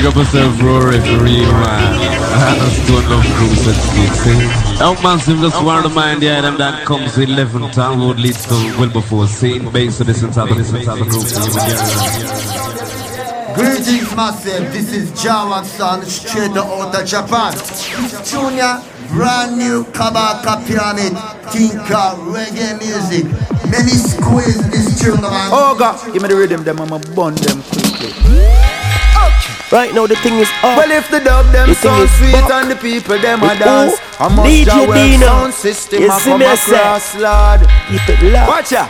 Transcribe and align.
Big 0.00 0.08
up 0.08 0.16
yourself, 0.16 0.62
Rory, 0.62 0.98
for 0.98 1.24
real, 1.24 1.52
man. 1.60 2.00
That's 2.56 2.86
two 2.86 2.96
enough 2.96 3.26
groups 3.36 3.66
and 3.66 3.76
sticks, 3.76 4.26
eh? 4.28 4.82
Out 4.82 5.02
massive, 5.02 5.40
just 5.40 5.62
want 5.62 5.82
to 5.84 5.90
remind 5.90 6.22
you, 6.22 6.30
them 6.30 6.56
that 6.56 6.86
comes 6.86 7.18
with 7.18 7.28
11 7.28 7.70
town 7.72 8.00
road 8.00 8.18
leads 8.18 8.46
to 8.46 8.54
Wilberforce. 8.80 9.30
Same 9.30 9.70
base 9.70 9.98
to 9.98 10.04
this 10.04 10.22
inside, 10.22 10.56
this 10.56 10.72
inside 10.72 11.00
the 11.00 11.04
group. 11.04 11.28
Greetings, 13.54 14.16
massive. 14.16 14.72
This 14.72 14.94
is 14.94 15.10
Jawan 15.10 15.66
Son, 15.66 16.02
straight 16.06 16.56
out 16.56 16.94
of 16.94 17.06
Japan. 17.06 17.52
Junior, 18.24 18.80
brand 19.12 19.58
new 19.58 19.84
Kabaka 19.92 20.64
Pyramid, 20.64 21.12
Tinka 21.52 22.16
reggae 22.24 22.78
music. 22.80 23.26
Many 23.68 23.92
squeeze 23.92 24.64
this 24.70 24.98
tune, 24.98 25.20
man. 25.20 25.50
Oh 25.52 25.76
God, 25.78 26.00
give 26.10 26.22
me 26.22 26.28
the 26.30 26.36
rhythm, 26.36 26.64
them 26.64 26.80
I'ma 26.80 26.96
bun 27.14 27.34
them 27.34 27.60
quickly. 27.60 28.49
Right 29.70 29.94
now 29.94 30.06
the 30.06 30.16
thing 30.16 30.34
is 30.38 30.50
up. 30.66 30.76
Well, 30.78 30.90
if 30.90 31.08
the 31.10 31.20
dub 31.20 31.46
them 31.52 31.68
The 31.68 31.74
sound 31.76 32.10
sweet 32.18 32.32
back. 32.32 32.50
and 32.50 32.70
the 32.72 32.76
people 32.76 33.18
them 33.20 33.42
a 33.44 33.54
dance. 33.54 33.94
I 34.18 34.26
must 34.28 34.66
work 34.88 34.96
Dino. 34.96 35.26
sound 35.26 35.54
system 35.54 36.02
You 36.02 36.10
I 36.10 36.18
see 36.18 36.30
come 36.30 36.40
me, 36.40 36.46
across, 36.46 37.14
Lord. 37.14 37.60
Keep 37.88 38.08
it 38.08 38.22
locked. 38.34 38.48
Watch 38.50 38.72
ya. 38.72 38.88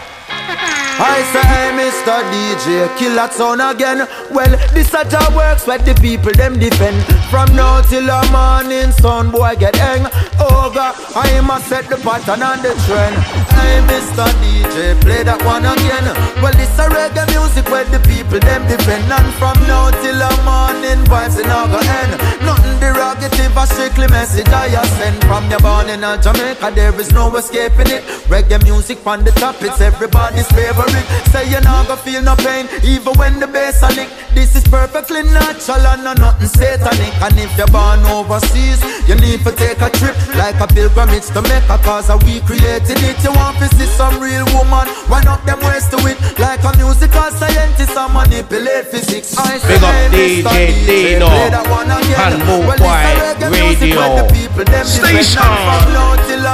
I 1.02 1.20
say, 1.32 1.72
Mr. 1.76 2.16
DJ, 2.32 2.96
kill 2.98 3.14
that 3.16 3.32
sound 3.32 3.60
again. 3.60 4.08
Well, 4.32 4.50
this 4.72 4.92
a 4.92 5.04
job 5.08 5.34
works 5.34 5.66
where 5.66 5.78
the 5.78 5.94
people 6.00 6.32
them 6.32 6.58
defend. 6.58 6.96
From 7.30 7.54
now 7.54 7.80
till 7.82 8.02
the 8.02 8.20
morning, 8.34 8.90
sun 8.90 9.30
boy 9.30 9.54
get 9.54 9.76
hang. 9.76 10.02
Over, 10.42 10.90
I 11.14 11.40
must 11.46 11.68
set 11.68 11.86
the 11.86 11.94
pattern 12.02 12.42
and 12.42 12.58
the 12.58 12.74
trend. 12.90 13.14
Hey, 13.54 13.78
Mr. 13.86 14.26
DJ, 14.42 14.98
play 14.98 15.22
that 15.22 15.38
one 15.46 15.62
again. 15.62 16.10
Well, 16.42 16.50
this 16.58 16.74
a 16.74 16.90
reggae 16.90 17.22
music 17.30 17.70
where 17.70 17.86
the 17.86 18.02
people 18.02 18.42
them 18.42 18.66
defend. 18.66 19.06
And 19.06 19.30
from 19.38 19.54
now 19.70 19.94
till 20.02 20.18
the 20.18 20.32
morning, 20.42 21.06
vibes 21.06 21.38
in 21.38 21.46
all 21.54 21.70
go 21.70 21.78
end. 21.78 22.18
Nothing 22.42 22.74
derogative, 22.82 23.54
a 23.54 23.64
strictly 23.78 24.08
message 24.10 24.50
I 24.50 24.74
send. 24.98 25.22
From 25.30 25.46
your 25.46 25.62
born 25.62 25.86
in 25.86 26.02
Jamaica, 26.02 26.74
there 26.74 26.98
is 26.98 27.12
no 27.12 27.30
escaping 27.38 27.94
it. 27.94 28.02
Reggae 28.26 28.58
music 28.66 29.06
on 29.06 29.22
the 29.22 29.30
top, 29.38 29.62
it's 29.62 29.80
everybody's 29.80 30.50
favorite. 30.50 31.06
Say 31.30 31.46
you 31.46 31.60
not 31.62 31.86
gonna 31.86 32.02
feel 32.02 32.22
no 32.26 32.34
pain, 32.34 32.66
even 32.82 33.14
when 33.14 33.38
the 33.38 33.46
bass 33.46 33.86
a 33.86 33.88
lick. 33.94 34.10
This 34.34 34.56
is 34.56 34.64
perfectly 34.66 35.22
natural 35.22 35.86
and 35.94 36.02
no 36.02 36.12
nothing 36.14 36.48
satanic. 36.48 37.19
And 37.20 37.36
if 37.38 37.52
you're 37.56 37.68
born 37.68 38.00
overseas, 38.08 38.80
you 39.08 39.14
need 39.16 39.44
to 39.44 39.52
take 39.52 39.80
a 39.80 39.90
trip 39.90 40.16
like 40.36 40.56
a 40.60 40.66
pilgrimage 40.66 41.26
to 41.36 41.42
Mecca, 41.42 41.76
cause 41.84 42.08
we 42.24 42.40
created 42.40 42.96
it. 43.04 43.16
You 43.22 43.32
want 43.36 43.58
to 43.58 43.68
see 43.76 43.86
some 43.86 44.18
real 44.20 44.44
woman, 44.56 44.88
why 45.08 45.20
not 45.22 45.44
them 45.44 45.60
ways 45.60 45.84
to 45.92 45.98
it? 46.08 46.16
Like 46.38 46.64
a 46.64 46.72
musical 46.80 47.28
scientist, 47.36 47.92
I 47.96 48.08
manipulate 48.08 48.86
physics. 48.88 49.36
I 49.36 49.60
Big 49.68 49.82
up. 49.84 49.94
DJ 50.12 50.86
Dino. 50.86 51.28
play 51.28 51.50
that 51.52 51.66
one 51.68 51.90
again. 51.92 52.32
And 52.32 52.40
Move 52.48 52.66
Well, 52.66 52.76
this 52.76 52.80
a 52.80 52.88
Quiet 52.88 53.36
reggae 53.36 53.50
music 53.52 53.90
where 53.96 54.08
Radio. 54.08 54.24
the 54.24 54.32
people 54.32 54.64
them 54.64 54.86
depend 54.88 55.26
Station. 55.26 56.50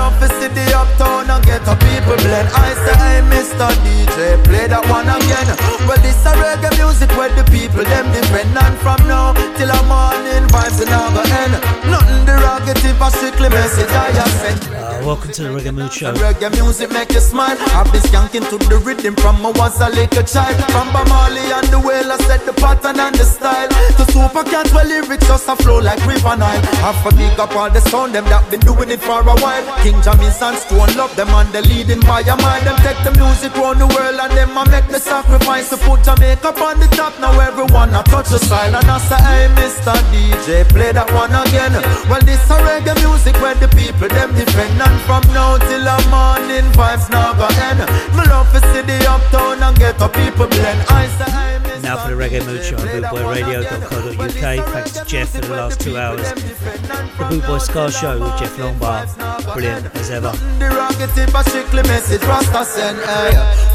On 0.00 0.10
From 0.16 0.26
now 0.26 0.30
till 0.32 0.40
the 0.40 0.40
morning 0.40 0.40
vibes 0.40 0.40
it 0.40 0.40
never 0.40 0.40
end. 0.40 0.40
Me 0.40 0.40
love 0.40 0.40
to 0.40 0.40
see 0.40 0.48
the 0.48 0.64
uptown 0.76 1.28
and 1.30 1.44
get 1.44 1.60
a 1.68 1.76
people 1.76 2.16
blend. 2.24 2.48
I 2.56 2.72
say, 2.72 2.96
hey, 2.96 3.20
Mr. 3.28 3.68
DJ, 3.84 4.42
play 4.44 4.66
that 4.66 4.84
one 4.88 5.08
again. 5.08 5.48
Well, 5.86 6.00
this 6.00 6.24
a 6.24 6.32
reggae 6.40 6.72
music 6.80 7.10
where 7.16 7.28
the 7.28 7.44
people 7.52 7.84
them 7.84 8.08
depend 8.16 8.56
on. 8.56 8.72
From 8.80 9.00
now 9.06 9.32
till 9.56 9.68
the 9.68 9.80
morning 9.84 10.48
vibes 10.48 10.80
it 10.80 10.88
never 10.88 11.24
end. 11.44 11.54
Nothing 11.92 12.24
derogative, 12.24 12.96
a 12.96 13.08
strictly 13.10 13.48
message 13.50 13.92
I 13.92 14.10
have 14.16 14.34
sent. 14.40 14.62
Uh, 14.72 15.04
welcome 15.04 15.32
to 15.32 15.42
the 15.44 15.50
Reggae 15.52 15.74
Mood 15.74 15.92
Show. 15.92 16.14
Reggae 16.14 16.50
music 16.56 16.90
make 16.90 17.12
you 17.12 17.20
smile. 17.20 17.56
I've 17.76 17.90
been 17.92 18.02
skanking 18.02 18.48
to 18.48 18.56
the 18.68 18.78
rhythm 18.78 19.14
from 19.16 19.44
I 19.44 19.50
was 19.52 19.80
a 19.80 19.88
little 19.88 20.24
child. 20.24 20.56
From 20.72 20.92
Bob 20.92 21.08
Marley 21.08 21.44
and 21.52 21.68
the 21.68 21.78
whale, 21.78 22.10
I 22.10 22.16
set 22.24 22.44
the 22.46 22.52
pattern 22.52 22.98
and 22.98 23.14
the 23.14 23.24
style. 23.24 23.68
To 23.68 24.04
super 24.12 24.44
cat, 24.44 24.72
well, 24.72 24.86
lyrics 24.86 25.26
just 25.28 25.48
a 25.48 25.56
flow 25.56 25.78
like 25.78 26.00
River 26.06 26.36
Nile. 26.36 26.60
Have 26.80 27.00
to 27.04 27.16
big 27.16 27.38
up 27.38 27.54
all 27.54 27.70
the 27.70 27.80
sound, 27.80 28.14
them 28.14 28.24
that 28.32 28.48
been 28.50 28.60
doing 28.60 28.90
it 28.90 29.00
for 29.00 29.20
a 29.20 29.36
while. 29.44 29.64
King 29.82 29.99
Jamin 30.00 30.32
and 30.32 30.56
Stone 30.56 30.96
love 30.96 31.14
them 31.16 31.28
and 31.28 31.48
they 31.52 31.62
leading 31.62 32.00
by 32.00 32.20
a 32.20 32.36
mile. 32.36 32.62
Them 32.64 32.76
take 32.80 33.00
the 33.04 33.12
music 33.20 33.54
round 33.56 33.80
the 33.80 33.86
world 33.86 34.16
and 34.16 34.32
them 34.32 34.56
a 34.56 34.64
make 34.70 34.88
the 34.88 34.98
sacrifice 34.98 35.68
to 35.70 35.76
put 35.76 36.02
Jamaica 36.02 36.50
on 36.56 36.80
the 36.80 36.88
top. 36.96 37.12
Now 37.20 37.38
everyone 37.38 37.94
a 37.94 38.02
touch 38.04 38.28
the 38.28 38.38
style 38.38 38.74
and 38.74 38.90
I 38.90 38.98
say, 38.98 39.20
hey, 39.20 39.46
Mr. 39.56 39.94
DJ, 40.08 40.68
play 40.68 40.92
that 40.92 41.12
one 41.12 41.32
again. 41.32 41.76
Well, 42.08 42.22
this 42.24 42.40
a 42.48 42.56
reggae 42.64 42.96
music 43.04 43.36
where 43.42 43.54
the 43.54 43.68
people 43.68 44.08
them 44.08 44.34
defend 44.34 44.80
and 44.80 45.00
from 45.04 45.24
now 45.36 45.58
till 45.58 45.84
the 45.84 45.98
morning 46.08 46.68
vibes 46.72 47.10
now 47.10 47.36
go 47.36 47.48
end. 47.68 47.84
Me 48.16 48.24
love 48.28 48.48
to 48.56 48.60
see 48.72 48.82
the 48.82 48.98
uptown 49.04 49.62
and 49.62 49.76
get 49.78 49.98
the 49.98 50.08
people 50.08 50.48
blend. 50.48 50.80
I 50.88 51.06
say, 51.18 51.30
hey. 51.30 51.69
Now 51.90 51.96
for 52.06 52.14
the 52.14 52.22
Reggae 52.22 52.46
Mood 52.46 52.62
Show 52.62 52.76
on 52.76 52.86
bootboyradio.co.uk. 52.86 54.66
Thanks 54.68 54.92
to 54.92 55.04
Jeff 55.06 55.30
for 55.30 55.40
the 55.40 55.56
last 55.56 55.80
two 55.80 55.96
hours. 55.96 56.22
The 56.22 57.24
Bootboy 57.26 57.60
Ska 57.60 57.90
Show 57.90 58.20
with 58.20 58.38
Jeff 58.38 58.56
Longbar. 58.58 59.08
Brilliant 59.54 59.92
as 59.96 60.08
ever. 60.12 60.30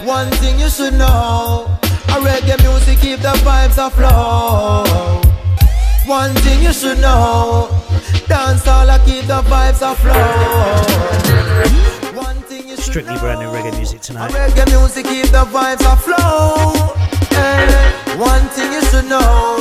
One 0.05 0.31
thing 0.39 0.57
you 0.57 0.69
should 0.69 0.93
know: 0.93 1.67
a 2.07 2.21
reggae 2.23 2.57
music 2.63 2.99
keep 2.99 3.19
the 3.19 3.33
vibes 3.43 3.77
afloat. 3.85 5.25
One 6.07 6.33
thing 6.35 6.63
you 6.63 6.71
should 6.71 6.99
know: 6.99 7.67
dance 8.29 8.65
all 8.65 8.97
keep 8.99 9.25
the 9.25 9.41
vibes 9.41 9.81
afloat. 9.81 10.85
Strictly 12.85 13.17
brand 13.17 13.39
new 13.39 13.47
reggae 13.47 13.75
music 13.77 13.99
tonight. 13.99 14.31
Reggae 14.31 14.65
music 14.69 15.05
keep 15.07 15.25
the 15.25 15.43
vibes 15.49 15.81
afloat. 15.81 16.95
Hey, 17.33 17.65
eh, 17.67 18.15
one 18.15 18.47
thing 18.49 18.71
you 18.71 18.81
should 18.85 19.09
know. 19.09 19.57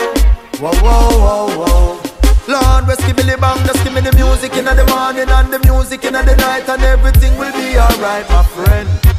Whoa, 0.60 0.70
whoa, 0.84 1.08
whoa, 1.24 1.46
whoa. 1.58 2.00
Lord, 2.46 2.86
rest 2.86 3.00
give 3.06 3.16
me 3.16 3.22
the 3.22 3.38
bang, 3.40 3.56
just 3.66 3.82
give 3.82 3.94
me 3.94 4.02
the 4.02 4.12
music 4.12 4.54
in 4.58 4.66
the 4.66 4.84
morning 4.86 5.28
and 5.28 5.50
the 5.50 5.58
music 5.60 6.04
in 6.04 6.12
the 6.12 6.36
night, 6.36 6.68
and 6.68 6.82
everything 6.82 7.36
will 7.38 7.52
be 7.52 7.78
alright, 7.78 8.28
my 8.28 8.42
friend. 8.42 9.13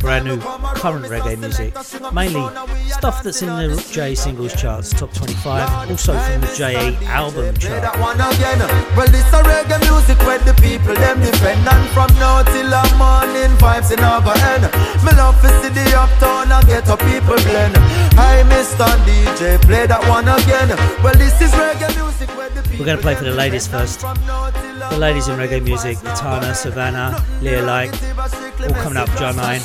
Brand 0.00 0.26
new 0.26 0.38
current 0.76 1.06
reggae 1.06 1.38
music. 1.38 1.72
Mainly 2.12 2.42
stuff 2.90 3.22
that's 3.22 3.40
in 3.40 3.48
the 3.48 3.88
J 3.90 4.14
singles 4.14 4.54
charts, 4.54 4.90
top 4.92 5.12
25. 5.14 5.90
Also 5.90 6.12
from 6.18 6.40
the 6.42 6.54
J 6.54 6.96
album 7.06 7.56
chart. 7.56 7.80
That 7.82 7.98
one 7.98 8.20
again. 8.20 8.58
Well, 8.96 9.08
this 9.08 9.24
a 9.32 9.40
reggae 9.42 9.80
music 9.88 10.18
where 10.26 10.38
the 10.38 10.52
people 10.60 10.94
them 10.94 11.20
defend, 11.20 11.66
and 11.66 11.88
from 11.90 12.12
now 12.20 12.42
till 12.42 12.68
the 12.68 12.84
morning 13.00 13.56
vibes 13.56 13.90
in 13.90 14.04
our 14.04 14.20
end. 14.52 14.68
Me 15.04 15.12
love 15.16 15.40
to 15.40 15.48
see 15.62 15.72
the 15.72 15.96
uptown 15.96 16.52
and 16.52 16.66
get 16.66 16.84
people 16.84 17.40
blend. 17.48 17.74
Hi, 18.20 18.42
Mr. 18.52 18.84
DJ, 19.06 19.60
play 19.62 19.86
that 19.86 20.06
one 20.08 20.28
again. 20.28 20.68
Well, 21.02 21.14
this 21.14 21.40
is 21.40 21.52
reggae 21.52 21.88
music 21.96 22.28
where 22.36 22.50
the 22.50 22.62
people 22.62 22.80
We're 22.80 22.86
going 22.86 22.98
to 22.98 23.02
play 23.02 23.14
for 23.14 23.24
the 23.24 23.32
ladies 23.32 23.66
first. 23.66 24.00
The 24.00 24.98
ladies 24.98 25.28
in 25.28 25.38
reggae 25.38 25.62
music, 25.62 25.98
Latana, 25.98 26.52
Sevana, 26.52 27.22
Lila 27.40 27.86
Iké, 27.86 28.68
all 28.68 28.82
coming 28.82 28.98
up 28.98 29.08
July 29.16 29.37
9. 29.38 29.60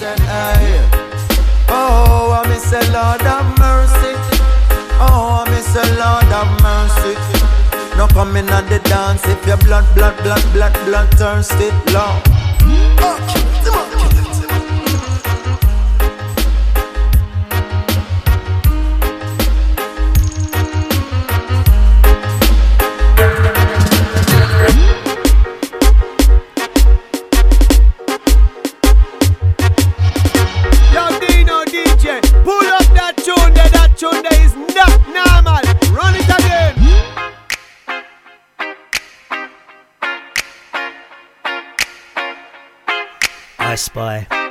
Oh, 1.67 2.29
I 2.37 2.47
miss 2.47 2.71
a 2.71 2.81
Lord 2.93 3.25
of 3.25 3.45
mercy. 3.57 4.13
Oh, 5.01 5.41
I 5.41 5.49
miss 5.49 5.73
a 5.73 5.81
Lord 5.97 6.29
of 6.29 6.47
mercy. 6.61 7.17
No 7.97 8.07
coming 8.07 8.49
on 8.51 8.69
the 8.69 8.77
dance 8.85 9.25
if 9.25 9.43
your 9.47 9.57
blood, 9.57 9.85
blood, 9.95 10.15
blood, 10.21 10.45
blood, 10.53 10.73
blood 10.85 11.09
thirsty, 11.17 11.71
Lord. 11.89 12.21
Oh, 13.01 13.17
Yo, 13.65 14.22
Spy. 43.83 44.42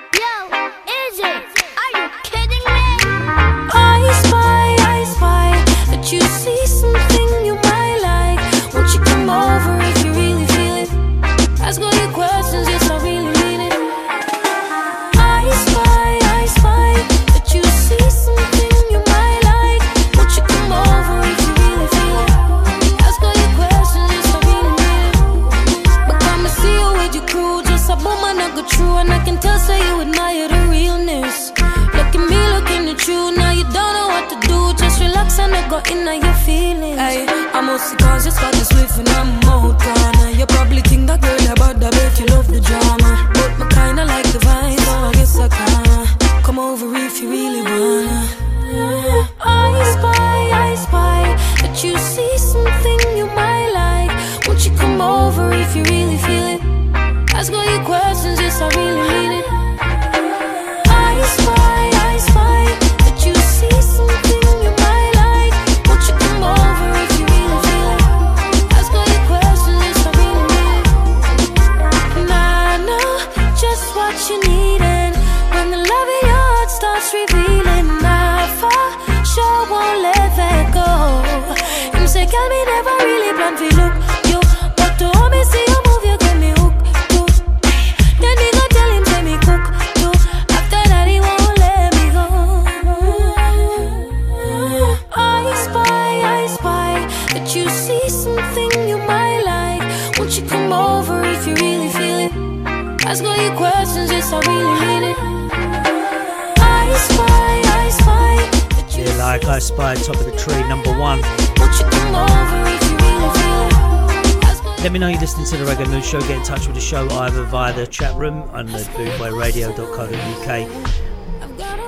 show 116.93 117.09
either 117.09 117.43
via 117.44 117.73
the 117.73 117.87
chat 117.87 118.15
room 118.17 118.43
on 118.50 118.67
the 118.67 118.81
bootboyradio.co.uk 118.93 120.69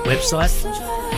website 0.03 0.65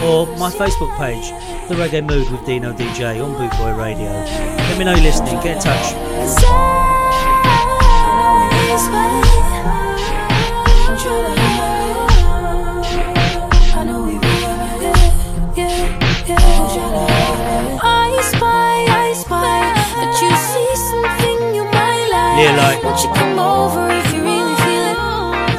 or 0.03 0.27
my 0.35 0.51
Facebook 0.51 0.93
page, 0.97 1.29
The 1.69 1.75
Reggae 1.75 2.05
Mood 2.05 2.29
with 2.29 2.45
Dino 2.45 2.73
DJ 2.73 3.23
on 3.23 3.33
Bootboy 3.35 3.77
Radio. 3.77 4.11
Let 4.11 4.77
me 4.77 4.83
know 4.83 4.91
you're 4.91 5.03
listening, 5.03 5.35
get 5.35 5.55
in 5.55 5.61
touch. 5.61 6.96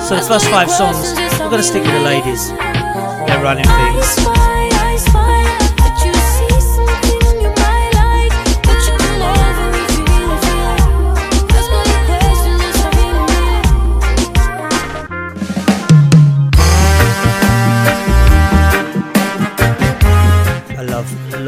So 0.08 0.16
the 0.16 0.24
first 0.26 0.48
five 0.48 0.70
songs, 0.70 1.12
we're 1.38 1.50
gonna 1.50 1.62
stick 1.62 1.82
with 1.82 1.92
the 1.92 2.00
ladies. 2.00 2.48
They're 2.48 3.42
running 3.42 3.64
things. 3.64 4.28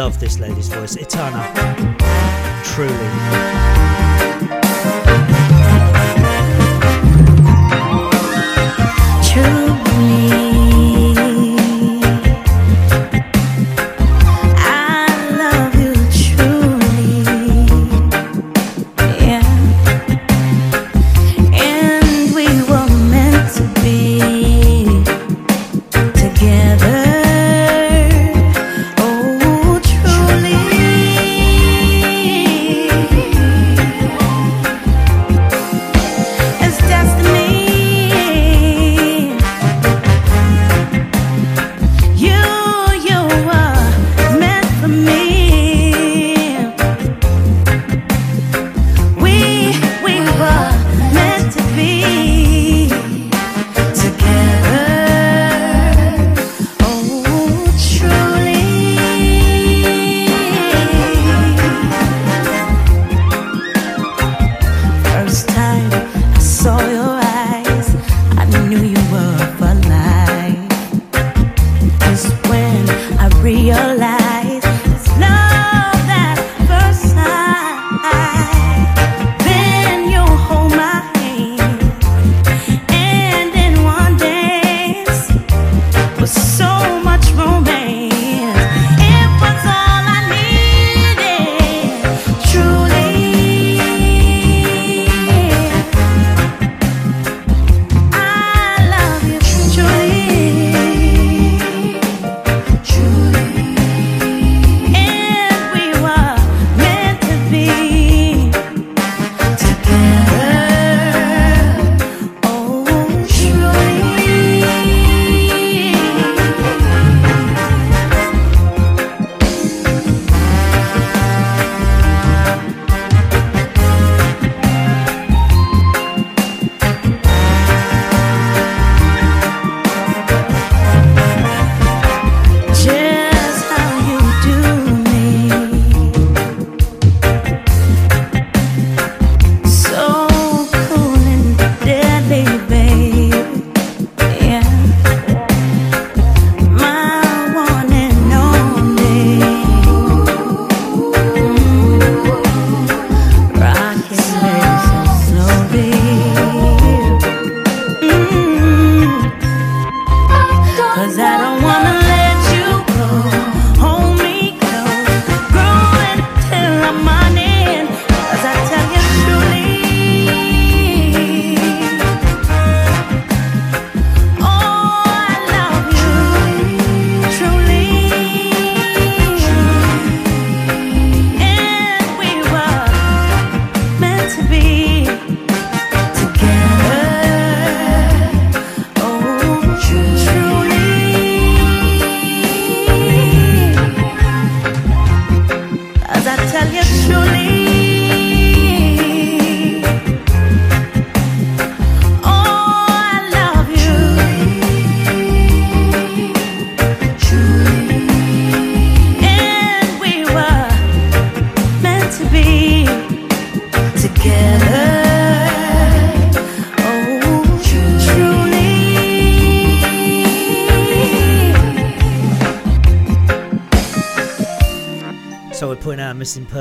love 0.00 0.19
this 0.19 0.38
lady's 0.38 0.69
voice, 0.69 0.97
Etana. 0.97 1.60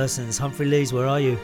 Persons. 0.09 0.39
Humphrey 0.39 0.65
Lees, 0.65 0.91
where 0.91 1.05
are 1.05 1.19
you? 1.19 1.37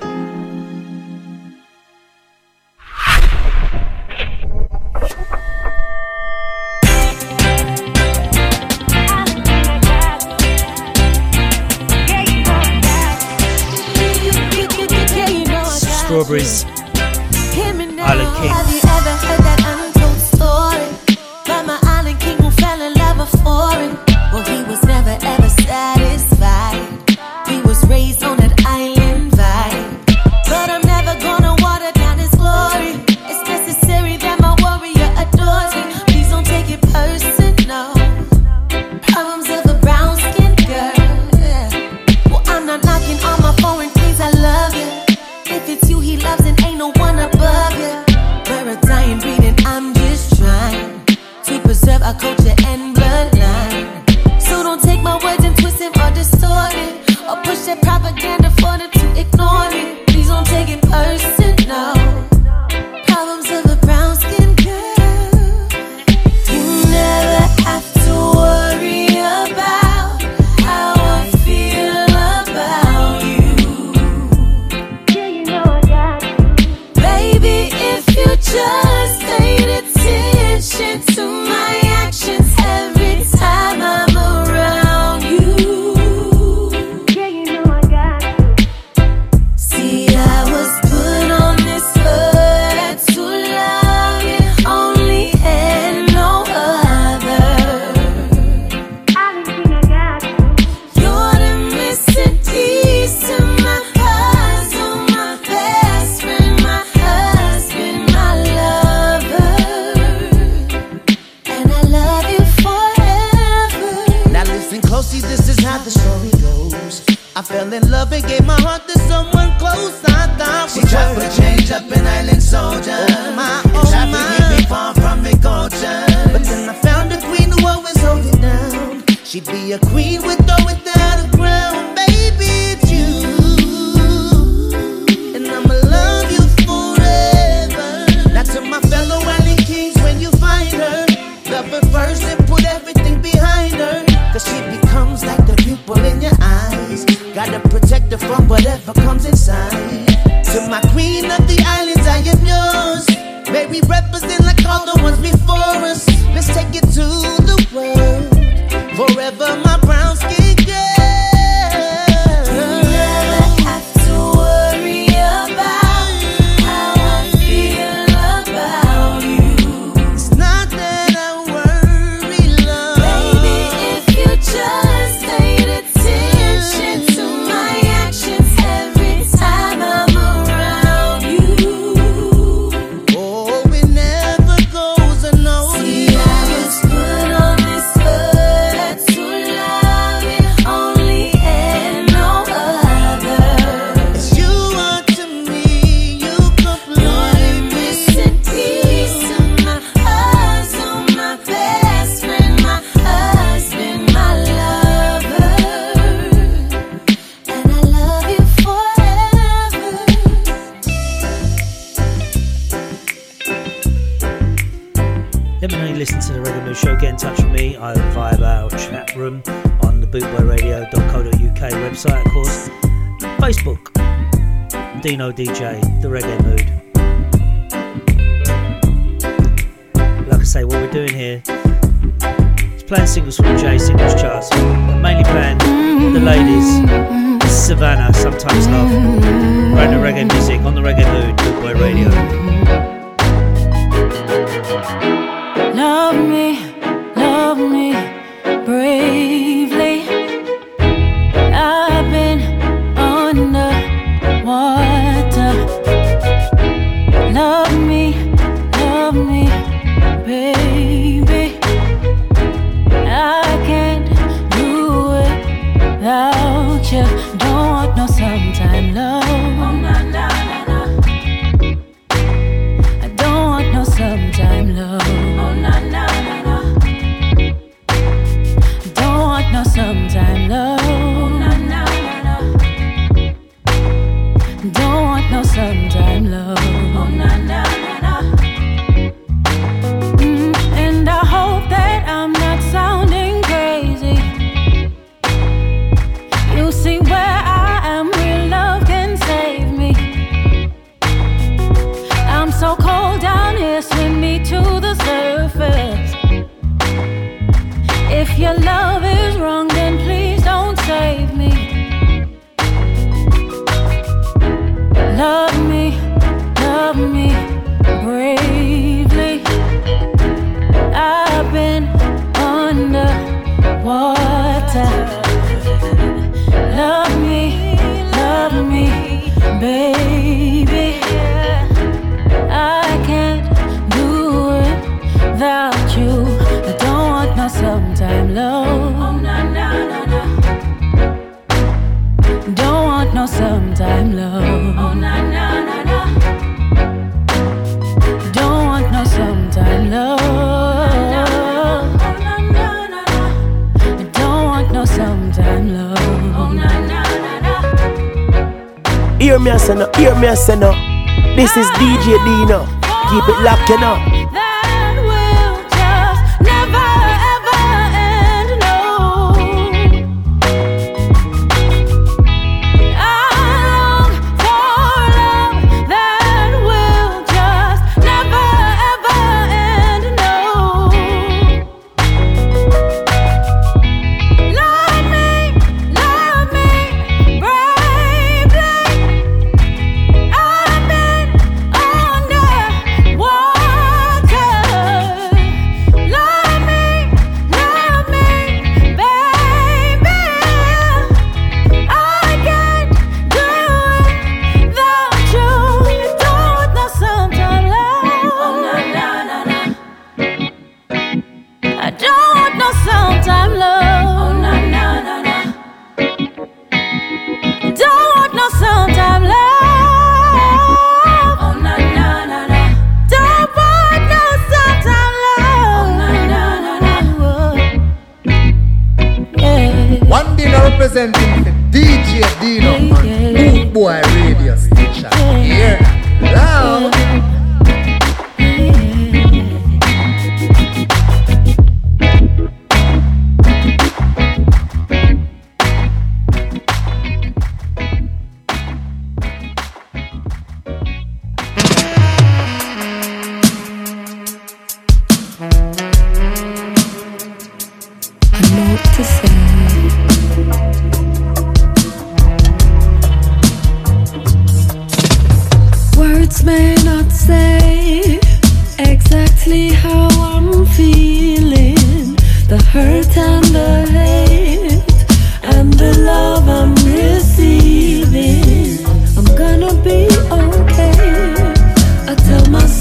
Strawberries. 16.07 16.65
Island 17.99 18.81
King. 18.81 18.84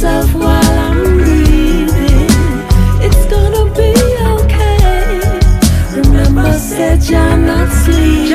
Myself 0.04 0.34
while 0.34 0.78
I'm 0.78 1.16
breathing, 1.16 2.28
it's 3.00 3.24
gonna 3.26 3.64
be 3.72 3.92
okay. 4.36 5.20
Remember, 5.96 6.52
said 6.58 7.02
you're 7.08 7.36
not 7.36 7.70
sleeping. 7.72 8.34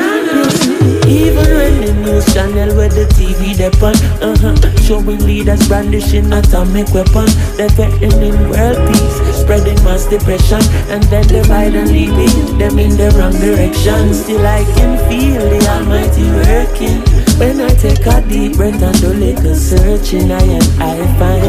Even 1.08 1.48
when 1.58 1.82
the 1.82 1.94
news 2.06 2.26
channel 2.34 2.76
where 2.76 2.90
the 2.90 3.06
TV 3.18 3.56
depend, 3.58 3.98
uh-huh, 4.22 4.56
showing 4.82 5.20
leaders 5.20 5.68
brandishing 5.68 6.32
atomic 6.34 6.88
weapon, 6.94 7.28
they're 7.58 7.70
threatening 7.70 8.38
world 8.50 8.78
peace, 8.90 9.18
spreading 9.38 9.82
mass 9.84 10.06
depression, 10.06 10.62
and 10.90 11.04
then 11.06 11.28
divide 11.28 11.76
and 11.76 11.92
leading 11.92 12.58
them 12.58 12.80
in 12.80 12.98
the 12.98 13.10
wrong 13.18 13.34
direction. 13.34 14.14
Still 14.14 14.46
I 14.46 14.64
can 14.76 14.98
feel 15.10 15.42
the 15.42 15.62
Almighty 15.70 16.26
working. 16.46 17.19
When 17.39 17.62
I 17.62 17.69
take 17.69 18.06
a 18.06 18.21
deep 18.28 18.58
breath 18.58 18.82
and 18.84 18.99
do 18.99 19.13
little 19.13 19.56
searching, 19.56 20.30
I 20.30 20.41
and 20.41 20.84
I 20.84 20.97
find 21.17 21.41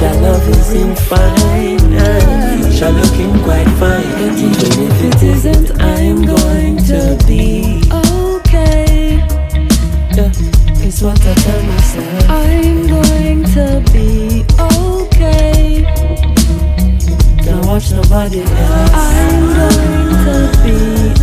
your 0.00 0.14
love 0.20 0.48
is 0.48 0.74
infinite, 0.74 1.82
and 1.82 2.64
future 2.64 2.90
looking 2.90 3.38
quite 3.44 3.68
fine. 3.78 4.04
Even 4.20 4.50
if 4.82 5.04
it 5.04 5.22
isn't, 5.22 5.80
I'm 5.80 6.22
going 6.24 6.78
to 6.78 7.16
be 7.28 7.80
okay. 7.92 9.18
Yeah, 10.16 10.32
it's 10.84 11.00
what 11.00 11.20
I 11.24 11.34
tell 11.34 11.62
myself. 11.62 12.28
I'm 12.28 12.86
going 12.88 13.44
to 13.54 13.80
be 13.92 14.44
okay. 14.58 15.84
Don't 17.44 17.66
watch 17.66 17.92
nobody 17.92 18.40
else. 18.40 18.90
I'm 18.94 19.46
going 19.54 20.10
to 20.26 20.36
be 20.64 20.76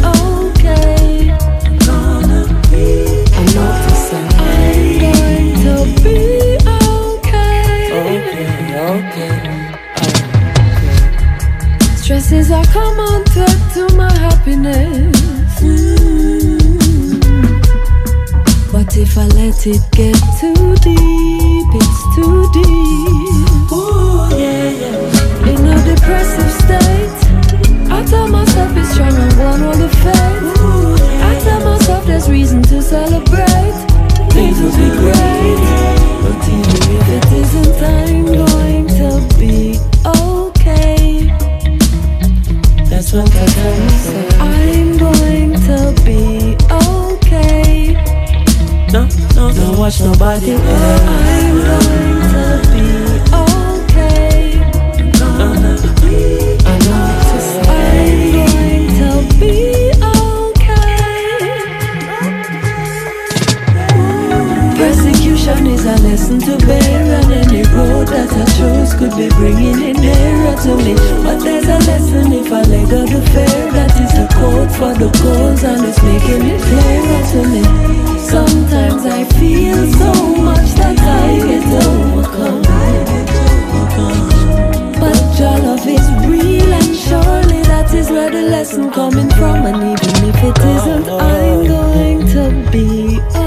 okay. 0.07 0.48
Stresses 12.09 12.51
are 12.51 12.65
to 13.73 13.95
my 13.95 14.11
happiness. 14.11 15.59
But 18.71 18.97
if 18.97 19.17
I 19.17 19.25
let 19.37 19.65
it 19.67 19.81
get 19.91 20.17
too 20.39 20.75
deep, 20.81 21.69
it's 21.81 22.01
too 22.15 22.49
deep. 22.53 23.71
In 25.49 25.65
a 25.65 25.77
depressive 25.85 26.51
state, 26.63 27.19
I 27.91 28.05
tell 28.05 28.27
myself 28.27 28.75
it's 28.77 28.91
strong 28.91 29.13
and 29.13 29.37
one 29.39 29.78
reason 32.39 32.61
to 32.61 32.81
celebrate. 32.81 33.77
Things 34.31 34.57
will 34.61 34.71
be 34.71 34.89
great. 35.01 35.59
But 36.23 36.39
even 36.57 36.79
if 36.95 37.07
it 37.17 37.25
isn't, 37.41 37.79
I'm 37.83 38.25
going 38.41 38.87
to 38.99 39.09
be 39.37 39.77
okay. 40.05 41.25
That's 42.89 43.11
what 43.11 43.29
I 43.35 43.45
tell 43.55 43.75
myself. 43.79 44.39
I'm 44.39 44.97
going 44.97 45.51
to 45.67 45.77
be 46.05 46.55
okay. 46.87 47.93
No, 48.93 49.01
no, 49.35 49.53
don't 49.53 49.77
watch 49.77 49.99
nobody 49.99 50.51
else. 50.51 51.01
I'm 51.07 51.55
going 51.67 52.18
lesson 66.09 66.39
to 66.39 66.57
bear 66.65 67.21
on 67.21 67.31
any 67.31 67.61
road 67.69 68.07
that 68.07 68.33
I 68.33 68.45
chose 68.57 68.93
could 68.97 69.15
be 69.15 69.29
bringing 69.37 69.77
it 69.89 69.97
nearer 70.01 70.55
to 70.65 70.73
me. 70.81 70.93
But 71.21 71.37
there's 71.45 71.69
a 71.69 71.77
lesson 71.85 72.33
if 72.33 72.51
I 72.51 72.61
let 72.63 72.89
go 72.89 73.05
the 73.05 73.21
fear 73.29 73.61
That 73.77 73.93
is 74.01 74.11
the 74.17 74.25
code 74.33 74.71
for 74.73 74.93
the 74.97 75.09
goals 75.21 75.63
and 75.63 75.85
it's 75.85 76.01
making 76.01 76.43
it 76.49 76.61
clearer 76.65 77.21
to 77.33 77.39
me. 77.53 77.63
Sometimes 78.17 79.05
I 79.05 79.21
feel 79.37 79.81
so 80.01 80.11
much 80.49 80.69
that 80.81 80.97
I 80.97 81.29
get 81.49 81.65
overcome. 81.85 82.61
But 84.99 85.19
your 85.37 85.57
love 85.67 85.85
is 85.85 86.07
real 86.25 86.73
and 86.73 86.95
surely 87.05 87.61
that 87.69 87.93
is 87.93 88.09
where 88.09 88.31
the 88.31 88.49
lesson 88.49 88.89
coming 88.89 89.29
from. 89.37 89.57
And 89.69 89.77
even 89.93 90.15
if 90.29 90.39
it 90.49 90.57
isn't, 90.73 91.07
I'm 91.07 91.67
going 91.67 92.19
to 92.33 92.71
be 92.71 93.38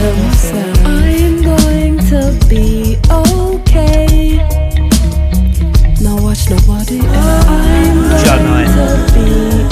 That's 0.00 0.46
I 0.46 0.52
tell 0.52 0.64
myself. 0.64 0.86
I'm 0.86 1.42
going 1.42 1.98
to 2.08 2.20
be 2.48 2.96
okay. 3.10 4.38
Now 6.00 6.16
watch 6.22 6.48
nobody 6.48 7.00
else. 7.00 7.44
I'm 7.46 8.08
going 8.08 8.44
Knight. 8.44 8.70
to 8.72 9.12
be 9.12 9.20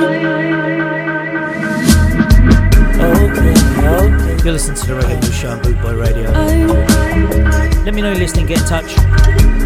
okay. 3.04 3.52
Okay. 3.84 4.42
You're 4.42 4.52
listening 4.54 4.76
to 4.76 4.94
the 4.94 5.32
Show 5.32 5.50
on 5.50 5.60
Boot 5.60 5.80
Boy 5.82 5.94
Radio. 5.94 6.32
I'm 6.32 6.83
Let 7.84 7.92
me 7.92 8.00
know 8.00 8.12
you're 8.12 8.18
listening, 8.18 8.46
get 8.46 8.60
in 8.60 8.66
touch. 8.66 8.96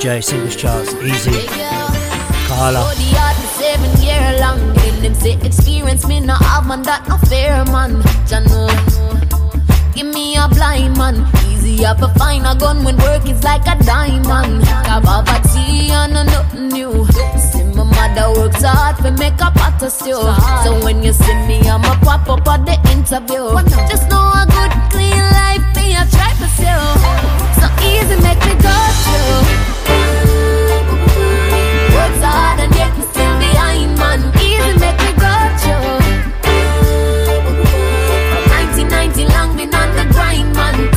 J 0.00 0.22
Singles 0.22 0.56
charts. 0.56 0.94
Easy. 0.94 1.30
The 1.30 1.46
seven 3.60 4.02
year 4.02 4.40
long. 4.40 4.58
Give 4.76 5.02
them 5.02 5.14
say 5.14 5.34
experience 5.44 6.06
me 6.08 6.20
no 6.20 6.34
have 6.34 6.66
man 6.66 6.80
that 6.84 7.06
no 7.06 7.18
fair 7.28 7.64
man. 7.66 8.00
Jano. 8.24 8.64
Give 9.94 10.06
me 10.06 10.36
a 10.36 10.48
blind 10.48 10.96
man. 10.96 11.28
Easy 11.48 11.84
up 11.84 11.98
to 11.98 12.08
find 12.18 12.46
a 12.46 12.54
gun 12.54 12.82
when 12.82 12.96
work 12.96 13.28
is 13.28 13.44
like 13.44 13.66
a 13.66 13.76
diamond. 13.84 14.62
Kababati 14.88 15.90
and 15.90 16.14
no 16.14 16.22
nothing 16.22 16.68
new. 16.68 17.04
See 17.36 17.64
my 17.76 17.84
mother 17.84 18.40
works 18.40 18.64
hard 18.64 18.96
for 18.96 19.12
make 19.12 19.34
a 19.34 19.50
pot 19.52 19.82
of 19.82 19.92
stew. 19.92 20.16
So 20.64 20.82
when 20.82 21.02
you 21.02 21.12
see 21.12 21.34
me, 21.46 21.60
I'ma 21.68 21.94
pop 22.00 22.26
up 22.26 22.48
at 22.48 22.64
the 22.64 22.76
interview. 22.90 23.52
Just 23.90 24.08
know 24.08 24.32
a 24.32 24.48
good 24.48 24.72
clean 24.88 25.20
life 25.36 25.64
me 25.76 25.92
I 25.92 26.08
try 26.08 26.32
sell. 26.56 26.88
So 27.60 27.68
easy 27.84 28.16
make 28.24 28.39
me 28.50 28.62
go 28.62 28.76
through. 29.02 29.46
Hard 32.22 32.60
and 32.60 32.74
yet 32.74 32.96
me 32.98 33.02
still 33.02 33.38
behind, 33.38 33.96
man. 33.98 34.20
Easy 34.36 34.72
make 34.78 34.98
me 34.98 35.12
go 35.24 35.34
through. 35.60 36.00
From 38.30 38.44
1990 38.50 39.24
long 39.34 39.56
been 39.56 39.74
on 39.74 39.88
the 39.96 40.12
grind, 40.12 40.52
man. 40.54 40.89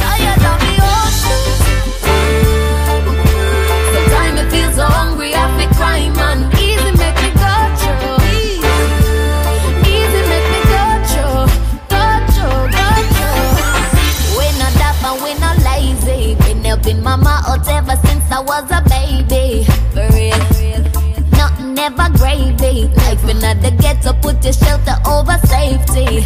Was 18.45 18.69
a 18.71 18.81
baby. 18.89 19.63
For 19.93 20.07
real. 20.15 20.43
Nothing 21.31 21.77
ever 21.79 22.09
gravy. 22.17 22.87
Life 23.03 23.23
in 23.29 23.39
the 23.39 23.71
ghetto, 23.81 24.13
put 24.21 24.43
your 24.43 24.53
shelter 24.53 24.97
over 25.07 25.37
safety. 25.47 26.23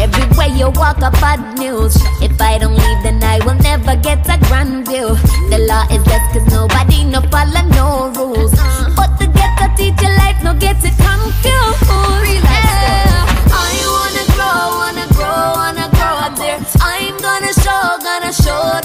Everywhere 0.00 0.52
you 0.58 0.70
walk, 0.70 0.98
a 0.98 1.10
bad 1.22 1.58
news. 1.58 1.96
If 2.22 2.40
I 2.40 2.58
don't 2.58 2.74
leave, 2.74 3.02
then 3.02 3.22
I 3.22 3.38
will 3.44 3.60
never 3.60 3.96
get 3.96 4.26
a 4.28 4.38
grand 4.48 4.86
view. 4.88 5.14
The 5.50 5.58
law 5.68 5.84
is 5.90 6.04
less 6.06 6.24
cause 6.32 6.46
nobody 6.52 7.04
no 7.04 7.20
follow 7.32 7.62
no 7.78 8.12
rules. 8.16 8.52
But 8.96 9.18
the 9.18 9.26
ghetto 9.26 9.66
teach 9.76 10.00
your 10.00 10.14
life, 10.16 10.42
no 10.42 10.54
get 10.54 10.76
it 10.84 10.96
confused. 10.96 12.44
Yeah. 12.44 13.26
I 13.52 13.74
wanna 13.94 14.24
grow, 14.34 14.62
wanna 14.80 15.06
grow, 15.16 15.42
wanna 15.60 15.88
grow 15.96 16.14
up 16.26 16.36
there. 16.36 16.60
I'm 16.80 17.16
gonna 17.18 17.52
show, 17.64 17.98
gonna 18.02 18.32
show 18.32 18.80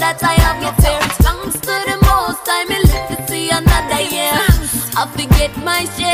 my 5.64 5.84
share, 5.96 6.11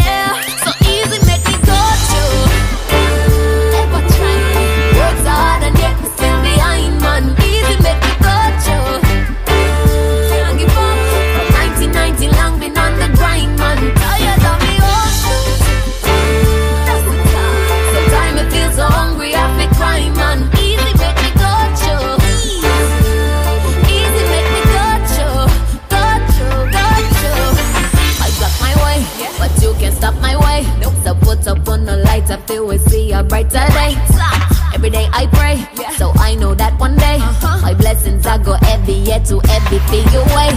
blessings 37.98 38.26
I 38.26 38.38
go 38.38 38.56
every 38.66 38.94
year 38.94 39.20
to 39.26 39.40
every 39.50 39.78
figure 39.90 40.24
way. 40.34 40.50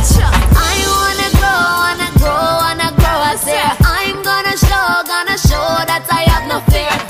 I 0.53 0.77
wanna 0.93 1.29
grow, 1.39 1.61
wanna 1.81 2.09
grow, 2.19 2.41
wanna 2.61 2.89
grow. 2.97 3.19
I 3.31 3.35
say 3.35 3.57
I'm 3.57 4.21
gonna 4.21 4.57
show, 4.57 5.03
gonna 5.07 5.37
show 5.37 5.85
that 5.89 6.05
I 6.09 6.23
have 6.29 6.47
no 6.47 6.59
fear. 6.71 7.00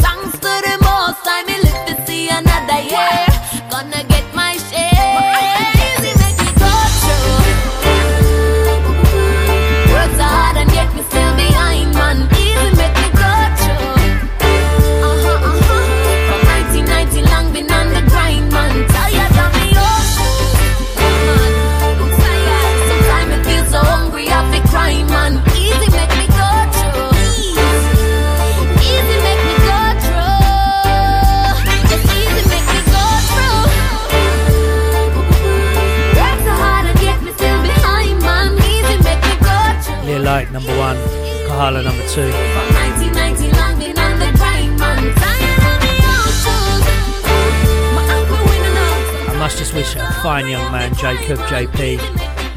Uncle 48.10 48.38
winning 48.48 48.78
out. 48.78 49.30
I 49.30 49.36
must 49.38 49.60
just 49.60 49.76
wish 49.76 49.96
a 49.96 50.12
fine 50.24 50.48
young 50.48 50.72
man, 50.72 50.96
Jacob 50.96 51.38
JP, 51.42 52.00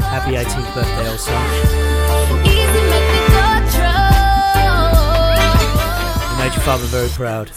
happy 0.01 0.37
18th 0.37 0.75
birthday 0.75 1.09
also. 1.11 1.33
You 6.31 6.38
made 6.38 6.55
your 6.55 6.64
father 6.64 6.87
very 6.87 7.11
proud. 7.11 7.51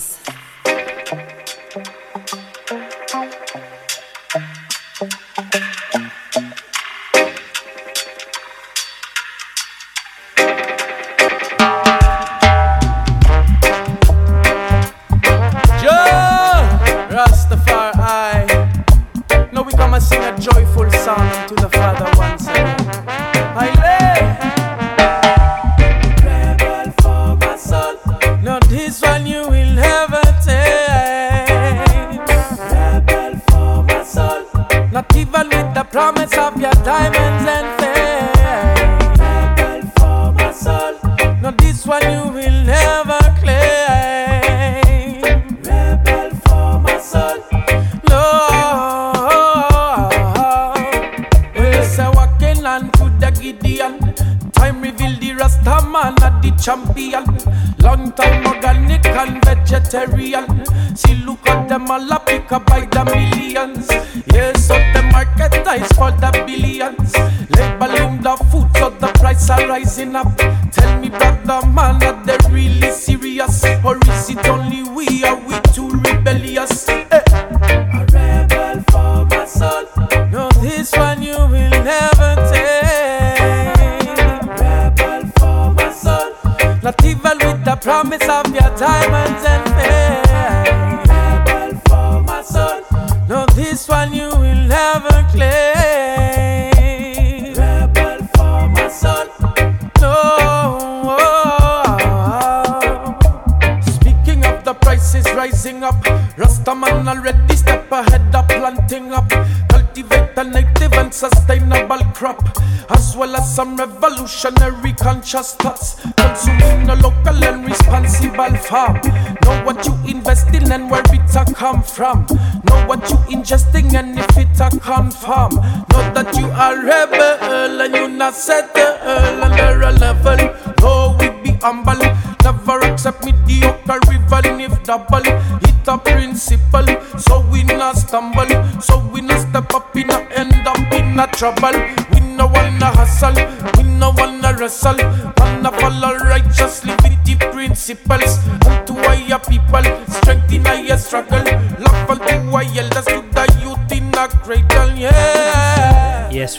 Some 113.58 113.76
revolutionary 113.76 114.94
conscious 114.94 115.56
thoughts. 115.56 115.96
Consuming 116.16 116.88
a 116.92 116.96
local 116.98 117.44
and 117.44 117.66
responsible 117.66 118.56
farm. 118.58 119.02
Know 119.42 119.64
what 119.66 119.84
you 119.84 119.94
invest 120.08 120.54
in 120.54 120.72
and 120.72 120.92
where 120.92 121.02
it 121.08 121.36
a 121.36 121.44
come 121.56 121.82
from. 121.82 122.28
Know 122.70 122.86
what 122.86 123.10
you 123.10 123.18
ingesting 123.34 123.96
and 123.96 124.20
if 124.20 124.38
it 124.38 124.60
a 124.62 124.70
confirm. 124.78 125.56
Know 125.90 126.04
that 126.14 126.38
you 126.38 126.46
are 126.52 126.76
a 126.76 126.86
rebel 126.86 127.82
and 127.82 127.96
you 127.96 128.08
not 128.10 128.36
settle 128.36 128.94
under 129.42 129.82
a 129.82 129.92
level. 129.92 130.38
No, 130.82 131.18
we 131.20 131.30
be 131.42 131.58
humble. 131.58 131.98
Never 132.44 132.80
accept 132.86 133.26
mediocre 133.26 134.00
even 134.14 134.62
if 134.62 134.84
double. 134.84 135.26
It 135.26 135.88
a 135.88 135.98
principle, 135.98 136.86
so 137.18 137.44
we 137.50 137.64
not 137.64 137.98
stumble. 137.98 138.52
So 138.82 139.00
we 139.12 139.22
not 139.22 139.40
step 139.50 139.74
up 139.74 139.96
in 139.96 140.12
a 140.12 140.20
end 140.38 140.68
up 140.68 140.94
in 140.94 141.20
a 141.20 141.26
trouble. 141.26 141.74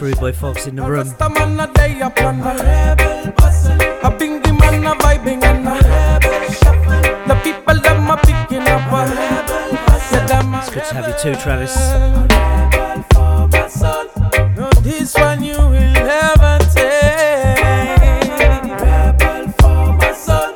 Yeah. 0.09 0.15
Yes, 0.15 0.21
Rude 0.21 0.21
Boy 0.21 0.33
Fox 0.33 0.67
in 0.67 0.77
the 0.77 0.83
room. 0.83 1.09
Rasta 1.09 1.29
man 1.31 1.61
a 1.61 1.73
day 1.73 2.01
up 2.01 2.21
on 2.23 2.41
a 2.41 2.55
rebel 2.55 3.33
bustle. 3.33 3.73
A 3.73 4.11
bingy 4.11 4.59
man 4.59 4.85
a 4.87 4.95
vibing 4.97 5.43
and 5.43 5.69
a. 5.69 5.79
The 7.29 7.35
people 7.43 7.81
them 7.81 8.11
a 8.11 8.17
picking 8.17 8.67
up 8.69 8.93
a 8.93 9.07
rebel 9.15 9.77
bustle. 9.87 10.27
Them 10.27 10.55
a 10.55 10.59
It's 10.59 10.71
good 10.71 10.85
to 10.85 10.95
have 10.95 11.09
you 11.09 11.15
too, 11.35 11.41
Travis. 11.41 11.77
rebel 11.77 13.03
for 13.13 13.49
my 13.49 13.69
soul. 13.69 14.07
No, 14.57 14.71
this 14.83 15.15
one 15.15 15.43
you 15.43 15.57
will 15.57 15.93
never 15.93 16.59
take. 16.75 17.61
Rebel 18.81 19.53
for 19.61 19.93
my 19.95 20.13
soul. 20.13 20.53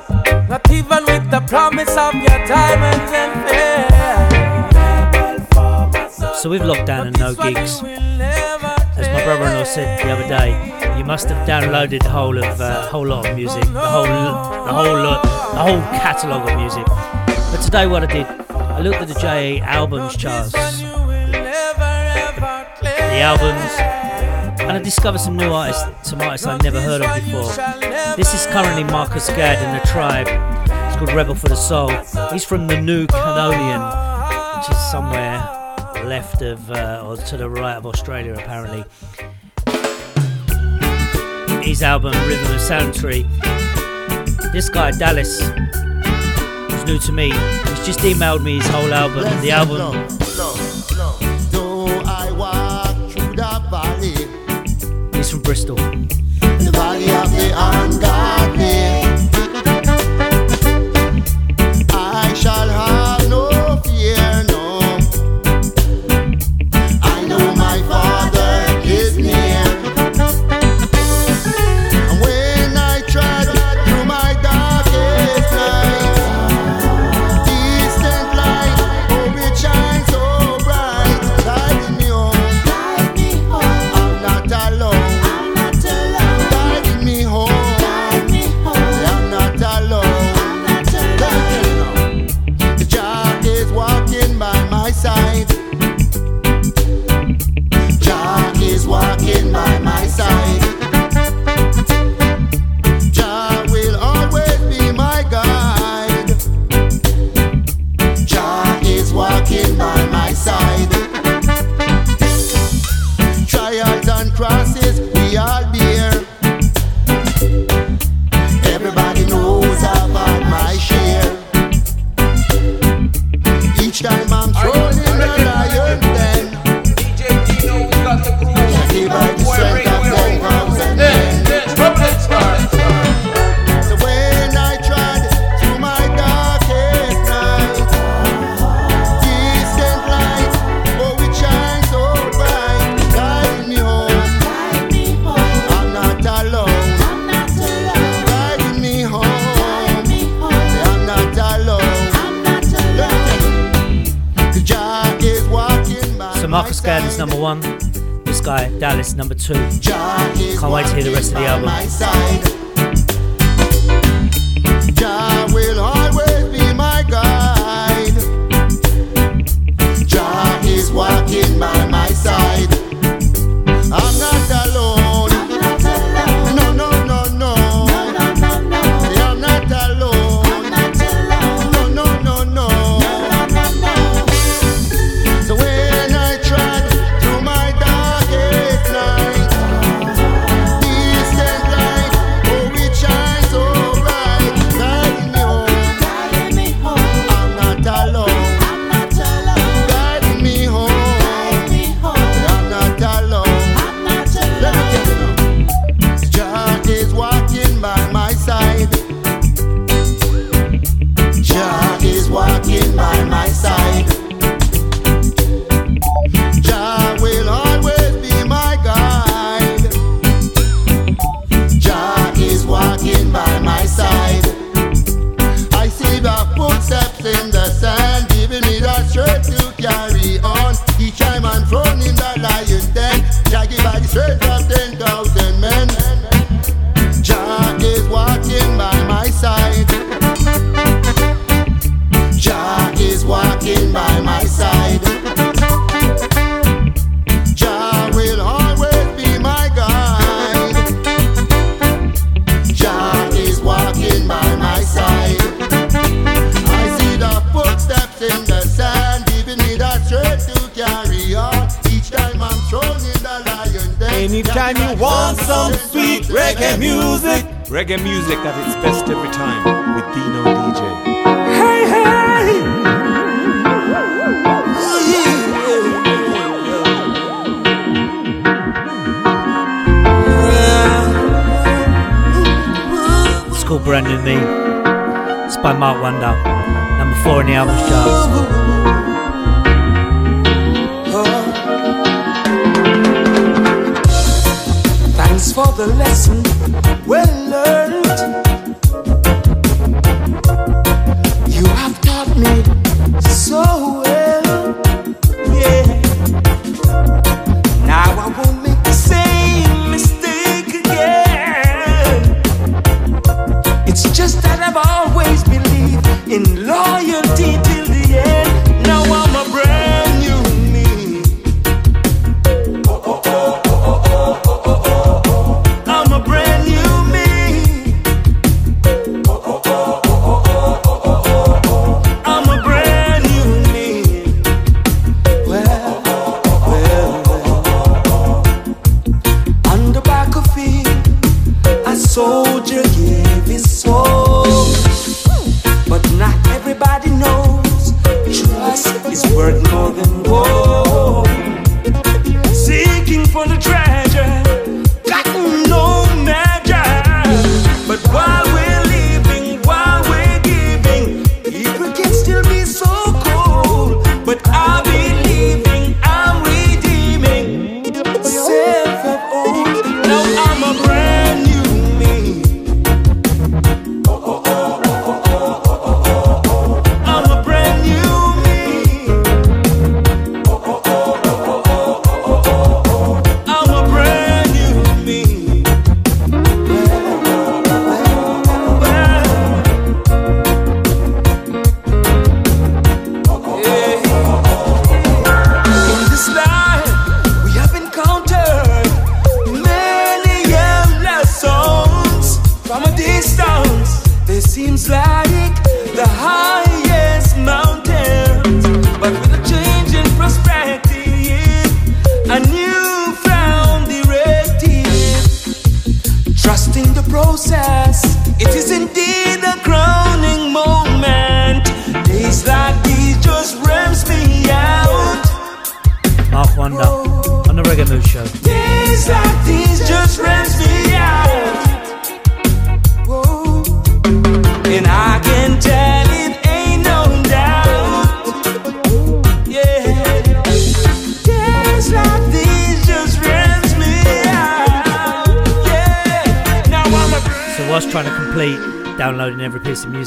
Not 0.49 0.71
even 0.71 1.05
with 1.05 1.31
the 1.31 1.41
promise 1.47 1.97
of 1.97 2.15
your 2.15 2.47
diamonds 2.47 3.13
and 3.13 3.33
fame. 3.49 3.89
Rebel 4.77 5.47
for 5.53 5.99
my 5.99 6.09
soul. 6.09 6.35
So 6.35 6.51
with 6.51 6.63
lockdown 6.63 7.09
and 7.09 7.19
no 7.19 7.35
gigs, 7.35 7.83
must 11.13 11.29
have 11.29 11.47
downloaded 11.47 12.03
the 12.03 12.09
whole 12.09 12.39
of 12.39 12.59
uh, 12.59 12.87
whole 12.89 13.07
lot 13.07 13.29
of 13.29 13.37
music, 13.37 13.63
the 13.65 13.79
whole 13.79 14.07
the 14.07 14.73
whole 14.73 14.97
lot, 14.97 15.23
the 15.23 15.59
whole 15.59 15.83
catalogue 16.01 16.49
of 16.49 16.57
music. 16.59 16.87
But 16.87 17.61
today, 17.61 17.87
what 17.87 18.03
I 18.03 18.07
did, 18.07 18.27
I 18.49 18.81
looked 18.81 19.03
at 19.03 19.09
the 19.09 19.21
JA 19.21 19.63
albums 19.63 20.17
charts, 20.17 20.53
the 20.53 20.59
albums, 23.31 23.73
and 24.63 24.73
I 24.73 24.79
discovered 24.83 25.19
some 25.19 25.37
new 25.37 25.53
artists, 25.53 25.85
some 26.09 26.23
artists 26.23 26.47
I've 26.47 26.63
never 26.63 26.81
heard 26.81 27.03
of 27.03 27.15
before. 27.17 27.53
This 28.17 28.33
is 28.33 28.47
currently 28.47 28.85
Marcus 28.85 29.29
Gad 29.29 29.63
and 29.63 29.79
the 29.79 29.87
Tribe. 29.87 30.29
It's 30.89 30.97
called 30.97 31.13
Rebel 31.13 31.35
for 31.35 31.51
the 31.51 31.57
Soul. 31.57 31.91
He's 32.33 32.47
from 32.47 32.69
the 32.69 32.81
New 32.81 33.07
Caledonian, 33.07 33.83
which 34.57 34.71
is 34.71 34.79
somewhere 34.91 35.63
left 36.07 36.41
of 36.41 36.71
uh, 36.71 37.05
or 37.07 37.17
to 37.17 37.37
the 37.37 37.51
right 37.51 37.77
of 37.77 37.85
Australia, 37.85 38.33
apparently. 38.33 38.85
His 41.73 41.83
album 41.83 42.13
Rhythm 42.29 42.55
of 42.55 42.95
Tree. 42.95 43.23
This 44.53 44.69
guy 44.69 44.91
Dallas, 44.91 45.41
who's 45.41 46.85
new 46.85 46.99
to 46.99 47.13
me, 47.13 47.31
he's 47.31 47.87
just 47.87 48.01
emailed 48.01 48.45
me 48.45 48.59
his 48.59 48.67
whole 48.67 48.93
album. 48.93 49.23
The 49.41 49.53
album 49.53 49.79
Though 51.51 51.87
I 52.05 52.31
walk 52.33 53.11
through 53.13 53.37
the 53.37 53.63
valley, 53.71 55.19
is 55.19 55.31
from 55.31 55.41
Bristol. 55.41 55.79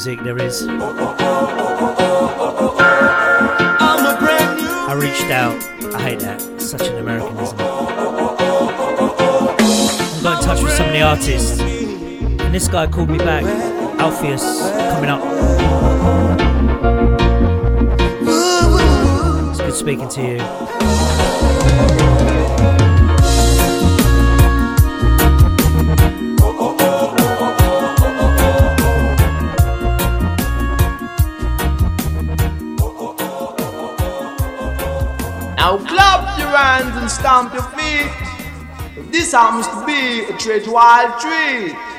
Music 0.06 0.24
there 0.24 0.35
trade, 40.46 40.66
wild 40.68 41.20
trade. 41.20 41.95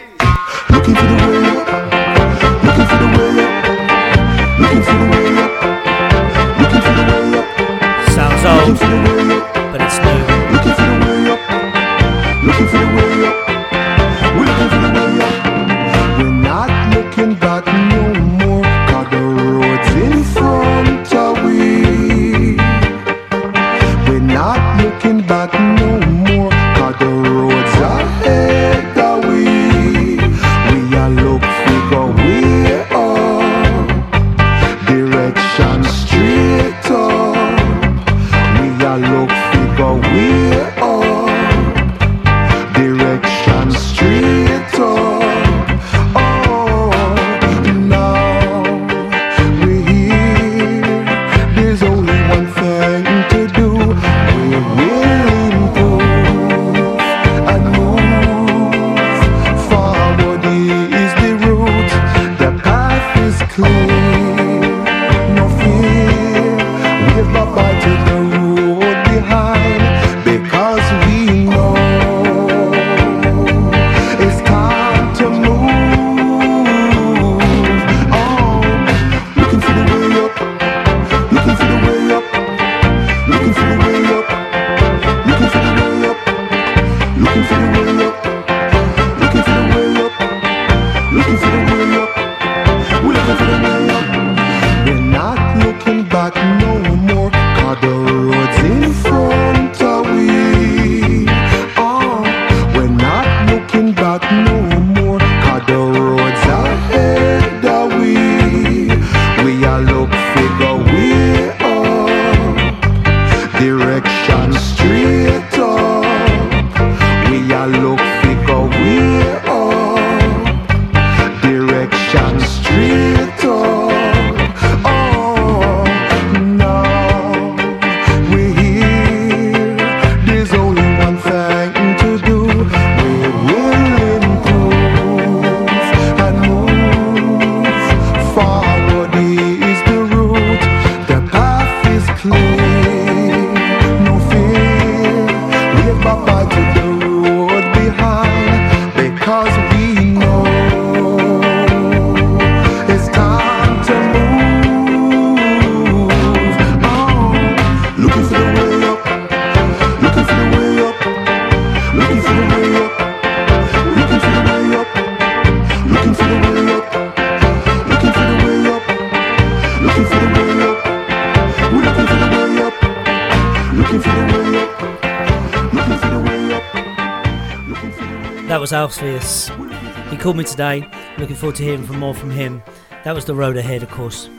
called 180.28 180.36
me 180.36 180.44
today. 180.44 180.86
Looking 181.18 181.38
forward 181.38 181.56
to 181.56 181.64
hearing 181.64 181.86
from 181.86 182.00
more 182.00 182.14
from 182.14 182.32
him. 182.32 182.62
That 183.06 183.16
was 183.16 183.24
the 183.24 183.34
road 183.34 183.56
ahead, 183.56 183.82
of 183.82 183.90
course. 183.90 184.30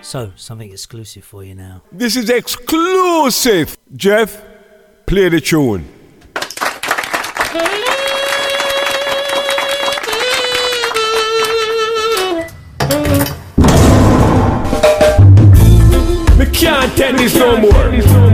So, 0.00 0.30
something 0.36 0.70
exclusive 0.70 1.24
for 1.24 1.42
you 1.42 1.56
now. 1.56 1.82
This 1.90 2.14
is 2.14 2.30
exclusive. 2.30 3.76
Jeff, 3.96 4.40
play 5.06 5.28
the 5.28 5.40
tune. 5.40 5.88
Me 16.38 16.46
can't 16.52 16.96
take 16.96 17.16
this 17.16 17.34
no 17.34 17.56
more. 17.56 18.33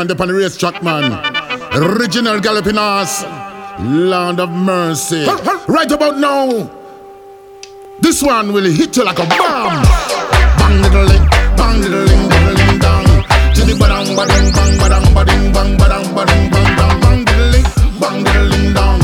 Man, 0.00 0.16
the 0.16 0.22
on 0.22 0.30
race 0.30 0.56
track, 0.56 0.82
man. 0.82 1.12
Original 1.74 2.40
galloping 2.40 2.78
ass. 2.78 3.22
Land 3.80 4.40
of 4.40 4.50
mercy. 4.50 5.24
Right 5.68 5.90
about 5.90 6.18
now, 6.18 6.70
this 8.00 8.22
one 8.22 8.52
will 8.52 8.64
hit 8.64 8.96
you 8.96 9.04
like 9.04 9.18
a 9.18 9.26
bomb. 9.26 9.82
Bang 10.58 10.82
diddle 10.82 11.04
ling, 11.04 11.26
bang 11.56 11.80
diddle 11.82 12.04
ling, 12.04 12.28
diddle 12.28 12.54
ling 12.60 12.78
dong. 12.78 13.06
Jiddy 13.54 13.74
badang 13.80 14.10
badang 14.18 14.46
bang 14.56 14.74
badang 14.80 15.06
bading 15.16 15.44
bang 15.54 15.76
badang 15.80 16.06
bading 16.16 16.44
bang. 16.52 17.00
Bang 17.02 17.24
diddle 17.24 17.50
ling, 17.52 17.66
bang 18.00 18.24
diddle 18.24 18.48
ling 18.52 18.99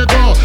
the 0.00 0.06
dance 0.06 0.39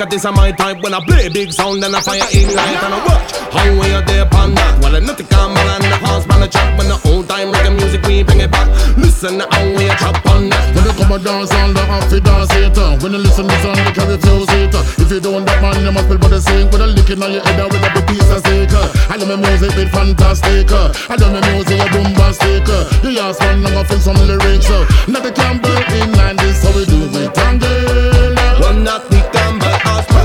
uh, 0.00 0.06
this 0.06 0.24
is 0.24 0.32
my 0.32 0.50
type. 0.52 0.82
When 0.82 0.94
I 0.94 1.00
play 1.04 1.28
big 1.28 1.52
sound 1.52 1.84
and 1.84 1.94
I 1.94 2.00
fire 2.00 2.24
in 2.32 2.48
light 2.54 2.82
and 2.82 2.94
I 2.94 3.00
watch 3.04 3.30
how 3.52 3.70
we 3.70 3.92
are 3.94 4.02
there 4.02 4.22
upon 4.22 4.54
that. 4.54 4.80
Well, 4.80 4.96
I 4.96 5.00
nothing 5.00 5.26
come 5.26 5.56
and 5.56 5.84
the 5.84 5.98
house 6.02 6.26
man 6.26 6.42
a 6.42 6.48
chop 6.48 6.78
when 6.78 6.88
the 6.88 6.98
old 7.10 7.28
time 7.28 7.52
reggae 7.52 7.74
music 7.76 8.02
we 8.06 8.22
bring 8.22 8.40
it 8.40 8.50
back. 8.50 8.68
Listen 8.96 9.38
to 9.38 9.46
how 9.50 9.64
we 9.64 9.86
a 9.86 9.94
chop 9.96 10.18
on 10.26 10.48
that. 10.50 10.64
When 10.74 10.84
you 10.84 10.94
come 10.94 11.12
a 11.12 11.18
dance 11.18 11.52
on 11.54 11.74
the 11.74 11.82
it 12.16 12.24
dance 12.24 12.78
uh. 12.78 12.98
When 13.02 13.12
you 13.12 13.20
listen 13.22 13.46
to 13.46 13.56
song, 13.62 13.78
you 13.78 13.92
carry 13.94 14.18
fuse 14.18 14.52
it 14.56 14.74
uh. 14.74 15.02
If 15.02 15.10
you 15.10 15.20
don't 15.20 15.44
that 15.44 15.58
man, 15.62 15.78
you 15.84 15.92
must 15.92 16.08
be 16.08 16.16
body 16.16 16.40
sing 16.40 16.70
With 16.70 16.82
a 16.82 16.86
licking 16.86 17.22
on 17.22 17.32
your 17.32 17.42
head 17.42 17.60
uh, 17.60 17.68
with 17.70 17.82
a 17.82 17.90
big 17.94 18.06
piece 18.08 18.30
of 18.30 18.40
steak 18.42 18.72
uh. 18.72 19.12
I 19.12 19.16
love 19.16 19.30
my 19.30 19.36
music 19.36 19.74
bit 19.74 19.90
fantastic 19.90 20.70
uh. 20.70 20.92
I 21.10 21.14
love 21.16 21.32
my 21.34 21.42
music 21.50 21.80
a 21.80 21.86
bombastic 21.90 22.68
uh. 22.70 22.88
You 23.02 23.20
ask 23.20 23.40
one, 23.40 23.66
I'm 23.66 23.84
feel 23.86 24.00
some 24.00 24.18
lyrics 24.22 24.70
uh. 24.70 24.86
Not 25.08 25.22
the 25.22 25.32
Campbell 25.32 25.76
in 25.94 26.12
line, 26.14 26.36
this 26.40 26.62
how 26.62 26.74
we 26.74 26.84
do 26.84 26.98
it 27.14 27.30
again 27.30 28.34
Well, 28.60 28.74
not 28.74 29.08
the 29.10 29.23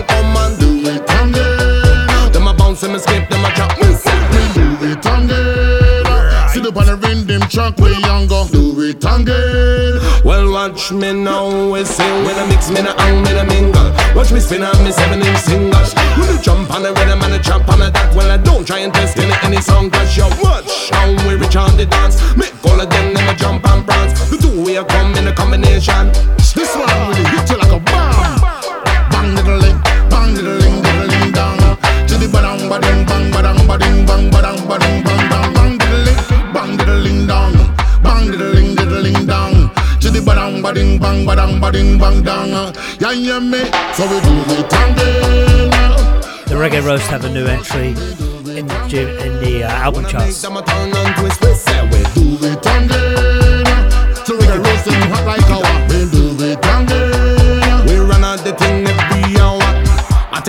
Come 0.09 0.37
and 0.37 0.59
do 0.59 0.69
it 0.89 1.03
again 1.05 2.31
Them 2.33 2.47
a 2.47 2.53
bounce 2.53 2.83
and 2.83 2.93
me 2.93 2.99
skip, 2.99 3.29
them 3.29 3.45
a 3.45 3.51
chop 3.53 3.71
me. 3.79 3.87
We 4.33 4.41
do 4.53 4.67
it 4.89 5.05
again 5.05 6.49
Sit 6.49 6.65
up 6.65 6.77
on 6.77 6.85
the 6.87 6.97
rhythm 6.97 7.41
track, 7.47 7.77
we 7.77 7.95
younger 8.01 8.43
Do 8.51 8.81
it 8.81 9.05
again 9.05 10.01
Well, 10.25 10.51
watch 10.51 10.91
me 10.91 11.13
now, 11.13 11.71
we 11.71 11.85
sing 11.85 12.25
When 12.25 12.35
I 12.35 12.45
mix 12.47 12.69
me, 12.69 12.81
I 12.81 12.93
hang 13.01 13.21
me, 13.23 13.31
I 13.37 13.43
mingle. 13.45 13.89
Watch 14.15 14.31
me 14.31 14.39
spin 14.39 14.63
on 14.63 14.83
me 14.83 14.91
seven 14.91 15.21
inch 15.21 15.37
singles. 15.37 15.93
When 16.17 16.27
you 16.27 16.41
jump 16.41 16.71
on 16.73 16.81
the 16.81 16.91
rhythm 16.93 17.21
and 17.21 17.33
I 17.33 17.39
jump 17.39 17.69
on 17.69 17.79
the 17.79 17.91
that 17.91 18.15
Well, 18.15 18.31
I 18.31 18.37
don't 18.37 18.65
try 18.65 18.79
and 18.79 18.93
test 18.93 19.17
any, 19.17 19.33
any 19.43 19.61
song 19.61 19.89
Cause 19.89 20.17
you 20.17 20.25
watch 20.41 20.89
how 20.89 21.09
we 21.27 21.35
reach 21.35 21.55
on 21.55 21.77
the 21.77 21.85
dance. 21.85 22.17
Make 22.35 22.53
all 22.65 22.79
of 22.81 22.89
them, 22.89 23.13
them 23.13 23.29
a 23.29 23.35
jump 23.35 23.65
and 23.69 23.85
prance 23.85 24.29
The 24.29 24.37
two 24.37 24.65
way 24.65 24.83
come 24.85 25.15
in 25.15 25.27
a 25.27 25.33
combination. 25.33 26.11
This 26.55 26.75
one 26.75 26.89
really 27.07 27.23
hit 27.29 27.58
bang 40.61 40.63
ba 40.63 40.73
ding 40.73 40.99
bang 40.99 41.25
ba 41.25 41.35
dang 41.35 41.59
ba 41.59 41.71
ding 41.71 41.97
bang 41.97 42.23
dang. 42.23 42.51
Yeah, 42.99 43.11
yeah, 43.11 43.39
me. 43.39 43.63
So 43.95 44.03
we 44.11 44.19
do 44.19 44.33
it 44.51 44.67
again. 44.67 45.69
The 46.47 46.55
Reggae 46.55 46.83
Roast 46.83 47.07
have 47.07 47.23
a 47.23 47.29
new 47.29 47.45
entry 47.45 47.89
in 48.57 48.67
the, 48.67 48.85
gym, 48.87 49.07
in 49.19 49.39
the 49.39 49.63
uh, 49.63 49.69
album 49.69 50.05
charts. 50.05 50.45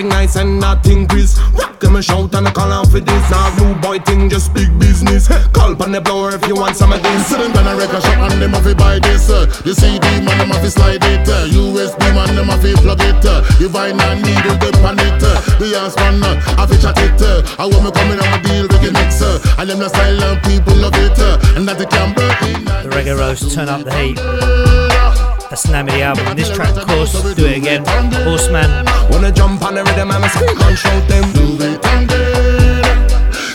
Nice 0.01 0.37
and 0.37 0.59
nothing 0.59 1.07
crisp 1.07 1.39
we 1.83 1.89
say 1.89 1.89
we 1.89 1.89
do 1.89 1.89
Chris. 1.89 1.89
Them 1.89 1.97
a 1.97 2.03
shout 2.03 2.35
and 2.35 2.47
a 2.47 2.53
call 2.53 2.73
out 2.73 2.89
for 2.91 3.01
this. 3.01 3.31
Now 3.31 3.55
new 3.57 3.75
boy 3.81 3.99
thing 4.01 4.29
just 4.29 4.55
big 4.55 4.69
business. 4.79 5.29
Call 5.53 5.81
on 5.83 5.93
the 5.93 6.01
blower 6.01 6.35
if 6.35 6.47
you 6.47 6.55
want 6.55 6.77
some 6.77 6.93
of 6.93 7.03
this. 7.03 7.29
So 7.29 7.39
them 7.39 7.53
gonna 7.53 7.77
record 7.77 8.03
shop 8.03 8.31
and 8.31 8.43
them 8.43 8.51
have 8.51 8.65
to 8.65 8.75
buy 8.75 8.99
this. 8.99 9.31
Uh. 9.31 9.47
The 9.65 9.75
CD 9.75 10.01
man 10.21 10.39
them 10.39 10.49
have 10.49 10.63
to 10.63 10.71
slide 10.71 11.03
it. 11.03 11.27
USB 11.51 12.01
man 12.15 12.35
them 12.37 12.47
have 12.47 12.63
to 12.63 12.77
plug 12.83 13.01
it. 13.01 13.23
The 13.23 13.69
vinyl 13.69 14.17
needle 14.23 14.57
dip 14.59 14.85
on 14.85 14.99
it. 14.99 15.21
The 15.21 15.77
ass 15.79 15.97
man 15.97 16.23
have 16.59 16.71
to 16.71 16.79
chat 16.81 16.99
it. 16.99 17.21
I 17.59 17.67
want 17.67 17.85
me 17.85 17.91
coming 17.91 18.19
on 18.21 18.41
a 18.41 18.43
deal 18.43 18.69
reggae 18.69 18.93
mix. 18.93 19.23
Uh. 19.23 19.39
And 19.59 19.71
them 19.71 19.79
the 19.79 19.89
style 19.89 20.23
and 20.23 20.43
people 20.43 20.77
love 20.77 20.95
it. 20.95 21.19
And 21.57 21.69
that 21.69 21.79
they 21.79 21.87
can 21.87 22.15
burn 22.15 22.37
in. 22.49 22.65
The 22.65 22.91
Reggae 22.91 23.19
Roast, 23.19 23.53
Turn 23.55 23.69
Up 23.69 23.85
the 23.85 23.93
Heat. 23.93 25.30
That's 25.51 25.65
the 25.65 25.73
name 25.73 25.89
of 25.89 25.95
the 25.95 26.03
album. 26.03 26.37
This 26.37 26.49
track, 26.49 26.77
of 26.77 26.87
course, 26.87 27.11
Do 27.35 27.45
It 27.45 27.57
Again, 27.59 27.83
Horseman. 28.23 28.87
Wanna 29.11 29.33
jump 29.33 29.61
on 29.65 29.75
the 29.75 29.83
rhythm 29.83 30.13
and 30.13 30.31
scream 30.31 30.57
and 30.63 30.79
shout 30.79 31.09
them. 31.09 31.27
Do 31.33 31.59
it 31.59 31.83
again. 31.91 32.87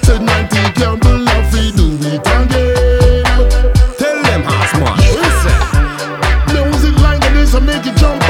Said 0.03 0.21
90 0.21 0.73
Campbell 0.75 1.19
love 1.23 1.53
we 1.53 1.71
do 1.71 1.95
it 2.03 2.19
again. 2.19 3.23
Tell 3.95 4.21
them 4.27 4.43
how 4.43 4.65
smart. 4.75 4.99
Music 6.51 6.99
like 6.99 7.21
this 7.31 7.53
will 7.53 7.61
make 7.61 7.85
you 7.85 7.95
jump 7.95 8.24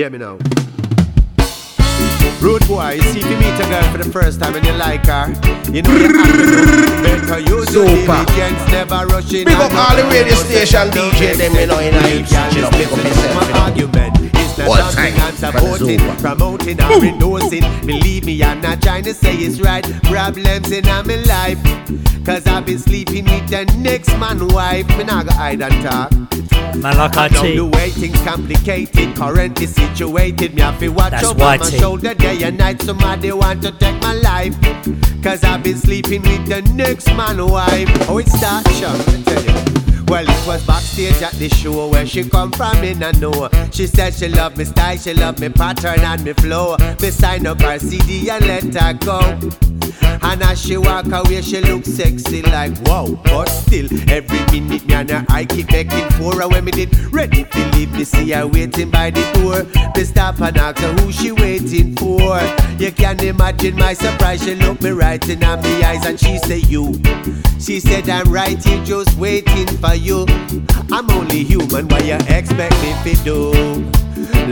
Hear 0.00 0.08
me 0.08 0.16
now. 0.16 0.38
Rude 2.40 2.66
boy, 2.66 2.92
you 2.92 3.02
see 3.02 3.18
if 3.18 3.28
you 3.28 3.36
meet 3.36 3.52
a 3.60 3.68
girl 3.68 3.82
for 3.92 3.98
the 3.98 4.08
first 4.10 4.40
time 4.40 4.54
and 4.54 4.64
you 4.64 4.72
like 4.72 5.04
her, 5.04 5.28
you 5.70 5.82
know 5.82 5.92
you 5.92 6.16
have 6.16 7.26
to 7.26 7.36
better 7.36 7.38
use 7.40 7.74
your 7.74 7.84
diligence, 7.84 8.72
never 8.72 9.04
rushing. 9.08 9.44
Big 9.44 9.58
up 9.58 9.70
all 9.74 9.94
the 9.94 10.04
radio 10.04 10.36
station 10.36 10.88
DJ, 10.88 11.36
them 11.36 11.52
you 11.52 11.66
know 11.66 11.78
in 11.80 11.92
a 11.92 12.00
know, 12.62 12.70
big 12.70 12.90
up 12.90 12.96
yourself, 12.96 13.46
you 13.46 13.52
know. 13.52 13.60
argument. 13.60 14.19
It's 14.60 14.68
not 14.68 14.80
All 14.80 14.92
something 14.92 15.14
time 15.14 15.26
I'm 15.26 15.32
for 15.32 15.78
supporting, 15.78 15.98
promoting 16.18 16.80
or 16.82 17.04
endorsing. 17.04 17.62
Believe 17.86 18.24
me, 18.26 18.42
I'm 18.42 18.60
not 18.60 18.82
trying 18.82 19.04
to 19.04 19.14
say 19.14 19.34
it's 19.36 19.60
right. 19.60 19.84
Problems 20.04 20.70
in 20.70 20.84
my 20.84 21.00
life. 21.02 21.58
Cause 22.24 22.46
I've 22.46 22.66
been 22.66 22.78
sleeping 22.78 23.24
with 23.24 23.48
the 23.48 23.64
next 23.78 24.08
man 24.18 24.46
wife. 24.48 24.86
Me 24.98 25.04
not 25.04 25.26
go 25.26 25.32
hide 25.32 25.62
and 25.62 25.82
talk. 25.82 26.12
Man 26.76 26.96
I 26.96 27.28
know 27.28 27.42
IT. 27.44 27.56
the 27.56 27.64
way 27.64 27.90
things 27.90 28.20
complicated, 28.20 29.16
currently 29.16 29.66
situated. 29.66 30.54
Me 30.54 30.60
have 30.60 30.78
to 30.80 30.88
watch 30.90 31.12
That's 31.12 31.24
over 31.24 31.38
my 31.38 31.56
YT. 31.56 31.80
shoulder 31.80 32.14
day 32.14 32.42
and 32.42 32.58
night. 32.58 32.82
Somebody 32.82 33.32
want 33.32 33.62
to 33.62 33.72
take 33.72 34.00
my 34.02 34.12
life. 34.14 34.54
Cause 35.22 35.42
I've 35.42 35.62
been 35.62 35.76
sleeping 35.78 36.22
with 36.22 36.46
the 36.46 36.62
next 36.74 37.06
man 37.08 37.44
wife. 37.44 37.88
Oh, 38.08 38.18
it 38.18 38.28
starts, 38.28 38.78
Sean, 38.78 38.98
let 38.98 39.24
tell 39.24 39.42
you. 39.42 39.99
Well, 40.10 40.28
it 40.28 40.44
was 40.44 40.66
backstage 40.66 41.22
at 41.22 41.34
the 41.34 41.48
show 41.48 41.86
where 41.86 42.04
she 42.04 42.28
come 42.28 42.50
from, 42.50 42.82
in 42.82 43.00
I 43.00 43.12
know. 43.12 43.48
She 43.70 43.86
said 43.86 44.12
she 44.12 44.26
love 44.26 44.56
me 44.56 44.64
style, 44.64 44.96
she 44.96 45.14
love 45.14 45.38
me 45.38 45.50
pattern 45.50 46.00
and 46.00 46.24
me 46.24 46.32
flow. 46.32 46.76
Me 47.00 47.10
sign 47.10 47.46
up 47.46 47.60
her 47.62 47.78
CD 47.78 48.28
and 48.28 48.44
let 48.44 48.74
her 48.74 48.92
go. 48.94 49.20
And 50.22 50.42
as 50.42 50.60
she 50.60 50.76
walk 50.76 51.06
away, 51.12 51.42
she 51.42 51.60
look 51.60 51.84
sexy 51.84 52.42
like 52.42 52.72
wow. 52.82 53.06
But 53.22 53.46
still, 53.46 53.86
every 54.10 54.40
minute 54.46 54.84
me 54.84 54.94
and 54.94 55.10
her 55.10 55.24
I 55.28 55.44
keep 55.44 55.70
making 55.70 56.10
for 56.18 56.40
her 56.40 56.48
when 56.48 56.64
me 56.64 56.72
did 56.72 56.92
ready 57.12 57.44
to 57.44 57.70
leave. 57.70 57.92
Me 57.92 58.02
see 58.02 58.30
her 58.32 58.48
waiting 58.48 58.90
by 58.90 59.10
the 59.10 59.22
door. 59.34 59.62
Me 59.94 60.02
stop 60.02 60.40
and 60.40 60.58
ask 60.58 60.78
her 60.78 60.92
who 60.94 61.12
she 61.12 61.30
waiting 61.30 61.94
for. 61.94 62.40
You 62.78 62.90
can 62.90 63.20
imagine 63.20 63.76
my 63.76 63.94
surprise. 63.94 64.42
She 64.42 64.56
look 64.56 64.82
me 64.82 64.90
right 64.90 65.22
in 65.28 65.38
me 65.38 65.82
eyes 65.84 66.04
and 66.04 66.18
she 66.18 66.38
say 66.38 66.58
you. 66.58 67.00
She 67.60 67.78
said 67.78 68.08
I'm 68.08 68.32
right 68.32 68.62
here 68.62 68.82
just 68.84 69.16
waiting 69.18 69.66
for 69.76 69.94
you. 70.00 70.26
I'm 70.90 71.10
only 71.10 71.44
human. 71.44 71.88
What 71.88 72.04
you 72.04 72.18
expect 72.28 72.74
me 72.82 72.94
to 73.04 73.24
do? 73.24 73.90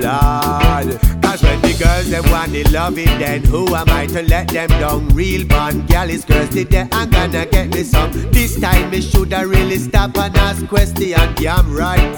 Lord, 0.00 1.00
cause 1.22 1.42
when 1.42 1.60
the 1.62 1.76
girls 1.78 2.10
them 2.10 2.30
want 2.30 2.52
the 2.52 2.64
loving, 2.70 3.06
then 3.18 3.44
who 3.44 3.74
am 3.74 3.88
I 3.88 4.06
to 4.06 4.22
let 4.22 4.48
them 4.48 4.68
down? 4.68 5.08
Real 5.08 5.46
born 5.46 5.86
girl 5.86 6.08
is 6.08 6.24
girls 6.24 6.48
today, 6.50 6.88
I'm 6.92 7.10
gonna 7.10 7.46
get 7.46 7.74
me 7.74 7.82
some. 7.82 8.12
This 8.30 8.58
time 8.60 8.90
me 8.90 9.00
shoulda 9.00 9.46
really 9.46 9.78
stop 9.78 10.16
and 10.16 10.36
ask 10.36 10.66
question. 10.68 11.08
Yeah, 11.08 11.56
I'm 11.56 11.74
right. 11.74 12.16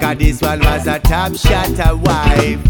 Cause 0.00 0.18
this 0.18 0.40
one 0.40 0.60
was 0.60 0.86
a 0.86 0.98
top 1.00 1.34
shot 1.34 1.70
a 1.84 1.96
wife. 1.96 2.60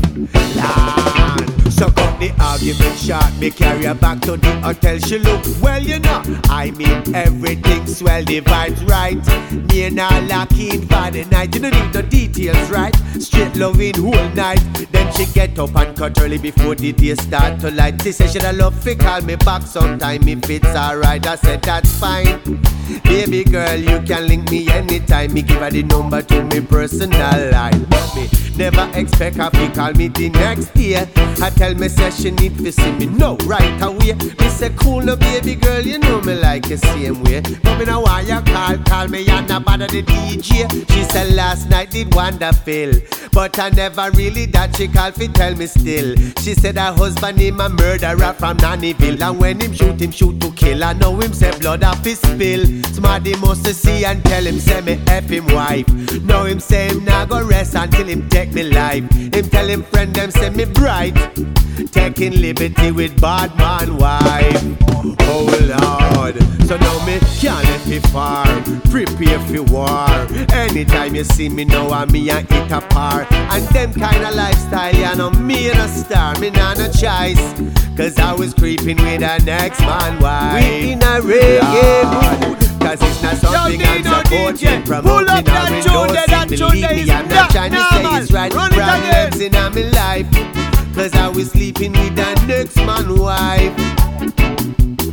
Lord, 0.57 1.62
so 1.73 1.87
up 1.87 2.19
the 2.21 2.31
argument 2.41 2.99
shot, 2.99 3.33
Me 3.39 3.51
carry 3.51 3.85
her 3.85 3.95
back 3.95 4.21
to 4.21 4.37
the 4.37 4.51
hotel. 4.61 4.99
She 4.99 5.19
look 5.19 5.43
well, 5.61 5.83
you 5.83 5.99
know. 5.99 6.23
I 6.49 6.71
mean 6.73 7.15
everything 7.15 7.87
swell, 7.87 8.25
the 8.25 8.41
vibes 8.41 8.87
right. 8.89 9.17
Me 9.69 9.85
and 9.85 9.99
her 9.99 10.21
locking 10.27 10.83
for 10.83 11.11
the 11.11 11.27
night. 11.31 11.55
You 11.55 11.63
don't 11.63 11.75
need 11.75 11.95
no 11.95 12.03
details, 12.03 12.71
right? 12.71 12.95
Straight 13.19 13.57
loving 13.57 13.95
whole 13.95 14.29
night. 14.31 14.63
Then 14.93 15.13
she 15.15 15.27
get 15.27 15.59
up 15.59 15.75
and 15.75 15.97
cut 15.97 16.21
early 16.21 16.39
before 16.39 16.75
the 16.75 16.93
day 16.93 17.15
start 17.15 17.61
to 17.61 17.71
light. 17.71 18.01
She 18.03 18.13
said 18.13 18.31
she'd 18.31 18.45
love 18.57 18.75
fi 18.83 18.95
call 18.95 19.23
me 19.23 19.37
back 19.37 19.63
sometime 19.63 20.29
if 20.29 20.49
it's 20.51 20.67
alright. 20.67 21.27
I 21.27 21.37
said 21.37 21.63
that's 21.63 21.99
fine. 21.99 22.61
Baby 23.05 23.45
girl, 23.45 23.77
you 23.77 24.01
can 24.03 24.27
link 24.27 24.51
me 24.51 24.69
anytime. 24.69 25.33
Me 25.33 25.43
give 25.43 25.59
her 25.59 25.71
the 25.71 25.83
number 25.85 26.23
to 26.23 26.45
me 26.45 26.61
personal 26.61 27.51
line. 27.51 27.85
But 27.85 28.15
me 28.15 28.29
never 28.57 28.91
expect 28.95 29.37
her 29.37 29.51
to 29.51 29.71
call 29.73 29.93
me 29.93 30.09
the 30.09 30.29
next 30.31 30.75
day. 30.75 30.97
I 30.97 31.51
tell 31.63 31.75
me 31.77 31.89
say 31.89 32.11
she 32.11 32.31
need 32.33 32.59
to 32.59 32.73
see 32.73 32.91
me 32.99 33.07
no 33.07 33.37
right 33.47 33.81
away. 33.83 34.15
Me 34.15 34.49
say 34.49 34.71
cool 34.71 35.01
no 35.01 35.15
baby 35.15 35.55
girl, 35.55 35.81
you 35.81 35.97
know 35.97 36.21
me 36.23 36.35
like 36.35 36.67
the 36.69 36.77
same 36.77 37.23
way. 37.23 37.41
But 37.63 37.79
me 37.79 37.85
know 37.85 38.01
why 38.01 38.23
you 38.23 38.41
call, 38.53 38.79
call 38.79 39.07
me 39.07 39.29
and 39.29 39.49
not 39.49 39.65
bother 39.65 39.87
the 39.87 40.03
DJ. 40.03 40.69
She 40.93 41.05
said 41.05 41.35
last 41.35 41.71
night 41.71 41.91
did 41.91 42.13
wonderful, 42.17 42.91
but 43.33 43.57
I 43.61 43.69
never 43.71 44.11
really 44.11 44.47
that 44.47 44.75
she 44.77 44.89
call 44.89 45.13
fi 45.13 45.29
tell 45.29 45.55
me 45.55 45.67
still. 45.67 46.17
She 46.43 46.55
said 46.55 46.79
her 46.79 46.93
husband 46.93 47.39
him 47.39 47.61
a 47.61 47.69
murderer 47.69 48.33
from 48.41 48.57
Nannyville, 48.57 49.23
and 49.23 49.39
when 49.39 49.61
him 49.61 49.73
shoot 49.73 50.01
him 50.01 50.11
shoot 50.11 50.41
to 50.41 50.51
kill. 50.53 50.83
I 50.83 50.95
know 50.95 51.15
him 51.21 51.33
say 51.33 51.57
blood 51.61 51.85
off 51.85 52.05
his 52.05 52.19
spill. 52.19 52.65
Somebody 52.93 53.37
must 53.37 53.73
see 53.73 54.05
and 54.05 54.25
tell 54.25 54.45
him 54.45 54.59
say 54.59 54.81
me 54.81 55.01
F 55.07 55.31
him 55.31 55.47
wife. 55.47 55.89
Know 56.23 56.45
him 56.45 56.59
say 56.59 56.89
him 56.89 57.05
not 57.05 57.29
go 57.29 57.47
rest 57.47 57.77
until 57.77 58.07
him 58.07 58.29
take 58.31 58.53
me 58.53 58.65
life. 58.65 59.09
Him 59.13 59.49
tell 59.49 59.69
him 59.69 59.85
friend 59.85 60.13
them 60.13 60.33
say 60.33 60.51
me 60.51 60.65
bright. 60.65 61.15
Taking 61.91 62.41
liberty 62.41 62.93
with 62.93 63.21
bad 63.21 63.57
man 63.57 63.97
wife. 63.97 64.63
Oh 65.21 65.47
Lord, 65.73 66.37
so 66.67 66.77
now 66.77 67.07
me 67.07 67.19
can't 67.41 67.65
let 67.65 67.87
me 67.87 67.99
far. 68.11 68.47
Prepare 68.91 69.41
for 69.41 69.63
war. 69.65 70.09
Anytime 70.53 71.15
you 71.15 71.25
see 71.25 71.49
me 71.49 71.65
now, 71.65 71.91
I'm 71.91 72.11
me 72.13 72.31
and 72.31 72.47
it 72.51 72.71
apart. 72.73 73.31
And 73.33 73.65
them 73.69 73.93
kind 73.95 74.25
of 74.25 74.35
lifestyle, 74.35 74.95
you 74.95 75.15
know 75.17 75.31
me 75.31 75.71
and 75.71 75.79
a 75.79 75.89
star, 75.89 76.39
me 76.39 76.51
not 76.51 76.79
no 76.79 76.87
choice. 76.93 77.53
Cause 77.97 78.19
I 78.19 78.33
was 78.33 78.55
creeping 78.55 78.97
with 78.97 79.23
a 79.23 79.39
next 79.45 79.81
man 79.81 80.21
wife. 80.21 80.65
We 80.65 80.93
in 80.93 81.03
a 81.03 81.21
reggae 81.21 82.49
mood. 82.49 82.59
Cause 82.81 83.01
it's 83.01 83.23
not 83.23 83.37
something 83.37 83.81
I'm 83.83 84.03
supporting, 84.03 84.83
pull 84.83 85.31
up 85.31 85.45
that 85.45 85.83
tune 85.85 86.15
that 86.15 86.49
tune 86.49 86.81
me, 86.81 87.03
is 87.03 87.11
I'm 87.11 87.29
not 87.29 87.35
not 87.35 87.51
trying 87.51 87.71
to 87.73 87.79
say 87.79 88.03
normal. 88.03 88.23
it's 88.23 88.33
right. 88.33 88.53
Run 88.53 88.73
it 88.73 88.77
again. 88.77 89.31
Problems 89.31 89.41
in 89.41 89.53
my 89.53 89.91
life. 89.91 90.72
Cause 90.95 91.15
I 91.15 91.29
was 91.29 91.51
sleeping 91.51 91.93
with 91.93 92.15
the 92.17 92.35
next 92.47 92.77
man 92.77 93.19
wife. 93.19 93.73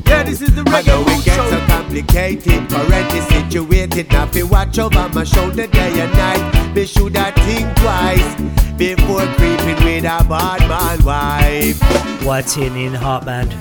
Yeah, 0.07 0.23
this 0.23 0.41
is 0.41 0.53
the 0.53 0.61
I 0.67 0.81
know 0.81 1.03
reggae 1.03 1.19
it 1.19 1.25
gets 1.25 1.37
so 1.37 1.49
show. 1.49 1.67
complicated, 1.67 2.69
currently 2.69 3.21
situated. 3.21 4.11
Now 4.11 4.25
fi 4.27 4.43
watch 4.43 4.77
over 4.77 5.09
my 5.09 5.23
shoulder 5.23 5.67
day 5.67 5.99
and 6.01 6.11
night. 6.13 6.73
Be 6.73 6.85
should 6.85 7.15
I 7.15 7.31
think 7.31 7.75
twice 7.77 8.35
before 8.77 9.25
creeping 9.37 9.83
with 9.85 10.03
a 10.03 10.23
bad 10.27 10.61
man 10.67 11.05
wife. 11.05 11.79
YT 12.21 12.57
and 12.57 12.75
the 12.75 12.85
In 12.85 12.93
Heart 12.93 13.25
Band 13.25 13.53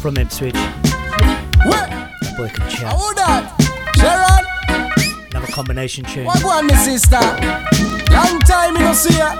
from 0.00 0.16
Ipswich. 0.16 0.54
That 0.54 2.34
boy 2.36 2.48
can 2.48 2.70
chat. 2.70 2.92
Who 2.94 3.14
that? 3.14 3.56
Sharon? 3.96 5.26
Another 5.30 5.52
combination 5.52 6.04
tune. 6.04 6.24
What 6.26 6.42
go 6.42 6.50
on, 6.50 6.66
me 6.66 6.74
sister? 6.74 7.18
Long 8.12 8.38
time 8.40 8.74
you 8.76 8.80
no 8.82 8.92
see 8.92 9.16
ya. 9.18 9.34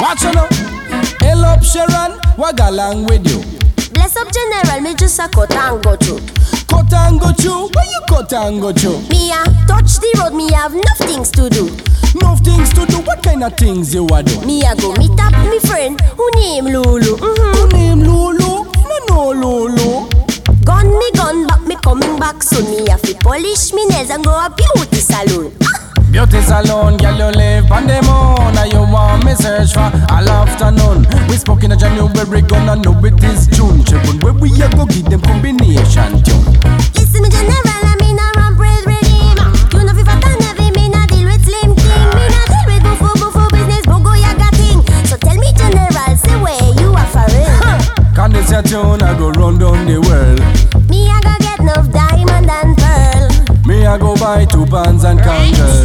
Watch 0.00 0.22
you 0.22 0.32
now. 0.32 0.48
Hello, 1.20 1.48
up, 1.48 1.62
Sharon. 1.62 2.18
Got 2.36 2.60
along 2.60 3.06
with 3.06 3.26
you? 3.26 3.40
Bless 3.92 4.16
up 4.16 4.28
general, 4.32 4.80
me 4.80 4.94
just 4.94 5.18
a 5.18 5.28
cut 5.28 5.54
and 5.54 5.82
go 5.82 5.96
through. 5.96 6.20
Cut 6.68 6.92
and 6.92 7.20
go 7.20 7.32
through? 7.32 7.68
Where 7.72 7.84
you 7.86 8.00
cut 8.08 8.32
and 8.32 8.60
go 8.60 8.72
through? 8.72 9.00
Me 9.08 9.30
a 9.32 9.44
touch 9.66 9.98
the 9.98 10.10
road, 10.20 10.34
me 10.36 10.52
have 10.52 10.74
enough 10.74 10.98
things 10.98 11.30
to 11.32 11.48
do. 11.48 11.66
No 12.20 12.36
things 12.36 12.72
to 12.74 12.86
do, 12.86 12.98
what 13.02 13.22
kind 13.22 13.42
of 13.42 13.56
things 13.56 13.94
you 13.94 14.06
a 14.12 14.22
do? 14.22 14.40
Me 14.46 14.62
a 14.62 14.74
go 14.76 14.94
meet 14.96 15.18
up 15.18 15.32
me 15.48 15.58
friend 15.60 16.00
who 16.00 16.30
name 16.36 16.66
Lulu. 16.66 17.16
Mm-hmm. 17.16 17.54
Who 17.56 17.68
name 17.68 18.00
Lulu? 18.00 18.64
No 18.74 18.98
no 19.08 19.32
Lulu. 19.32 20.08
Gun 20.64 20.86
me 20.98 21.10
gun 21.12 21.46
back 21.46 21.62
me 21.62 21.76
coming 21.76 22.18
back 22.18 22.42
soon. 22.42 22.64
Me 22.70 22.88
have 22.90 23.02
to 23.02 23.14
polish 23.16 23.72
me 23.72 23.86
nails 23.86 24.10
and 24.10 24.24
go 24.24 24.30
a 24.30 24.48
beauty 24.50 24.96
salon. 24.96 25.52
Beauty 26.14 26.40
salon, 26.42 26.96
girl, 26.96 27.18
you 27.18 27.30
live 27.34 27.72
on 27.72 27.88
the 27.88 27.98
moon 28.06 28.54
And 28.54 28.72
you 28.72 28.78
want 28.86 29.24
me 29.24 29.34
search 29.34 29.74
for 29.74 29.90
all 30.14 30.28
afternoon 30.30 31.02
We 31.26 31.34
spoke 31.34 31.64
in 31.64 31.72
a 31.72 31.76
January, 31.76 32.40
gonna 32.40 32.76
know 32.76 32.94
it 33.02 33.18
is 33.24 33.48
June 33.48 33.82
Children, 33.82 34.22
where 34.22 34.32
we 34.32 34.54
a 34.62 34.70
go 34.78 34.86
give 34.86 35.10
them 35.10 35.20
combination 35.22 36.22
tune 36.22 36.54
Listen 36.94 37.18
me 37.18 37.28
general, 37.34 37.66
I 37.66 37.98
mean 37.98 38.14
a 38.14 38.30
ramp 38.38 38.62
rail 38.62 38.78
redeem. 38.86 39.42
You 39.74 39.82
know 39.82 39.90
fi 39.90 40.06
fat 40.06 40.22
and 40.22 40.42
heavy, 40.46 40.70
me 40.70 40.86
na 40.86 41.02
deal 41.10 41.26
with 41.26 41.42
slim 41.42 41.74
thing. 41.74 42.06
Me 42.14 42.24
na 42.30 42.40
deal 42.46 42.66
with 42.70 42.82
buffo 42.86 43.10
buffo 43.18 43.50
business, 43.50 43.82
bogo 43.82 44.14
yaga 44.14 44.54
thing. 44.54 44.86
So 45.10 45.18
tell 45.18 45.34
me 45.34 45.50
general, 45.58 46.14
say 46.14 46.38
where 46.38 46.62
you 46.78 46.94
are 46.94 47.10
for 47.10 47.26
real. 47.34 48.14
Can 48.14 48.30
this 48.30 48.54
your 48.54 48.62
tune, 48.62 49.02
I 49.02 49.18
go 49.18 49.34
run 49.34 49.58
down 49.58 49.82
the 49.90 49.98
world 49.98 50.38
Me 50.86 51.10
a 51.10 51.18
go 51.26 51.34
get 51.42 51.58
enough 51.58 51.90
diamond 51.90 52.50
and. 52.50 52.73
Me 53.84 53.88
I 53.90 53.98
go 53.98 54.16
buy 54.16 54.46
two 54.46 54.64
pants 54.64 55.04
and 55.04 55.20
candle 55.20 55.84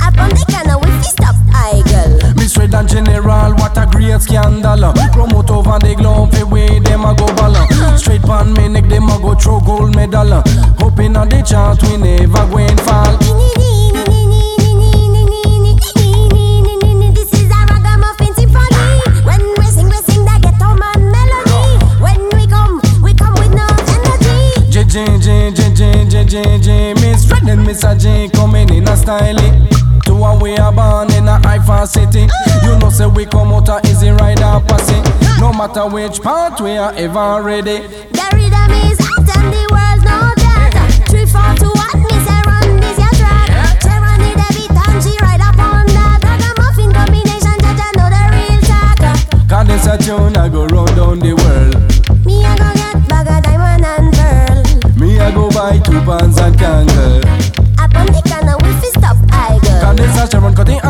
Up 0.00 0.16
on 0.16 0.30
the 0.30 0.46
corner, 0.46 0.78
we 0.78 0.86
fi 0.86 1.10
stop 1.10 1.34
idle. 1.50 2.34
Me 2.36 2.46
straight 2.46 2.72
and 2.72 2.88
general, 2.88 3.54
what 3.58 3.76
a 3.76 3.84
great 3.90 4.22
scandal 4.22 4.92
Promote 5.10 5.50
over 5.50 5.76
the 5.80 5.96
globe, 5.98 6.30
fi 6.30 6.44
way 6.44 6.78
them 6.78 7.04
a 7.04 7.12
go 7.16 7.26
ball 7.34 7.98
Straight 7.98 8.22
pan 8.22 8.52
me 8.52 8.68
neck, 8.68 8.88
them 8.88 9.10
a 9.10 9.18
go 9.18 9.34
throw 9.34 9.58
gold 9.58 9.96
medal 9.96 10.40
Hoping 10.78 11.16
on 11.16 11.30
the 11.30 11.42
chart, 11.42 11.82
we 11.82 11.96
never 11.96 12.46
go 12.46 12.58
and 12.58 12.80
fall 12.80 13.18
is 17.22 17.50
a 17.50 17.66
ragamuffin 17.66 18.34
symphony. 18.34 18.86
When 19.26 19.42
we 19.58 19.72
Sending 27.52 27.74
messaging 27.74 28.32
coming 28.32 28.70
in 28.70 28.88
a 28.88 28.96
styling. 28.96 29.68
To 30.06 30.14
a 30.14 30.38
way 30.38 30.54
a 30.54 30.72
born 30.72 31.12
in 31.12 31.28
a 31.28 31.36
high 31.46 31.84
city. 31.84 32.26
You 32.64 32.78
know 32.78 32.88
say 32.88 33.06
we 33.06 33.26
come 33.26 33.52
out 33.52 33.68
a 33.68 33.78
easy 33.90 34.08
rider 34.08 34.56
passing. 34.66 35.04
No 35.38 35.52
matter 35.52 35.86
which 35.86 36.22
part 36.22 36.58
we 36.62 36.78
are 36.78 36.94
ever 36.94 37.42
ready. 37.42 37.84
The 38.08 38.24
rhythm 38.32 38.72
is 38.88 38.96
hot 39.04 39.28
and 39.36 39.52
the 39.52 39.68
world 39.68 40.00
know 40.00 40.32
that. 40.32 41.04
Three, 41.10 41.26
four, 41.28 41.52
two, 41.60 41.68
one, 41.76 42.00
me 42.00 42.16
say 42.24 42.40
run 42.48 42.80
this 42.80 42.96
your 42.96 43.12
track. 43.20 43.76
Cherani 43.84 44.32
the 44.32 44.48
beat 44.56 44.72
and 44.72 45.02
she 45.04 45.12
ride 45.20 45.44
upon 45.44 45.84
that. 45.92 46.24
Ragamuffin 46.24 46.88
combination, 46.96 47.56
Jaja 47.60 47.88
know 48.00 48.08
the 48.08 48.22
real 48.32 48.60
track. 48.64 48.96
Cause 49.46 49.66
this 49.68 49.86
a 49.92 49.98
tune 50.00 50.38
I 50.38 50.48
go 50.48 50.64
round 50.72 50.96
down 50.96 51.18
the 51.18 51.36
world. 51.36 51.76
Me 52.24 52.46
I 52.46 52.56
go 52.56 52.72
get 52.72 52.96
bag 53.12 53.28
of 53.28 53.44
diamond 53.44 53.84
and 53.84 54.08
pearl. 54.16 54.96
Me 54.96 55.20
I 55.20 55.30
go 55.30 55.50
buy 55.50 55.76
two 55.80 56.00
pounds 56.00 56.38
and 56.38 56.58
candle. 56.58 57.41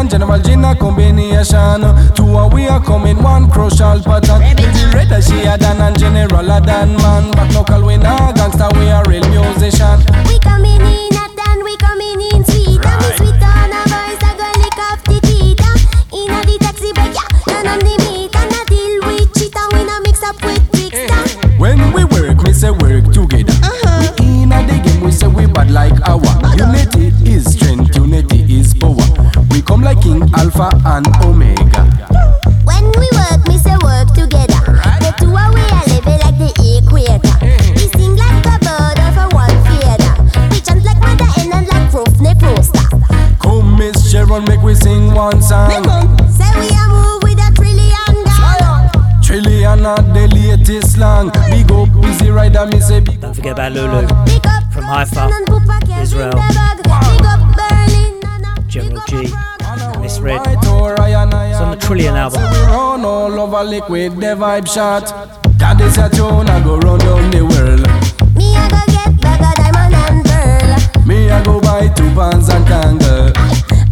And 0.03 0.11
General 0.11 0.41
Gin 0.41 0.65
a 0.65 0.75
combination 0.75 1.83
Two 2.15 2.37
a 2.37 2.49
we 2.49 2.67
are 2.67 2.83
coming 2.83 3.23
one 3.23 3.49
crucial 3.49 4.03
pattern 4.03 4.43
Pretty 4.43 4.67
red 4.95 5.13
as 5.13 5.29
she 5.29 5.43
a 5.43 5.57
dan 5.57 5.81
and 5.81 5.99
General 5.99 6.51
a 6.51 6.61
dan 6.61 6.97
man 6.97 7.31
But 7.31 7.55
local 7.55 7.87
we 7.87 7.97
nah 7.97 8.33
gangster 8.33 8.69
we 8.75 8.89
a 8.89 9.03
real 9.07 9.27
musician 9.31 9.99
We 10.27 10.39
coming 10.41 10.81
in 10.81 11.13
hot 11.15 11.39
and 11.49 11.63
we 11.63 11.77
coming 11.77 12.21
in 12.35 12.45
sweet. 12.45 12.83
And 12.83 12.99
me 12.99 13.11
sweet 13.17 13.43
on 13.43 13.71
a 13.71 13.83
voice, 13.87 14.23
I 14.27 14.35
go 14.35 14.49
lick 14.59 14.79
off 14.91 15.03
the 15.07 15.19
teeth. 15.23 15.63
In 16.11 16.35
a 16.35 16.41
the 16.47 16.59
taxi 16.59 16.91
break, 16.93 17.15
yeah, 17.15 17.31
turn 17.47 17.67
on 17.71 17.79
the 17.79 17.95
meat. 18.03 18.35
And 18.35 18.53
a 18.59 18.63
deal 18.67 18.95
with 19.07 19.31
cheat 19.39 19.55
and 19.55 19.73
we 19.73 19.85
no 19.85 20.01
mix 20.01 20.23
up 20.23 20.43
with 20.43 20.63
trickster. 20.73 21.59
When 21.59 21.79
we 21.93 22.05
work, 22.05 22.43
me 22.43 22.53
say 22.53 22.71
work 22.71 23.07
together 23.13 23.55
uh-huh. 23.63 24.13
We 24.19 24.43
in 24.43 24.53
a 24.53 24.59
the 24.67 24.83
game, 24.83 25.01
we 25.01 25.13
say 25.13 25.29
we 25.29 25.47
bad 25.47 25.71
like 25.71 25.95
Alpha 30.63 31.03
and 31.03 31.07
Omega 31.25 31.83
When 32.65 32.85
we 32.95 33.09
work, 33.19 33.43
me 33.49 33.59
say 33.59 33.75
work 33.83 34.15
together. 34.15 34.63
The 35.03 35.13
two 35.19 35.35
are 35.35 35.51
we 35.53 35.61
are 35.61 35.87
living 35.91 36.21
like 36.23 36.39
the 36.39 36.51
equator. 36.79 37.35
We 37.75 37.89
sing 37.99 38.15
like 38.15 38.47
a 38.47 38.59
bird 38.63 38.99
of 39.03 39.17
a 39.19 39.27
one 39.35 39.57
feather. 39.67 40.15
We 40.55 40.61
chant 40.61 40.85
like 40.85 41.01
mother 41.03 41.27
and 41.41 41.53
and 41.53 41.67
like 41.67 41.91
proof 41.91 42.15
ne 42.21 42.35
poster. 42.39 42.87
Come 43.43 43.77
Miss 43.77 44.11
Sharon, 44.11 44.45
make 44.45 44.63
we 44.63 44.75
sing 44.77 45.13
one 45.13 45.43
song 45.43 45.83
Say 46.31 46.51
we 46.59 46.69
a 46.71 46.85
move 46.95 47.23
with 47.25 47.43
a 47.43 47.51
trillion 47.57 48.15
gun. 48.23 48.91
Trillion 49.23 49.85
at 49.85 50.15
the 50.15 50.29
latest 50.31 50.93
slang 50.95 51.31
Big 51.51 51.71
up, 51.73 51.89
busy 52.01 52.31
rider, 52.31 52.67
me 52.67 52.79
say 52.81 53.01
big 53.01 53.21
Don't 53.21 53.35
forget 53.35 53.53
about 53.53 53.73
Lulu 53.73 54.07
from 54.73 54.85
Haifa, 54.85 55.22
over 63.63 63.71
liquid, 63.71 64.17
the 64.17 64.35
vibe 64.37 64.69
shot 64.69 65.07
That 65.59 65.81
is 65.81 65.99
a 65.99 66.09
tune, 66.09 66.49
I 66.49 66.63
go 66.63 66.79
run 66.79 66.99
down 66.99 67.31
the 67.31 67.43
world 67.43 67.83
Me 68.37 68.55
a 68.57 68.65
go 68.69 68.81
get 68.91 69.21
bag 69.21 69.43
of 69.43 69.55
diamond 69.57 69.95
and 69.95 70.25
pearl. 70.25 71.07
Me 71.07 71.31
I 71.31 71.43
go 71.45 71.61
buy 71.61 71.89
two 71.95 72.11
pants 72.15 72.49
and 72.49 72.67
candle 72.67 73.29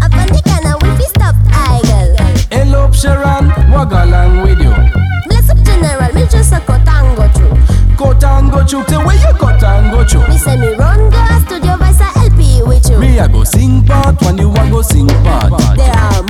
Up 0.02 0.12
on 0.14 0.28
the 0.28 0.40
corner, 0.42 0.76
we 0.82 0.90
fi 0.98 1.06
stop 1.10 1.36
idle. 1.52 2.16
Hello 2.50 2.90
Sharon, 2.92 3.48
walk 3.70 3.92
along 3.92 4.42
with 4.42 4.60
you 4.60 4.74
Bless 5.28 5.50
up 5.50 5.58
general, 5.64 6.12
me 6.14 6.26
just 6.26 6.52
a 6.52 6.60
cut 6.60 6.86
and 6.86 7.16
go 7.16 7.28
through. 7.30 7.54
Cut 7.96 8.24
and 8.24 8.50
go 8.50 8.64
through, 8.66 8.84
tell 8.84 9.04
where 9.06 9.16
you 9.16 9.32
cut 9.38 9.62
and 9.62 9.90
go 9.90 10.04
through 10.04 10.26
Me 10.28 10.38
say 10.38 10.56
me 10.56 10.74
run 10.74 11.10
go 11.10 11.20
a 11.20 11.36
studio 11.46 11.76
voice 11.76 12.00
a 12.00 12.08
LP 12.18 12.62
with 12.66 12.88
you. 12.90 12.98
Me 12.98 13.18
I 13.18 13.28
go 13.28 13.44
sing 13.44 13.84
part, 13.84 14.20
when 14.22 14.38
you 14.38 14.50
a 14.50 14.70
go 14.70 14.82
sing 14.82 15.06
part 15.22 15.52
There 15.76 15.90
are 15.90 16.22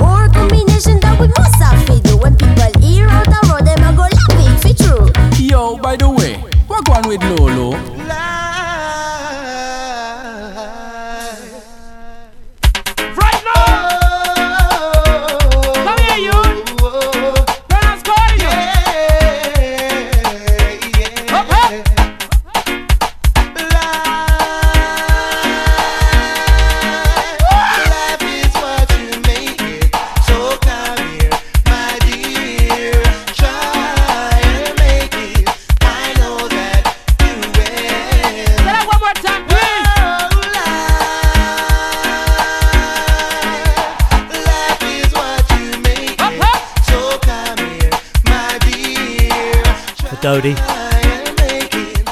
Dodie 50.31 50.55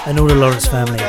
and 0.06 0.20
all 0.20 0.28
the 0.28 0.36
Lawrence 0.36 0.66
family. 0.66 1.09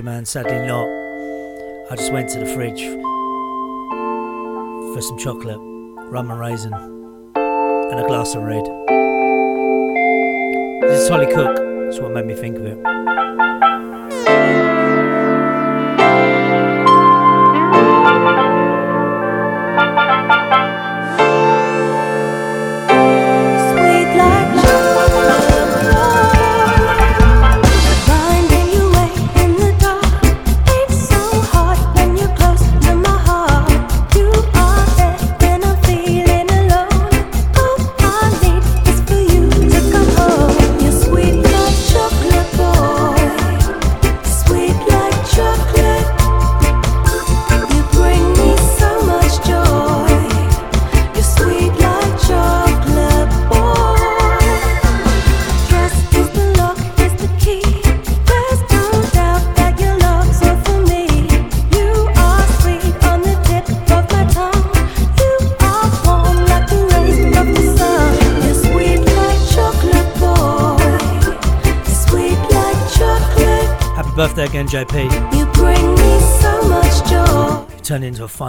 Man, 0.00 0.24
sadly 0.24 0.58
not. 0.66 0.86
I 1.90 1.96
just 1.96 2.12
went 2.12 2.30
to 2.30 2.38
the 2.38 2.46
fridge 2.46 2.82
for 4.94 5.02
some 5.02 5.18
chocolate, 5.18 5.58
rum 6.10 6.30
and 6.30 6.40
raisin, 6.40 6.72
and 6.72 8.00
a 8.00 8.06
glass 8.06 8.34
of 8.34 8.42
red. 8.42 8.64
This 10.88 11.02
is 11.02 11.08
Holly 11.10 11.26
Cook. 11.26 11.56
That's 11.84 12.00
what 12.00 12.12
made 12.12 12.24
me 12.24 12.34
think 12.34 12.56
of 12.56 12.64
it. 12.64 12.78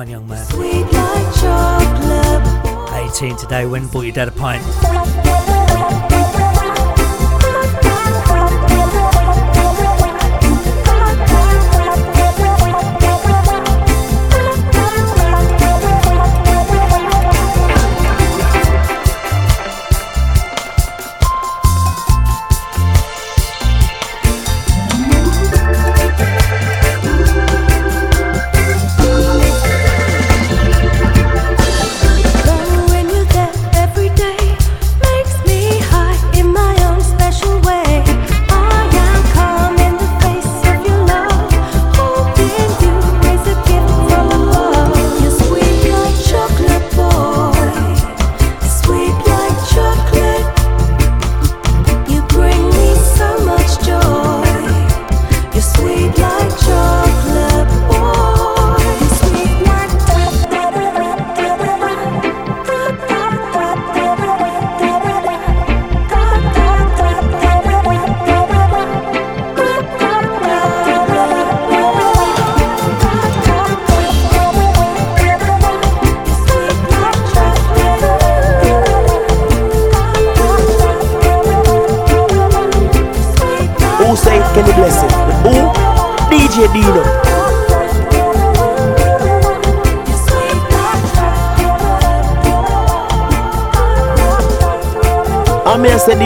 Fine 0.04 0.12
young 0.12 0.28
man. 0.28 0.45
Sweet 0.45 0.86
like 0.91 1.36
chocolate. 1.36 3.14
18 3.16 3.38
today. 3.38 3.66
When 3.66 3.88
bought 3.88 4.01
your 4.01 4.14
dad 4.14 4.28
a 4.28 4.32
pint? 4.32 4.62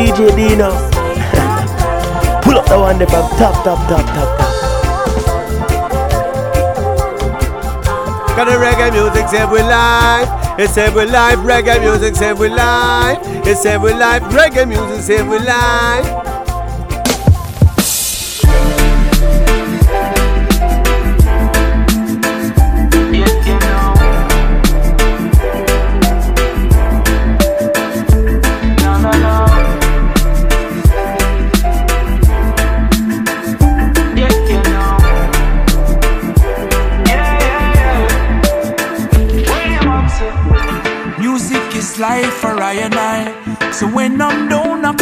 DJ 0.07 0.33
Dino. 0.37 0.71
Pull 2.41 2.57
up 2.57 2.65
the 2.67 2.79
one 2.79 2.97
there 2.97 3.07
top, 3.07 3.29
top, 3.37 3.65
top, 3.65 3.87
top, 3.89 4.07
top. 4.07 4.37
Cause 8.37 8.47
the 8.47 8.53
reggae 8.57 8.93
music 8.93 9.27
save 9.27 9.51
we 9.51 9.59
life. 9.59 10.29
It 10.57 10.69
save 10.69 10.95
we 10.95 11.05
life. 11.07 11.39
Reggae 11.39 11.81
music 11.81 12.15
save 12.15 12.39
we 12.39 12.47
life. 12.47 13.19
It 13.45 13.57
save 13.57 13.81
we 13.81 13.93
life. 13.93 14.23
Reggae 14.23 14.65
music 14.65 15.03
save 15.03 15.27
we 15.27 15.39
life. 15.39 16.16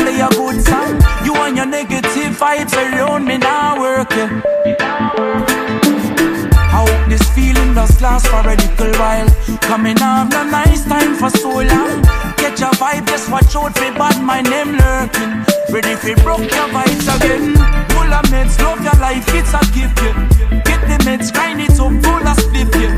Play 0.05 0.19
a 0.21 0.29
good 0.29 0.61
song. 0.61 1.01
You 1.25 1.33
and 1.35 1.57
your 1.57 1.65
negative 1.65 2.33
vibes 2.41 2.73
around 2.73 3.25
me 3.25 3.37
now 3.37 3.79
working. 3.79 4.31
I 6.73 6.77
hope 6.77 7.09
this 7.09 7.25
feeling 7.33 7.73
does 7.73 7.99
last 8.01 8.27
for 8.27 8.45
a 8.53 8.55
little 8.55 8.93
while. 9.01 9.29
Coming 9.61 9.99
off 10.01 10.33
a 10.33 10.43
nice 10.45 10.85
time 10.85 11.15
for 11.15 11.29
so 11.29 11.49
long. 11.49 12.03
Catch 12.41 12.61
a 12.61 12.69
vibe, 12.81 13.07
just 13.07 13.31
watch 13.31 13.55
out 13.55 13.73
for 13.77 13.91
bad 13.99 14.21
my 14.21 14.41
name 14.41 14.77
lurking. 14.77 15.33
Ready 15.73 15.95
for 15.95 16.15
broke 16.23 16.49
your 16.57 16.69
vibes 16.75 17.07
again. 17.15 17.55
Full 17.93 18.13
of 18.13 18.25
meds, 18.33 18.59
love 18.61 18.81
your 18.83 18.99
life, 19.01 19.25
it's 19.39 19.53
a 19.53 19.61
gift. 19.73 19.97
Yeah. 20.03 20.61
Get 20.69 20.81
the 20.89 20.97
meds, 21.07 21.33
grind 21.33 21.61
it 21.61 21.79
up, 21.83 21.93
full 22.05 22.27
of 22.31 22.37
spliff. 22.37 22.71
Yeah. 22.81 22.93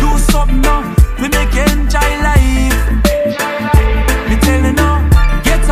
Do 0.00 0.18
something 0.32 0.60
now, 0.60 0.82
we 1.20 1.28
make 1.28 1.54
enjoy 1.54 2.10
life. 2.28 2.97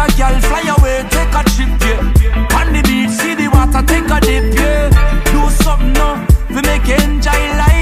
A 0.07 0.16
girl, 0.16 0.40
fly 0.40 0.62
away, 0.78 1.04
take 1.11 1.34
a 1.34 1.42
trip, 1.50 1.68
yeah. 1.80 2.59
On 2.59 2.72
the 2.72 2.82
beach, 2.82 3.11
see 3.11 3.34
the 3.34 3.48
water, 3.48 3.82
take 3.86 4.11
a 4.11 4.20
dip, 4.20 4.54
yeah. 4.54 4.90
Do 5.24 5.50
something 5.62 5.92
now, 5.92 6.26
we 6.48 6.61
make 6.62 6.88
enjoy 6.88 7.57
life. 7.59 7.76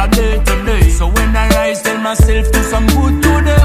a 0.00 0.08
day 0.08 0.42
to. 0.44 0.90
So 0.90 1.06
when 1.08 1.36
I 1.36 1.48
rise, 1.48 1.82
tell 1.82 2.00
myself 2.00 2.50
do 2.52 2.62
some 2.62 2.86
good 2.88 3.22
today. 3.22 3.62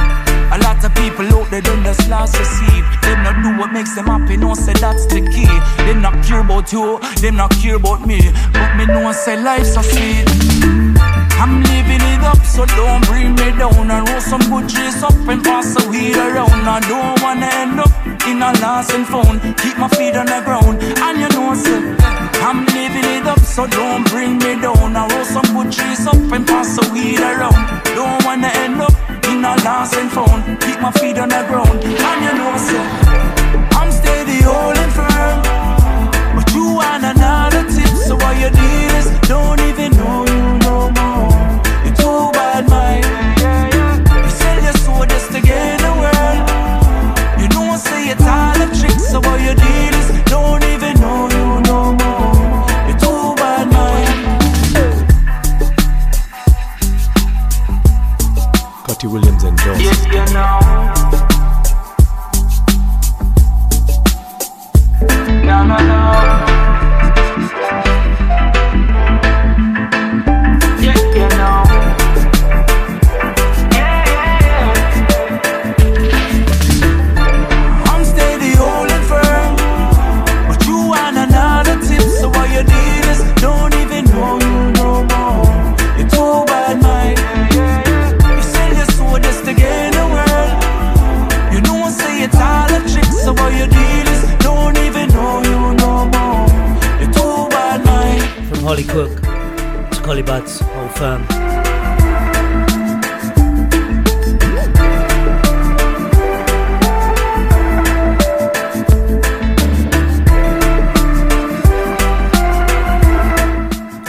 A 0.52 0.58
lot 0.60 0.84
of 0.84 0.94
people 0.96 1.26
out 1.36 1.50
there, 1.50 1.62
them 1.62 1.84
just 1.84 2.08
lost 2.10 2.38
receive. 2.38 2.86
Them 3.02 3.24
not 3.24 3.36
do 3.44 3.58
what 3.60 3.72
makes 3.72 3.96
them 3.96 4.06
happy, 4.06 4.38
no 4.38 4.54
say 4.54 4.74
that's 4.74 5.06
the 5.08 5.22
key. 5.22 5.52
Them 5.86 6.02
not 6.02 6.24
care 6.26 6.42
about 6.42 6.72
you, 6.72 7.00
them 7.22 7.36
not 7.38 7.52
care 7.52 7.76
about 7.76 8.06
me. 8.06 8.20
But 8.54 8.76
me 8.78 8.86
know 8.86 9.12
say 9.12 9.42
life's 9.42 9.76
a 9.78 9.84
sweet. 9.84 10.28
I'm 11.40 11.64
living 11.64 12.04
it 12.14 12.24
up, 12.24 12.42
so 12.46 12.66
don't 12.66 13.06
bring 13.08 13.36
me 13.36 13.52
down. 13.60 13.92
I 13.92 14.00
roll 14.08 14.22
some 14.22 14.44
good 14.52 14.70
trees 14.70 15.04
up 15.04 15.16
and 15.28 15.44
pass 15.44 15.74
the 15.76 15.88
weed 15.90 16.16
around. 16.16 16.68
I 16.68 16.80
don't 16.88 17.22
wanna 17.24 17.50
end 17.64 17.80
up 17.80 17.92
in 18.28 18.42
a 18.42 18.52
lost 18.62 18.92
and 18.92 19.06
found. 19.08 19.42
Keep 19.60 19.78
my 19.78 19.90
feet 19.90 20.16
on 20.16 20.26
the 20.26 20.42
ground, 20.44 20.82
and 20.82 21.20
you 21.20 21.30
know, 21.36 21.54
say, 21.56 21.80
I'm 22.40 22.66
living 22.66 22.85
big 23.26 23.32
up, 23.32 23.40
so 23.40 23.68
don't 23.68 24.08
bring 24.10 24.38
me 24.38 24.60
down. 24.62 24.96
I 24.96 25.08
roll 25.08 25.26
some 25.26 25.46
good 25.54 25.72
trees 25.72 26.06
up 26.08 26.16
and 26.16 26.46
pass 26.48 26.76
the 26.78 26.90
weed 26.94 27.20
around. 27.20 27.84
Don't 27.96 28.24
wanna 28.26 28.52
end 28.64 28.82
up 28.82 28.94
in 29.30 29.44
a 29.44 29.56
lost 29.64 29.96
and 29.96 30.12
found. 30.12 30.60
Keep 30.62 30.80
my 30.82 30.92
feet 30.92 31.18
on 31.18 31.30
the 31.30 31.44
ground, 31.50 31.84
and 31.84 32.20
you 32.26 32.34
know, 32.40 32.58
sir, 32.68 32.84
I'm 33.80 33.92
steady, 33.92 34.42
holding 34.42 34.92
firm. 34.98 35.38
But 36.36 36.54
you 36.54 36.66
want 36.80 37.04
another 37.04 37.64
tip, 37.74 37.94
so 38.08 38.18
all 38.26 38.34
you 38.34 38.50
need 38.50 38.92
is 39.00 39.08
don't 39.28 39.60
even 39.60 39.92
know 39.98 40.26
you. 40.26 40.45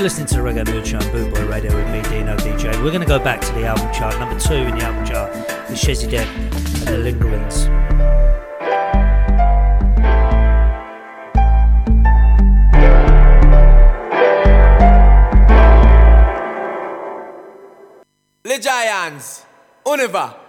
listening 0.07 0.29
to 0.29 0.37
Reggae 0.37 0.65
Moonshine 0.73 1.01
Bootboy 1.11 1.51
Radio 1.51 1.75
with 1.75 1.91
me, 1.91 2.01
Dino 2.03 2.37
DJ. 2.37 2.73
We're 2.81 2.93
going 2.93 3.01
to 3.01 3.09
go 3.09 3.19
back 3.19 3.41
to 3.41 3.53
the 3.55 3.67
album 3.67 3.93
chart. 3.93 4.17
Number 4.21 4.39
two 4.39 4.55
in 4.55 4.79
the 4.79 4.85
album 4.85 5.05
chart 5.05 5.35
is 5.69 5.83
Shazzy 5.83 6.09
Depp 6.09 6.29
and 6.87 6.95
the 6.95 6.99
Lingerings. 6.99 7.67
Le 18.45 18.61
Giants, 18.61 19.45
Univa. 19.85 20.46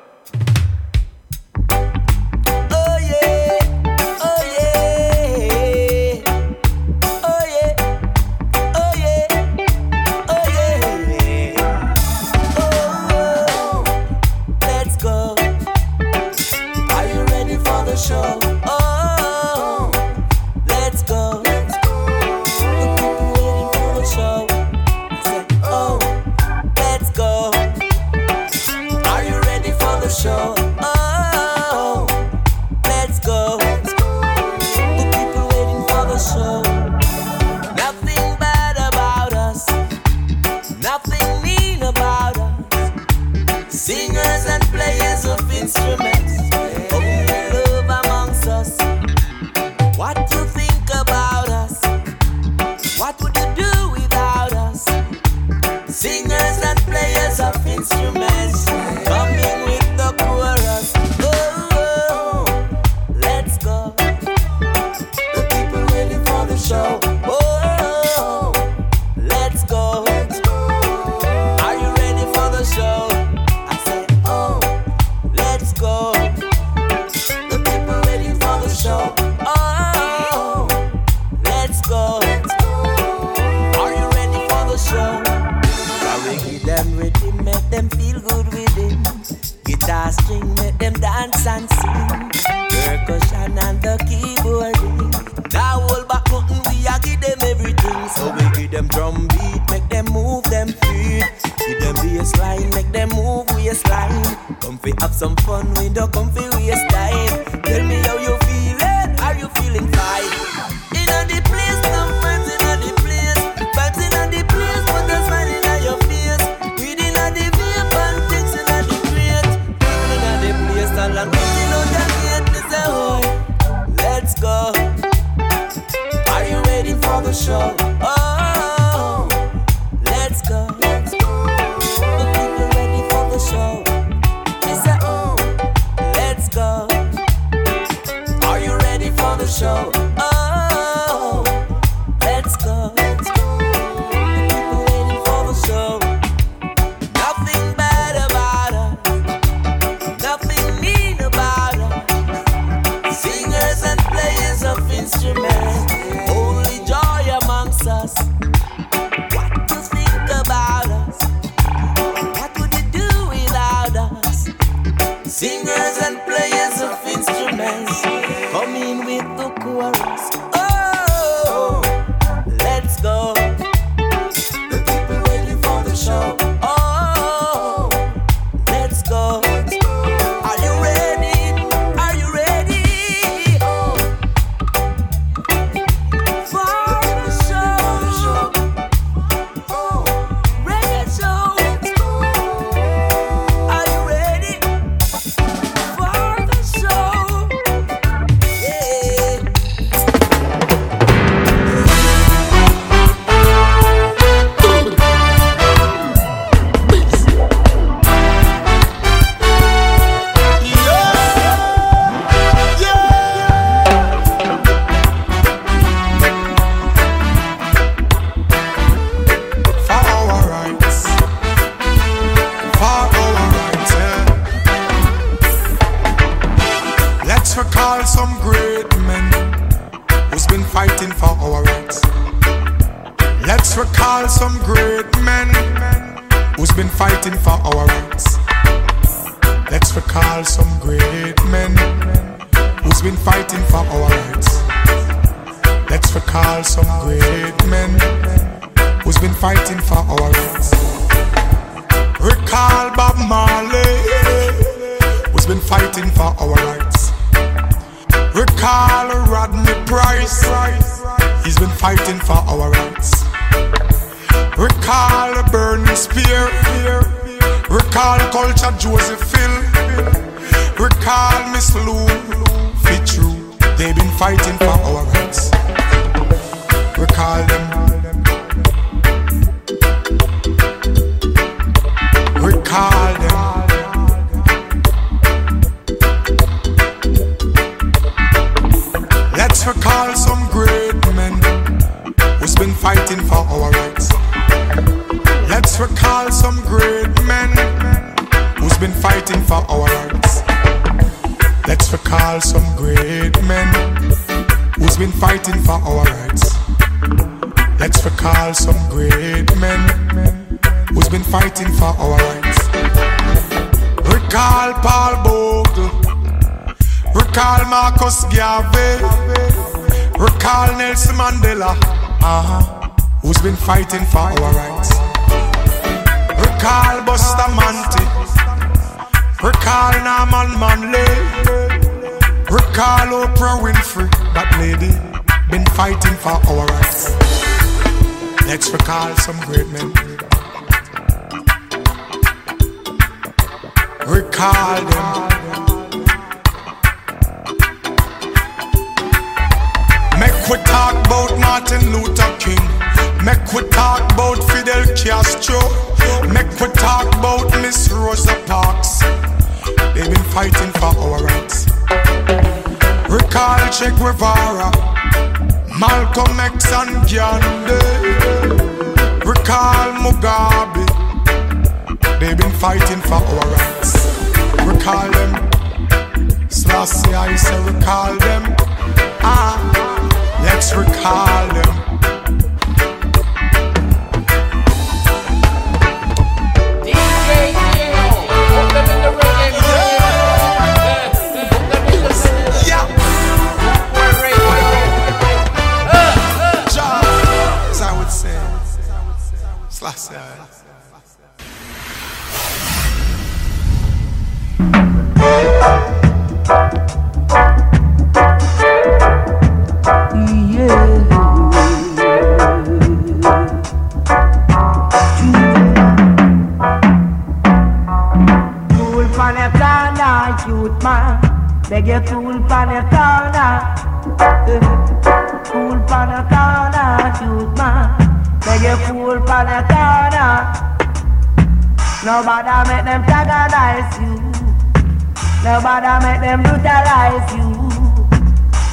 Make 436.08 436.22
them 436.22 436.42
brutalize 436.44 437.28
you. 437.36 437.48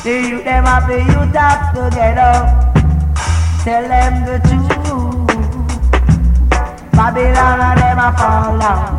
The 0.04 0.14
youth 0.28 0.44
them 0.44 0.64
happy, 0.70 0.98
you 1.10 1.20
talk 1.34 1.58
together. 1.74 2.34
Tell 3.64 3.84
them 3.92 4.14
the 4.28 4.36
truth. 4.46 4.72
Babylon 6.92 7.60
and 7.68 7.80
them 7.80 7.98
a 7.98 8.08
fall 8.18 8.58
down. 8.62 8.92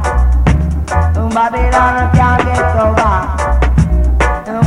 Babylon 1.35 1.95
can't 2.17 2.41
get 2.47 2.75
over. 2.83 3.15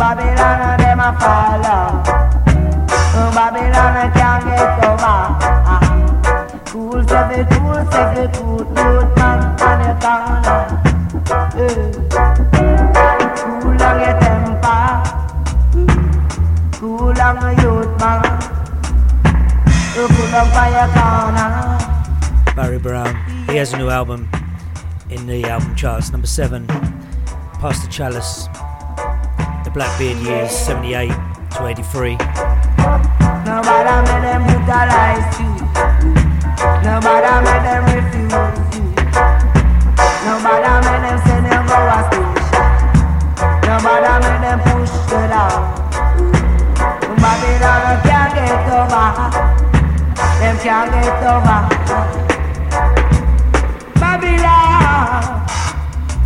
Babylon 0.01 0.59
and 0.69 0.81
them 0.83 1.01
a 1.01 1.11
fall 1.21 1.61
down. 1.67 1.93
Babylon 3.37 3.97
can't 4.19 4.45
get 4.49 4.85
over. 4.89 5.19
Ah. 5.73 5.83
Cool 6.67 7.01
say 7.09 7.25
the 7.35 7.43
cool 7.53 7.81
say 7.93 8.07
the 8.17 8.25
cool 8.39 8.65
good 8.77 9.09
man 9.17 9.39
on 9.69 9.79
your 9.85 9.97
corner. 10.05 10.61
Eh. 11.65 13.08
Your 13.39 14.19
temper. 14.21 15.03
Cool 16.79 17.13
down 17.13 17.41
your 17.41 17.53
youth 17.63 18.01
man. 18.01 18.23
Cool 19.95 20.27
down 20.31 20.49
by 20.51 20.69
your 20.75 20.89
corner. 20.95 22.55
Barry 22.57 22.79
Brown. 22.79 23.15
He 23.49 23.57
has 23.57 23.73
a 23.73 23.77
new 23.79 23.89
album 23.89 24.29
in 25.11 25.27
the 25.27 25.45
album 25.45 25.75
charts, 25.77 26.11
number 26.11 26.27
seven. 26.27 26.67
Pass 26.67 27.85
the 27.85 27.91
Chalice. 27.91 28.47
The 29.65 29.71
Blackbeard 29.73 30.19
years, 30.19 30.51
78 30.51 31.09
to 31.09 31.67
83. 31.67 32.17
Nobody 33.47 33.95
make 34.05 34.23
them 34.23 34.43
brutalize 34.47 35.41
you. 35.41 35.51
Nobody 36.83 37.31
make 37.45 37.63
them 37.63 37.83
refuse 37.95 38.48
Nobody 44.49 44.65
make 44.65 44.65
them 44.65 44.81
push 44.81 44.95
you 45.13 45.29
down. 45.29 45.61
Babylon 47.21 48.01
can't 48.03 48.33
get 48.35 48.69
over. 48.73 49.09
Them 50.41 50.57
can't 50.59 50.89
get 50.93 51.23
over. 51.29 51.61
Babylon, 54.01 55.23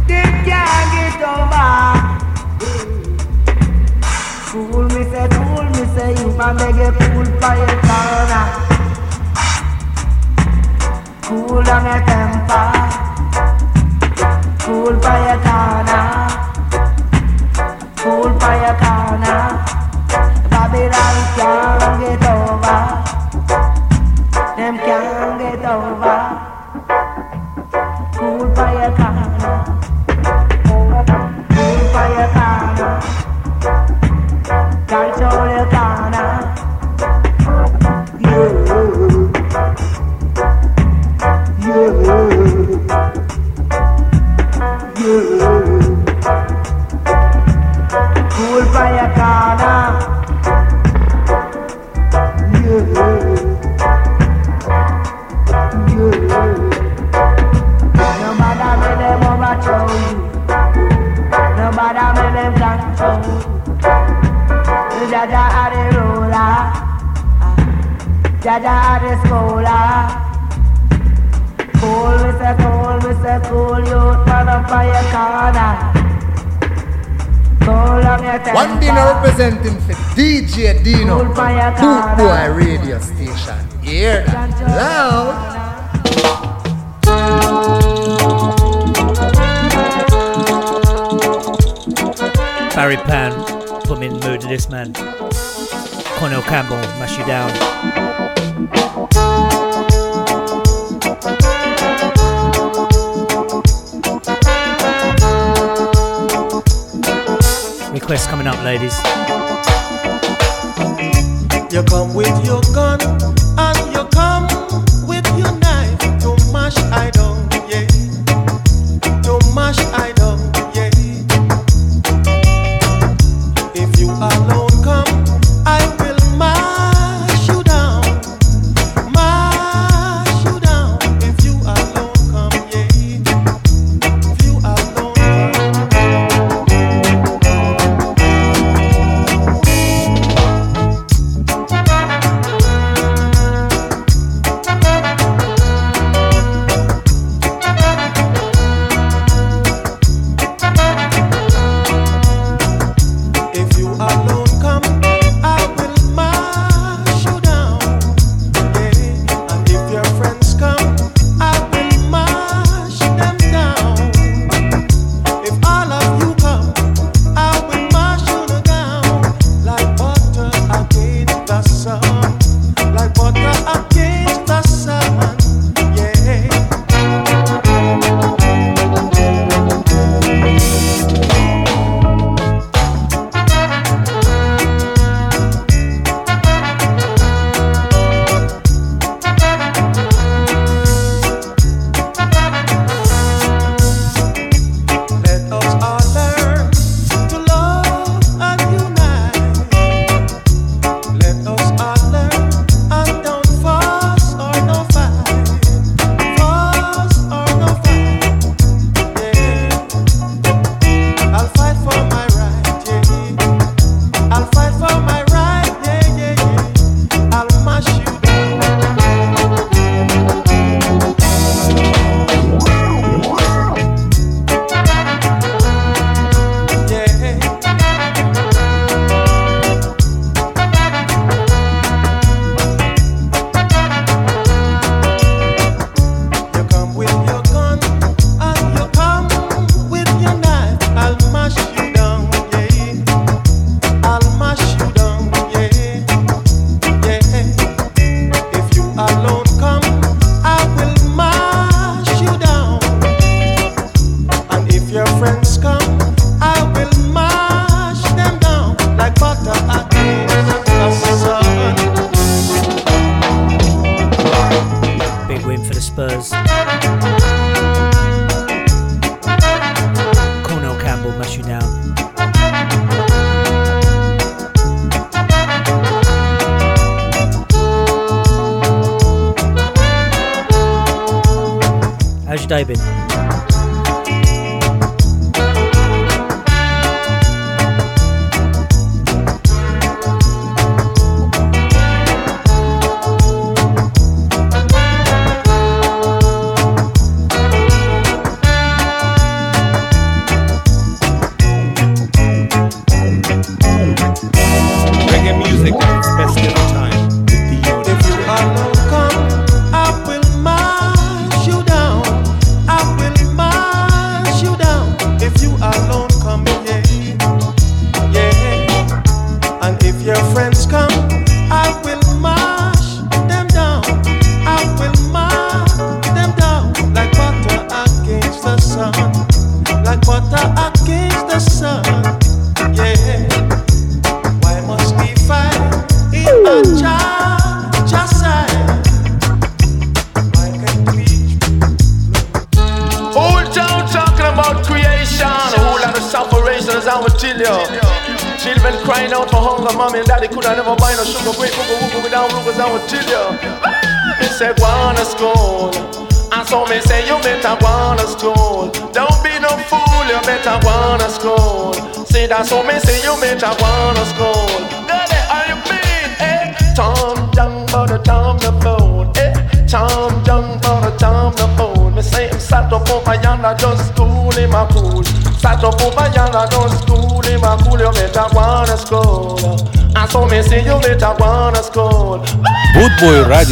them 0.07 0.32
can't 0.44 0.89
get 0.94 1.23
over. 1.32 1.70
Fool 4.51 4.85
me 4.85 5.03
say, 5.11 5.27
fool 5.28 5.65
me 5.65 5.82
say, 5.94 6.11
you 6.23 6.28
man 6.36 6.55
beg 6.57 6.78
a 6.78 6.93
fool 6.93 7.27
for 7.40 7.55
your 7.57 7.74
corner. 7.82 8.47
Cool 11.23 11.62
down 11.62 11.85
your 11.86 12.01
temper. 12.07 12.66
Cool 14.61 14.94
for 15.01 15.19
your 15.27 15.39
corner. 15.43 16.11
Old 18.23 18.40
fire, 18.40 18.66
your 18.66 18.77
corner. 18.78 19.61
Boot 81.43 82.16
Boy 82.19 82.55
Radio 82.55 83.01
Station. 83.01 83.82
Hear 83.82 84.24
that? 84.27 84.60
Loud. 84.62 85.51
Barry 92.77 92.97
Pan, 92.97 93.32
put 93.82 93.98
me 93.98 94.06
in 94.06 94.20
the 94.20 94.28
mood 94.28 94.40
to 94.43 94.47
this 94.47 94.69
man. 94.69 94.93
Cornel 96.14 96.43
Campbell, 96.43 96.77
mash 97.01 97.19
you 97.19 97.24
down. 97.27 97.51
requests 107.93 108.27
coming 108.27 108.47
up, 108.47 108.62
ladies 108.62 109.41
you 111.82 111.88
come 111.88 112.14
with 112.14 112.46
your 112.46 112.60
gun. 112.74 113.22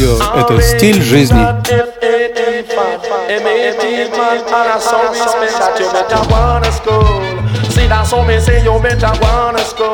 Radio – 0.00 0.36
это 0.36 0.60
стиль 0.62 1.02
жизни. 1.02 1.46
See 7.70 7.88
that 7.88 8.06
so 8.06 8.24
me 8.24 8.40
say 8.40 8.62
you 8.64 8.80
better 8.80 9.12
wanna 9.20 9.58
school 9.58 9.92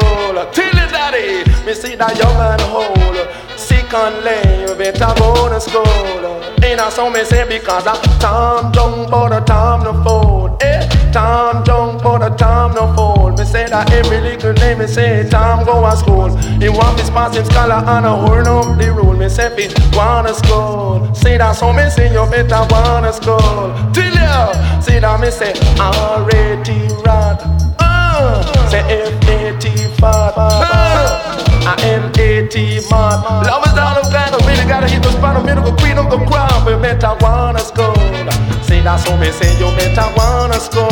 Till 0.53 0.69
it 0.69 0.91
daddy 0.93 1.43
Me 1.67 1.75
see 1.75 1.97
that 1.97 2.17
young 2.17 2.37
man 2.39 2.61
hold 2.61 3.19
Sick 3.57 3.93
and 3.93 4.25
lay 4.25 4.63
you 4.63 4.75
better 4.77 5.13
go 5.19 5.49
to 5.49 5.61
school 5.61 6.43
And 6.63 6.79
that's 6.79 6.95
so 6.95 7.11
me 7.11 7.25
say 7.25 7.45
because 7.49 7.85
that 7.85 8.01
time 8.21 8.71
don't 8.73 9.11
for 9.11 9.29
the 9.29 9.41
time 9.41 9.83
no 9.83 9.93
fold 10.05 10.63
Eh, 10.63 10.76
time 11.18 11.64
don't 11.64 12.00
for 12.00 12.20
the 12.20 12.30
time 12.38 12.72
no 12.76 12.94
fold 12.96 13.40
Me 13.40 13.46
say 13.46 13.66
that 13.66 13.92
every 13.92 14.22
little 14.22 14.54
day 14.54 14.76
me 14.76 14.86
say 14.86 15.28
time 15.30 15.66
go 15.66 15.76
to 15.82 15.98
school. 15.98 16.30
He 16.62 16.70
want 16.70 16.96
this 16.98 17.10
passing 17.10 17.46
scholar 17.46 17.82
and 17.94 18.06
a 18.06 18.14
horn 18.24 18.46
up 18.46 18.78
the 18.78 18.94
rule. 18.94 19.14
Me 19.14 19.28
say 19.28 19.50
fi 19.56 19.66
wanna 19.98 20.34
school. 20.34 21.14
See 21.16 21.38
that 21.38 21.56
so 21.56 21.74
me 21.74 21.90
say 21.90 22.14
you 22.14 22.24
better 22.30 22.64
wanna 22.70 23.12
school. 23.14 23.74
Till 23.94 24.14
you 24.22 24.38
See 24.86 25.00
that 25.00 25.18
me 25.20 25.32
say 25.32 25.54
already 25.82 26.80
rad 27.06 27.42
uh, 27.80 28.70
Say 28.70 28.84
F-A-T 28.86 29.66
fat. 30.00 30.34
Uh, 30.38 31.76
M-A-T 31.82 32.56
mad 32.90 33.20
Love 33.48 33.66
is 33.66 33.74
down 33.74 33.94
the 34.00 34.10
ground 34.10 34.46
Really 34.46 34.66
gotta 34.70 34.88
hit 34.88 35.04
the 35.04 35.12
spot. 35.12 35.36
Of 35.36 35.46
middle 35.46 35.64
queen 35.78 35.96
the 35.96 36.18
ground 36.30 36.66
We 36.66 36.74
better 36.82 37.16
wanna 37.22 37.60
school 37.60 38.57
See 38.88 38.94
that 38.94 39.04
so 39.04 39.18
me 39.18 39.30
say 39.32 39.52
you 39.60 39.68
better 39.76 40.08
wanna 40.16 40.56
school 40.64 40.88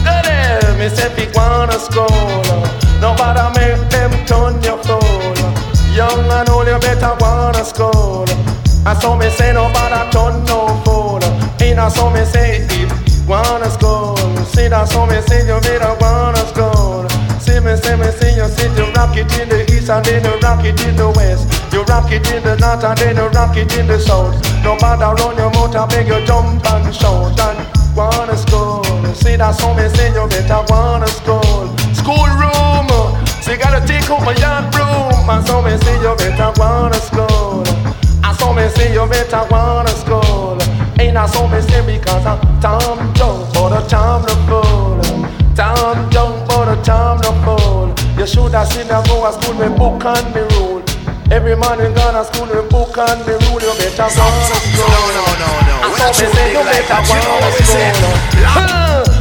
Daddy, 0.00 0.64
me 0.80 0.88
say 0.88 1.12
fi 1.12 1.28
wanna 1.36 1.76
school 1.76 2.08
Nobody 3.04 3.44
make 3.52 3.84
them 3.92 4.12
turn 4.24 4.56
your 4.64 4.80
fool 4.80 5.36
Young 5.92 6.24
and 6.32 6.48
old 6.48 6.68
you 6.68 6.78
better 6.80 7.14
wanna 7.20 7.66
school 7.66 8.24
I 8.86 8.96
saw 8.98 9.14
me 9.14 9.28
say 9.28 9.52
nobody 9.52 10.00
turn 10.10 10.42
no 10.48 10.72
fool 10.86 11.20
Ain't 11.60 11.78
I 11.78 11.90
saw 11.90 12.08
me 12.08 12.24
say 12.24 12.64
if 12.80 13.28
wanna 13.28 13.68
school 13.68 14.16
See 14.48 14.68
that 14.68 14.88
saw 14.88 15.04
me 15.04 15.20
say 15.20 15.44
you 15.44 15.60
better 15.60 15.94
wanna 16.00 16.40
school 16.48 16.81
me 17.62 17.76
say 17.76 17.96
me 17.96 18.10
see 18.18 18.34
you 18.34 18.48
see 18.48 18.68
you 18.76 18.90
rock 18.92 19.16
it 19.16 19.30
in 19.38 19.48
the 19.48 19.62
east 19.72 19.90
and 19.90 20.04
then 20.04 20.24
you 20.24 20.38
rock 20.40 20.64
it 20.64 20.80
in 20.84 20.96
the 20.96 21.10
west. 21.16 21.46
You 21.72 21.82
rock 21.84 22.10
it 22.10 22.26
in 22.30 22.42
the 22.42 22.56
north 22.58 22.84
and 22.84 22.98
then 22.98 23.16
you 23.16 23.28
rock 23.30 23.56
it 23.56 23.72
in 23.78 23.86
the 23.86 23.98
south. 23.98 24.34
No 24.62 24.76
matter 24.76 25.14
run 25.22 25.36
your 25.36 25.50
and 25.50 25.90
make 25.92 26.06
you 26.06 26.24
jump 26.26 26.64
and 26.66 26.94
shout 26.94 27.38
and 27.38 27.58
wanna 27.96 28.36
school 28.36 28.84
See 29.14 29.36
that 29.36 29.54
saw 29.54 29.74
me 29.74 29.88
say 29.90 30.12
you 30.14 30.26
better 30.28 30.62
wanna 30.68 31.06
school 31.08 31.66
School 31.94 32.28
room 32.38 32.88
See 33.42 33.56
gotta 33.56 33.84
take 33.86 34.08
out 34.10 34.22
my 34.22 34.34
yard 34.36 34.70
broom 34.72 35.28
And 35.28 35.46
so 35.46 35.62
me 35.62 35.76
say 35.78 35.96
you 36.00 36.14
better 36.16 36.52
wanna 36.60 37.00
school 37.00 37.64
I 38.22 38.34
saw 38.38 38.52
me 38.52 38.68
say 38.68 38.92
you 38.92 39.06
better 39.06 39.44
wanna 39.50 39.90
school 39.90 40.58
Ain't 41.00 41.16
I 41.16 41.26
saw 41.26 41.48
me 41.48 41.60
say 41.60 41.84
because 41.84 42.26
I'm 42.26 42.38
Tom 42.60 43.14
Jones. 43.14 43.52
For 43.54 43.70
the 43.70 43.80
time 43.88 44.24
to 44.26 44.34
fool. 44.46 45.00
Tom 45.56 46.10
Jones. 46.10 46.31
the 46.31 46.31
time 46.82 47.20
to 47.22 47.32
fool 47.44 47.94
You 48.18 48.26
should 48.26 48.52
have 48.52 48.68
seen 48.72 48.86
her 48.88 49.02
go 49.06 49.24
to 49.24 49.32
school 49.40 49.56
with 49.58 49.76
book 49.78 50.04
and 50.04 50.34
the 50.34 50.42
rule. 50.56 50.82
Every 51.30 51.56
man 51.56 51.80
in 51.80 51.94
Ghana 51.94 52.24
school 52.28 52.46
with 52.46 52.68
book 52.70 52.96
and 52.98 53.20
the 53.24 53.38
rule. 53.48 53.60
You 53.62 53.72
better 53.80 54.08
wanna 54.10 54.56
school 54.60 54.86
No, 54.90 55.00
no, 55.16 55.24
no, 55.40 55.48
no 55.68 55.74
I 55.82 55.96
saw 55.96 56.12
me 56.12 56.26
say 56.34 56.52
you 56.52 56.62
better 56.66 57.00
wanna 57.08 57.50
school 57.56 57.90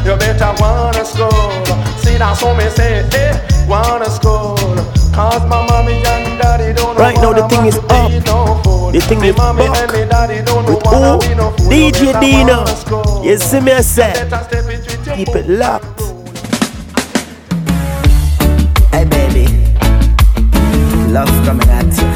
You 0.06 0.16
better 0.18 0.52
wanna 0.60 1.04
school 1.06 1.62
See 2.02 2.18
that 2.18 2.34
so 2.38 2.54
me 2.56 2.68
say, 2.70 3.06
eh, 3.14 3.38
wanna 3.68 4.10
school 4.10 4.58
Cause 5.14 5.44
my 5.48 5.66
mommy 5.68 6.02
and 6.04 6.40
daddy 6.40 6.74
don't 6.74 6.96
know 6.96 7.02
Right 7.02 7.16
now 7.16 7.34
the 7.34 7.48
thing 7.48 7.66
is 7.68 7.78
up. 7.78 8.12
The 8.92 9.00
thing 9.02 9.24
is 9.24 9.36
back. 9.36 9.60
With 10.68 10.84
who? 10.84 11.70
DJ 11.70 12.20
Dino. 12.20 12.66
You 13.24 13.38
see 13.38 13.60
me 13.62 13.72
I 13.72 13.82
say. 13.82 14.14
Keep 15.16 15.30
it 15.36 15.48
locked. 15.48 16.11
Baby, 19.10 19.48
love 21.12 21.28
coming 21.44 21.68
at 21.70 21.86
you. 21.98 22.11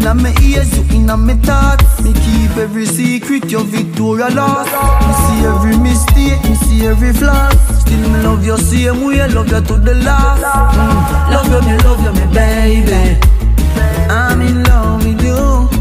In 0.00 0.16
my 0.16 0.34
ears, 0.42 0.78
you 0.78 0.96
in 0.96 1.06
my 1.06 1.34
thoughts. 1.44 2.00
Me 2.00 2.14
keep 2.14 2.56
every 2.56 2.86
secret, 2.86 3.50
your 3.50 3.64
Victoria 3.64 4.30
lost. 4.30 4.72
Me 5.04 5.12
see 5.26 5.46
every 5.46 5.76
mistake, 5.76 6.42
me 6.48 6.54
see 6.54 6.86
every 6.86 7.12
flaw. 7.12 7.50
Still 7.80 8.08
me 8.08 8.22
love 8.22 8.42
you 8.42 8.56
same 8.56 9.04
way, 9.04 9.28
love 9.28 9.52
you 9.52 9.60
to 9.60 9.76
the 9.76 9.94
last. 9.96 10.42
Mm. 10.42 11.32
Love 11.32 11.48
you, 11.52 11.60
me 11.68 11.76
love 11.84 12.02
you, 12.02 12.12
me 12.18 12.32
baby. 12.32 13.20
I'm 14.08 14.40
in 14.40 14.62
love 14.64 15.04
with 15.04 15.22
you. 15.22 15.79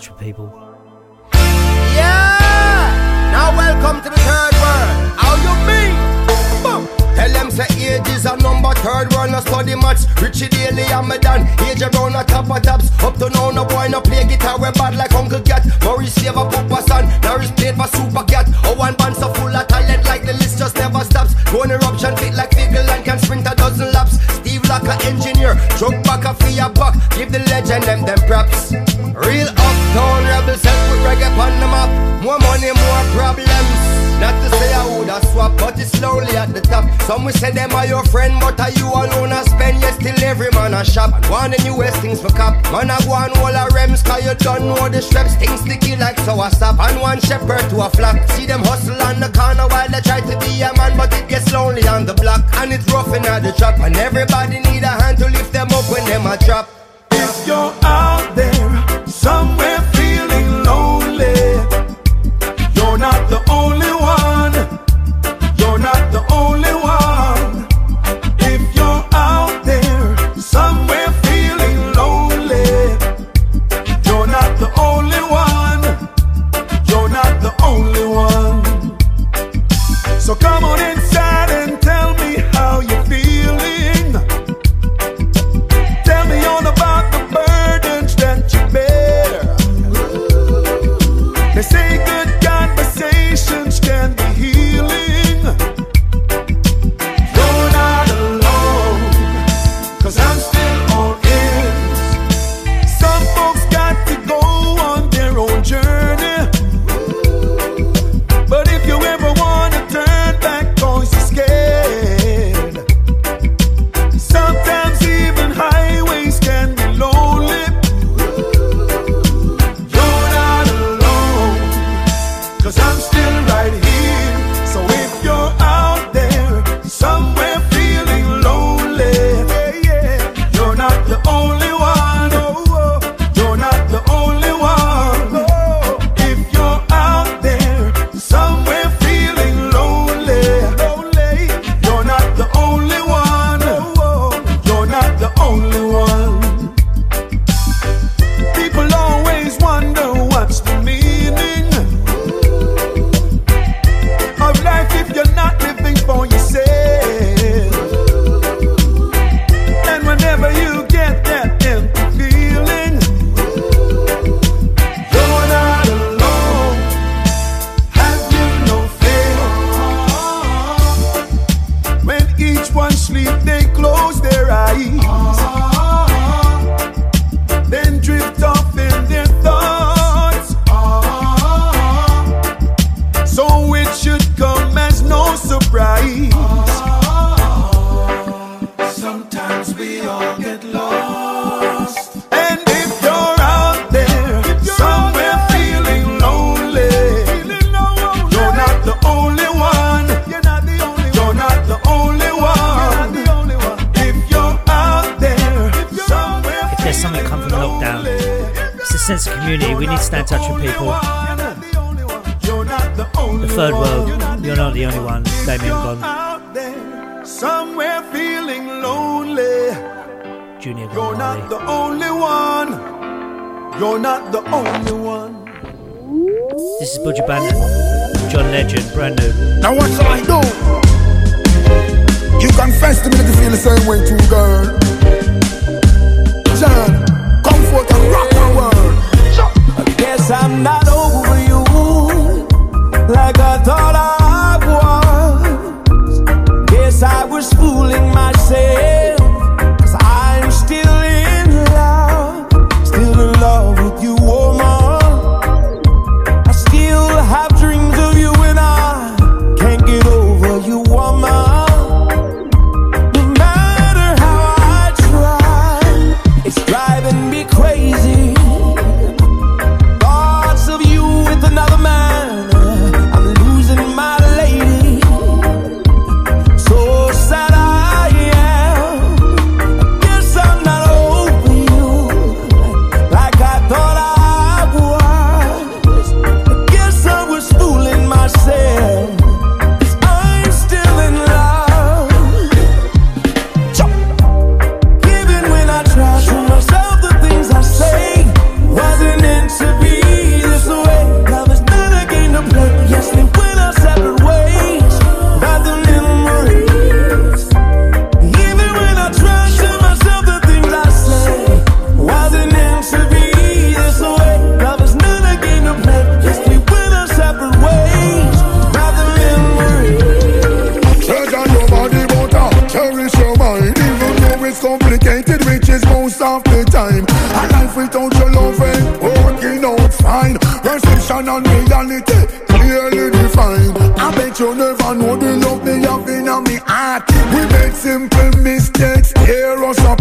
touch 0.00 0.10
with 0.10 0.18
people. 0.18 0.69
one 47.10 47.20
shepherd 47.22 47.68
to 47.70 47.80
a 47.84 47.90
flock. 47.90 48.16
See 48.34 48.46
them 48.46 48.59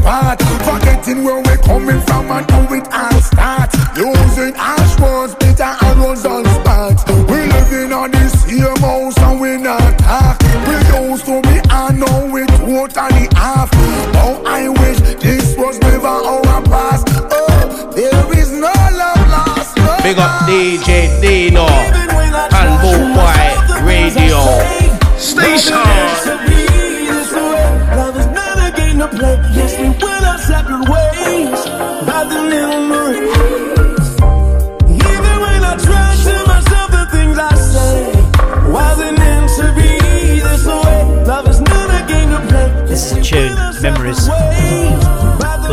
tear 0.10 0.31
us 0.31 0.41
apart. 0.41 0.41
Forgetting 0.64 1.23
where 1.23 1.41
we're 1.41 1.57
coming 1.57 2.02
from 2.02 2.31
and 2.31 2.49
how 2.52 2.73
it 2.73 2.88
all 2.91 3.22
starts. 3.22 3.76
Using 3.98 4.53
harsh 4.56 4.99
words, 4.99 5.36
bitter 5.36 5.76
arrows 5.81 6.26
and 6.26 6.48
sparks. 6.48 7.03
We 7.30 7.48
living 7.48 7.94
on 7.94 8.11
this 8.11 8.34
same 8.44 8.76
house 8.77 9.18
and 9.18 9.40
we 9.40 9.57
not 9.57 9.98
talk. 9.99 10.41
We 10.68 10.76
used 10.99 11.26
to 11.26 11.41
be 11.41 11.60
and 11.69 11.99
now 11.99 12.26
we 12.31 12.45
totally 12.45 13.27
off. 13.38 13.69
Oh, 14.22 14.41
I 14.45 14.69
wish 14.69 14.99
this 15.19 15.56
was 15.57 15.80
never 15.80 16.07
our 16.07 16.61
past. 16.64 17.07
Oh, 17.31 17.91
there 17.95 18.38
is 18.38 18.52
no 18.52 18.72
love 18.72 19.30
lost. 19.30 19.77
No 19.77 19.98
Big 20.03 20.18
up 20.18 20.48
DJ 20.48 21.22
Dino 21.22 21.65
and 21.65 22.72
Boot 22.81 23.15
Boy 23.15 23.86
Radio 23.86 24.40
Station. 25.18 26.09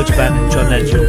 Band 0.04 0.36
and 0.36 0.52
John 0.52 0.68
Legend. 0.68 1.08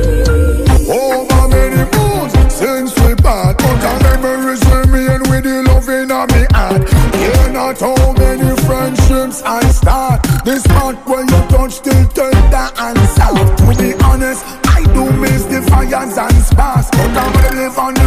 Over 0.87 1.47
many 1.49 1.83
moons 1.91 2.31
since 2.53 2.97
we 3.01 3.15
part, 3.15 3.57
but 3.57 3.83
our 3.83 3.99
memories 3.99 4.63
remain 4.63 5.19
with 5.27 5.43
the 5.43 5.61
love 5.67 5.89
in 5.89 6.07
me 6.07 6.47
heart. 6.55 6.87
Yeah, 7.13 7.51
not 7.51 7.79
how 7.81 8.13
many 8.13 8.55
friendships 8.63 9.43
I 9.43 9.61
start. 9.71 10.23
This 10.45 10.65
part 10.67 10.95
where 11.05 11.19
you 11.19 11.39
touch 11.51 11.81
till 11.81 12.07
tender 12.15 12.69
and 12.79 12.99
soft. 13.09 13.57
To 13.59 13.75
be 13.75 13.93
honest, 14.05 14.45
I 14.65 14.83
do 14.93 15.11
miss 15.19 15.43
the 15.43 15.61
fires 15.63 16.17
and 16.17 16.43
sparks, 16.43 16.89
but 16.91 17.11
I 17.11 17.27
may 17.35 17.57
live 17.59 17.77
on 17.77 17.93
the 17.93 18.06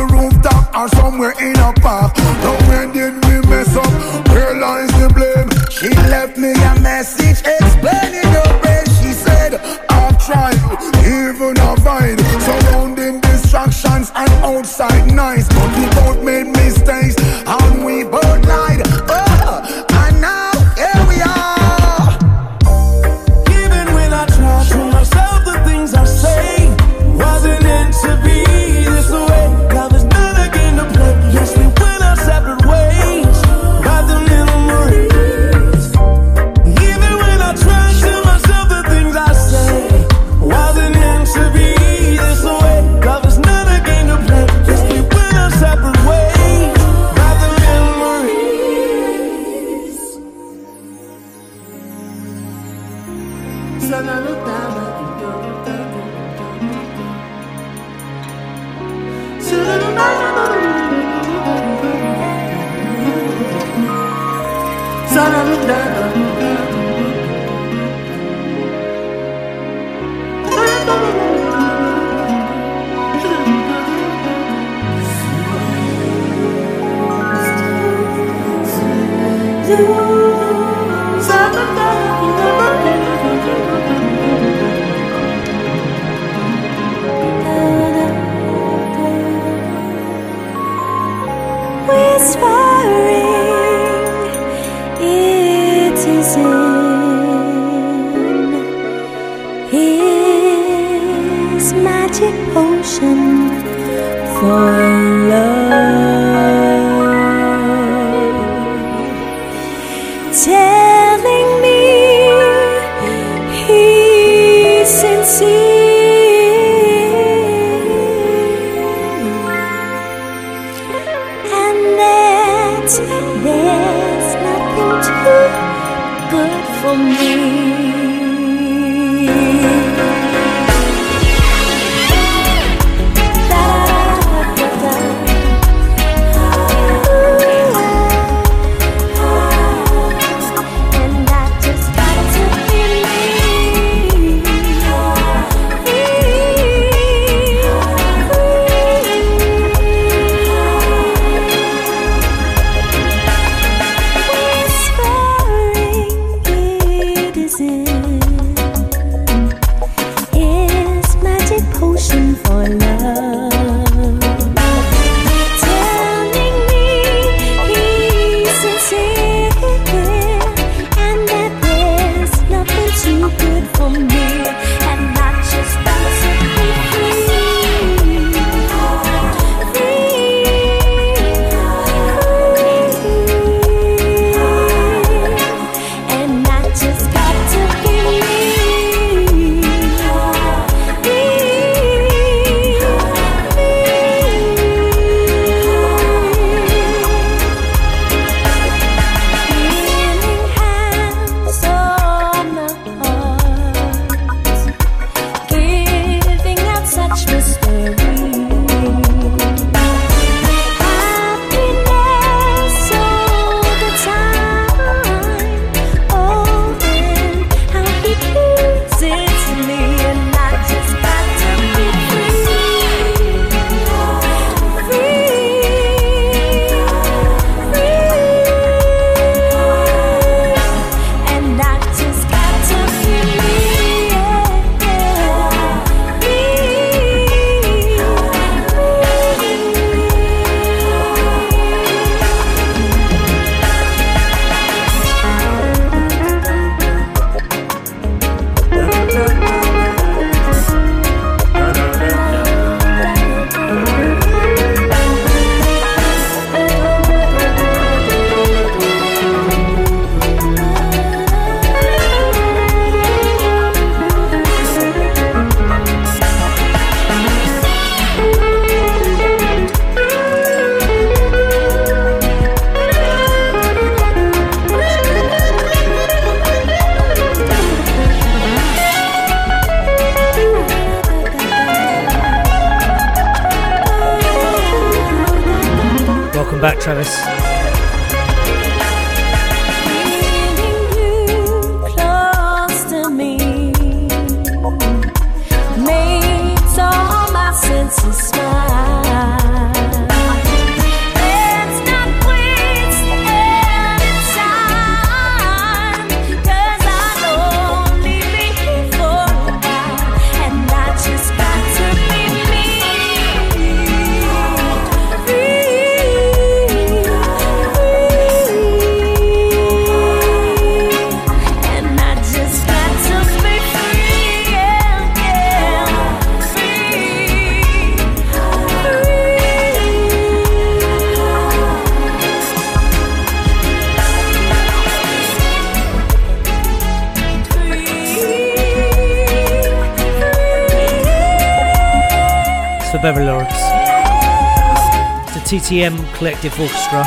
ATM 345.71 346.15
Collective 346.15 346.59
Orchestra 346.59 347.05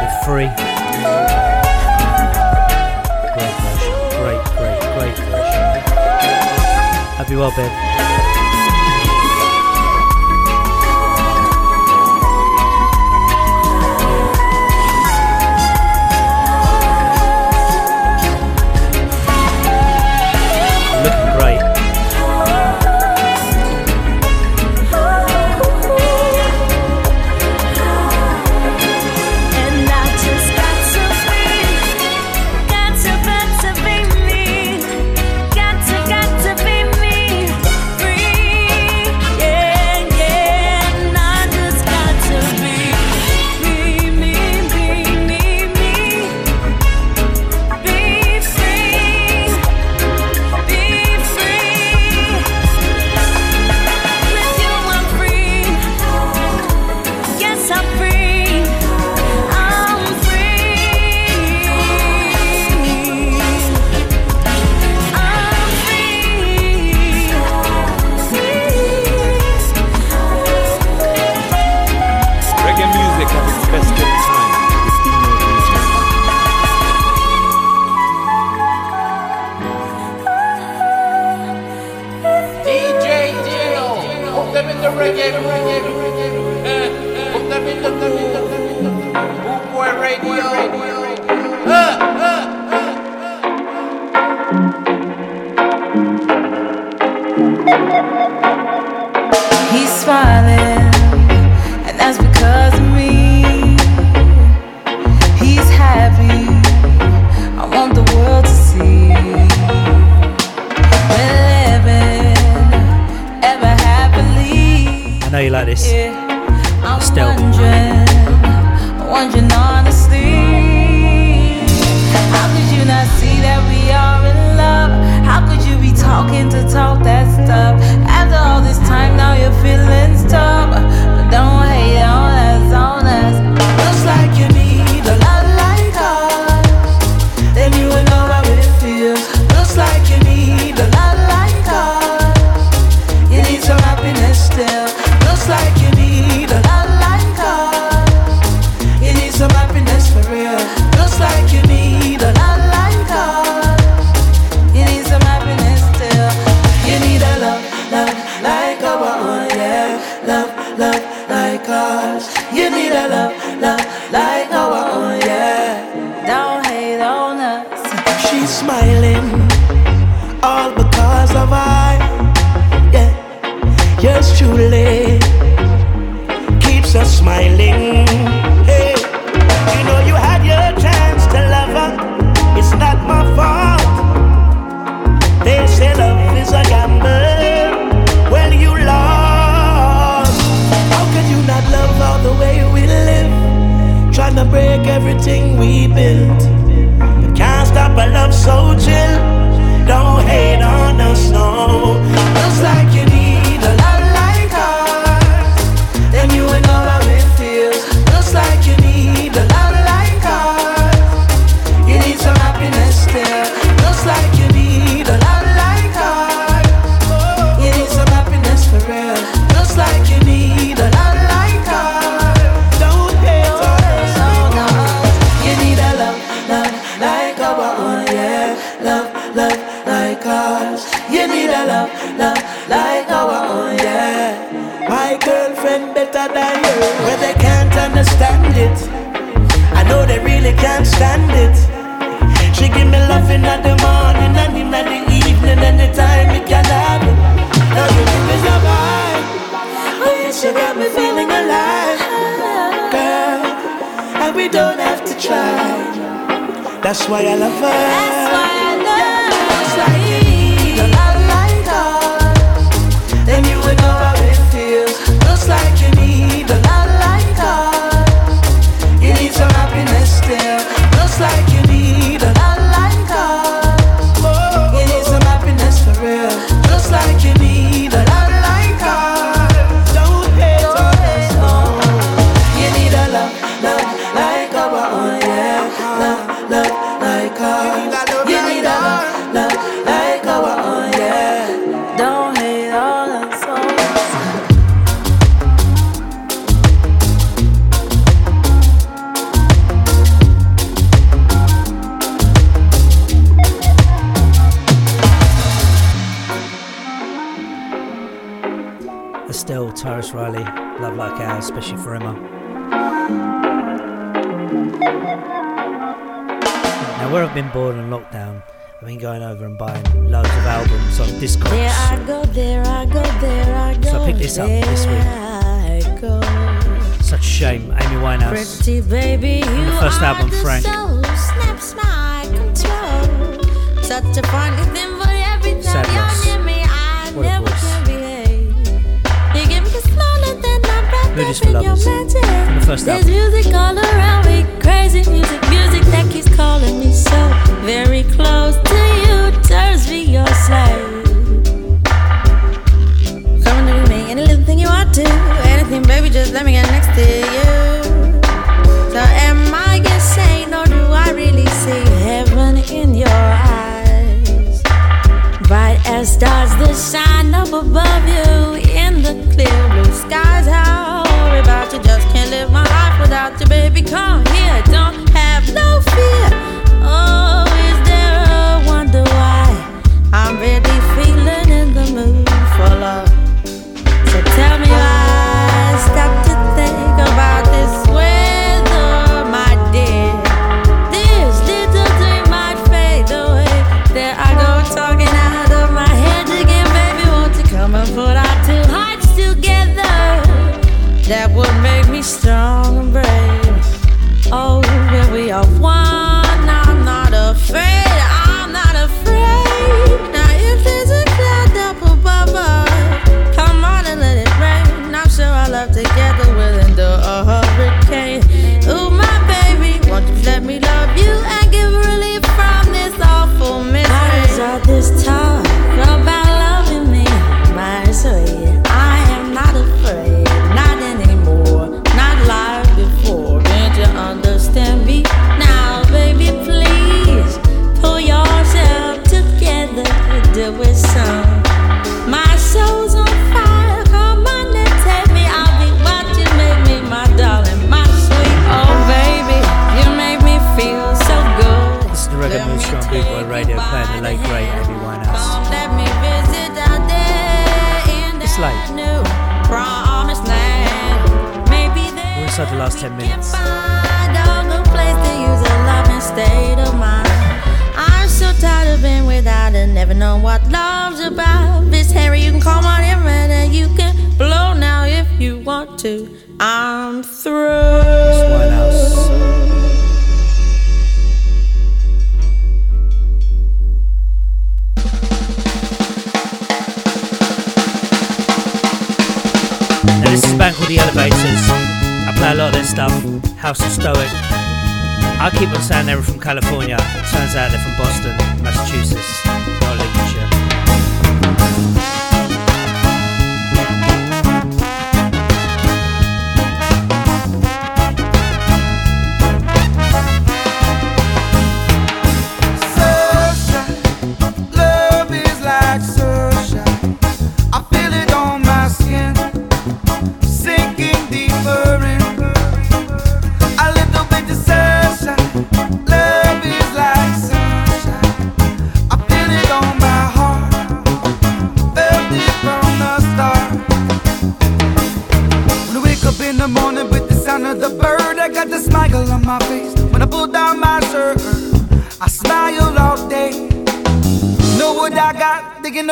with 0.00 0.24
Free. 0.24 0.48
Great 3.36 3.56
version, 3.60 3.92
great, 4.16 4.42
great, 4.56 4.80
great 4.96 5.16
version. 5.18 5.62
Happy 7.18 7.36
well, 7.36 7.52
babe. 7.54 7.81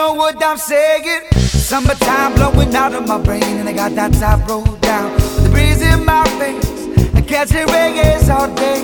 Know 0.00 0.14
what 0.14 0.42
I'm 0.42 0.56
saying. 0.56 1.28
Summertime 1.68 2.32
blowing 2.34 2.74
out 2.74 2.94
of 2.94 3.06
my 3.06 3.18
brain, 3.26 3.52
and 3.60 3.68
I 3.68 3.74
got 3.74 3.92
that 3.98 4.12
top 4.14 4.48
rolled 4.48 4.80
down. 4.80 5.12
With 5.12 5.44
the 5.44 5.50
breeze 5.50 5.82
in 5.82 6.00
my 6.06 6.24
face, 6.40 6.70
and 7.16 7.26
catching 7.28 7.66
reggae's 7.74 8.30
all 8.30 8.48
day. 8.64 8.80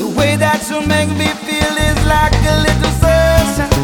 The 0.00 0.08
way 0.18 0.36
that 0.44 0.60
you 0.68 0.78
make 0.94 1.10
me 1.20 1.28
feel 1.46 1.74
is 1.88 1.98
like 2.14 2.36
a 2.52 2.56
little 2.66 2.94
sunshine. 3.02 3.74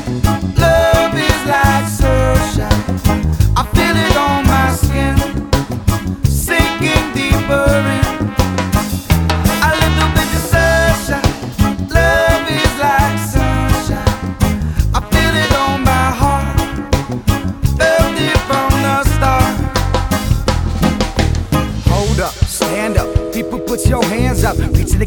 Love 0.65 1.15
is 1.31 1.43
like 1.55 1.87
sunshine. 2.01 2.83
I 3.61 3.63
feel 3.75 3.97
it 4.07 4.17
on 4.27 4.42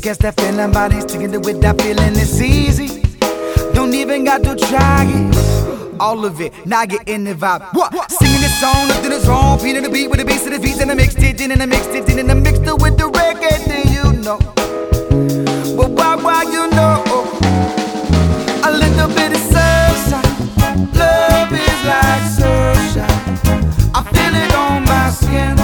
against 0.06 0.22
that 0.22 0.40
feeling, 0.40 0.72
bodies 0.72 1.04
together 1.04 1.40
with 1.40 1.60
that 1.62 1.82
feeling. 1.82 2.14
It's 2.16 2.40
easy, 2.40 3.02
don't 3.74 3.92
even 3.96 4.24
got 4.24 4.44
to 4.44 4.56
try 4.56 5.04
it. 5.04 6.00
All 6.00 6.26
of 6.26 6.40
it, 6.42 6.54
now 6.64 6.86
get 6.86 7.10
in 7.10 7.24
the 7.24 7.34
vibe. 7.34 7.74
What? 7.74 8.12
Singing 8.12 8.40
this 8.40 8.60
song, 8.62 8.88
nothing 8.88 9.12
is 9.12 9.28
wrong. 9.28 9.58
Beating 9.64 9.82
the 9.82 9.90
beat 9.90 10.08
with 10.08 10.20
the 10.20 10.26
bass 10.26 10.46
of 10.46 10.52
the 10.54 10.60
beats, 10.60 10.80
and 10.80 10.92
I 10.92 10.94
mixed 10.94 11.18
it 11.18 11.42
in, 11.42 11.50
and 11.50 11.60
I 11.60 11.66
mixed 11.66 11.90
it 11.90 12.08
in, 12.08 12.20
and 12.20 12.30
I 12.30 12.36
mixed 12.36 12.62
it 12.62 12.78
with 12.80 13.00
the 13.00 13.10
reggae. 13.10 13.66
Then 13.66 13.88
you 13.96 14.22
know, 14.22 14.38
but 15.76 15.90
why, 15.90 16.16
why 16.18 16.44
you 16.44 16.70
know? 16.70 17.02
A 18.64 18.70
little 18.72 19.08
bit 19.08 19.32
of 19.34 19.42
sunshine. 19.42 20.88
Love 20.94 21.52
is 21.52 21.82
like 21.90 22.26
sunshine. 22.30 23.10
I 23.96 24.04
feel 24.14 24.36
it 24.36 24.54
on 24.54 24.84
my 24.86 25.10
skin, 25.10 25.56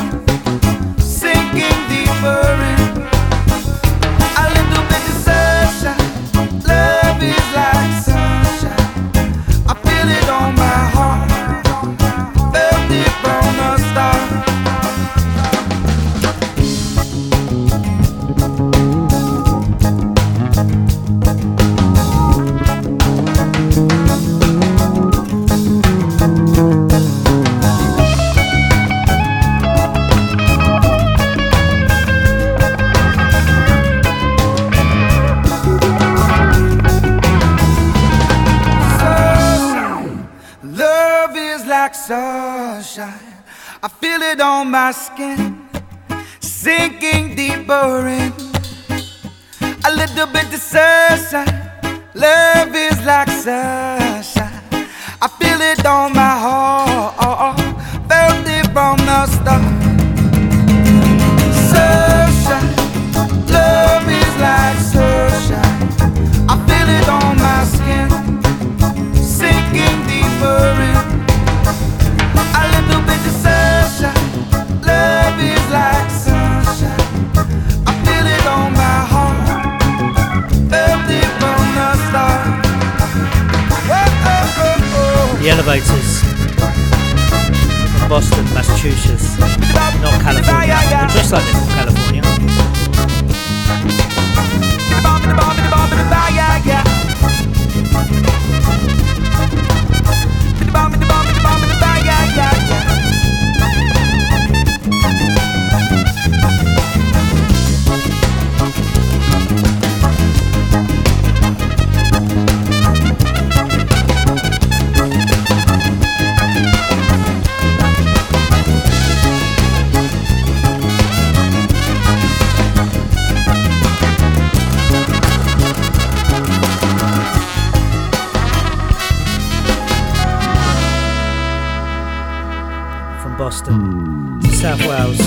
to 133.60 134.48
South 134.54 134.80
Wales. 134.88 135.18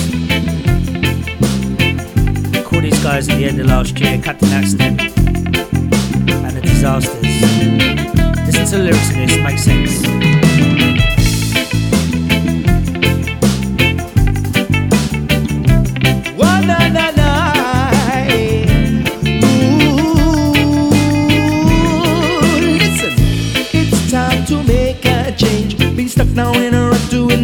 Caught 2.64 2.82
these 2.82 3.02
guys 3.02 3.28
at 3.28 3.36
the 3.36 3.44
end 3.44 3.60
of 3.60 3.66
last 3.66 4.01
year, 4.01 4.18
Captain 4.22 4.48
Accident 4.48 5.01
and 5.02 6.56
the 6.56 6.60
Disasters. 6.62 7.22
Listen 8.46 8.66
to 8.66 8.76
the 8.78 8.82
lyrics 8.84 9.10
in 9.10 9.26
this, 9.26 9.36
makes 9.36 9.64
sense. 9.64 10.34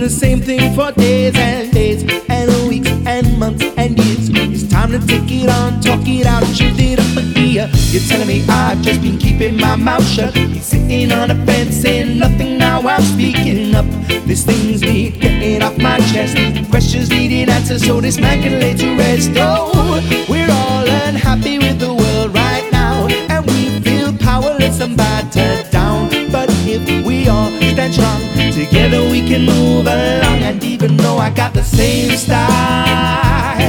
The 0.00 0.08
same 0.08 0.40
thing 0.40 0.74
for 0.74 0.90
days 0.92 1.36
and 1.36 1.70
days 1.72 2.02
and 2.30 2.68
weeks 2.68 2.88
and 3.06 3.38
months 3.38 3.62
and 3.76 3.98
years. 3.98 4.30
It's 4.32 4.66
time 4.66 4.92
to 4.92 4.98
take 5.06 5.30
it 5.30 5.50
on, 5.50 5.82
talk 5.82 6.00
it 6.08 6.24
out, 6.24 6.42
shift 6.56 6.80
it 6.80 6.98
up 6.98 7.16
a 7.18 7.22
gear. 7.34 7.68
You're 7.92 8.02
telling 8.08 8.26
me 8.26 8.42
I've 8.48 8.80
just 8.80 9.02
been 9.02 9.18
keeping 9.18 9.58
my 9.58 9.76
mouth 9.76 10.06
shut. 10.06 10.32
Been 10.32 10.58
sitting 10.62 11.12
on 11.12 11.28
the 11.28 11.34
fence 11.44 11.76
saying 11.76 12.18
nothing. 12.18 12.56
Now 12.56 12.80
I'm 12.80 13.02
speaking 13.02 13.74
up. 13.74 13.84
These 14.24 14.44
things 14.44 14.80
need 14.80 15.20
getting 15.20 15.62
off 15.62 15.76
my 15.76 15.98
chest. 16.12 16.34
Questions 16.70 17.10
needing 17.10 17.50
answers 17.50 17.84
so 17.86 18.00
this 18.00 18.18
man 18.18 18.42
can 18.42 18.58
lay 18.58 18.74
to 18.76 18.96
rest. 18.96 19.32
Oh, 19.36 20.00
we're 20.30 20.50
all 20.50 20.88
unhappy 21.08 21.58
with 21.58 21.78
the 21.78 21.92
world 21.92 22.32
right 22.34 22.66
now, 22.72 23.06
and 23.28 23.44
we 23.48 23.80
feel 23.80 24.16
powerless 24.16 24.80
and 24.80 24.96
battered 24.96 25.70
down. 25.70 26.08
But 26.32 26.48
if 26.64 27.04
we 27.04 27.28
all 27.28 27.50
stand 27.50 27.92
strong, 27.92 28.20
together 28.52 28.99
can 29.30 29.46
move 29.46 29.86
along. 29.86 30.42
And 30.42 30.64
even 30.64 30.96
though 30.96 31.18
I 31.18 31.30
got 31.30 31.54
the 31.54 31.62
same 31.62 32.16
style, 32.16 33.60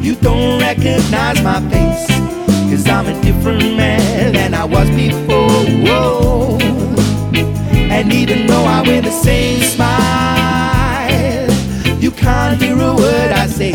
you 0.00 0.14
don't 0.14 0.58
recognize 0.58 1.42
my 1.42 1.60
face. 1.68 2.06
Cause 2.70 2.88
I'm 2.88 3.06
a 3.06 3.20
different 3.20 3.76
man 3.76 4.32
than 4.32 4.54
I 4.54 4.64
was 4.64 4.88
before. 4.90 5.66
Whoa. 5.86 6.58
And 7.94 8.10
even 8.10 8.46
though 8.46 8.64
I 8.64 8.80
wear 8.86 9.02
the 9.02 9.10
same 9.10 9.60
smile, 9.64 11.50
you 12.00 12.10
can't 12.10 12.58
hear 12.62 12.78
a 12.80 12.94
word 12.94 13.32
I 13.32 13.46
say. 13.48 13.74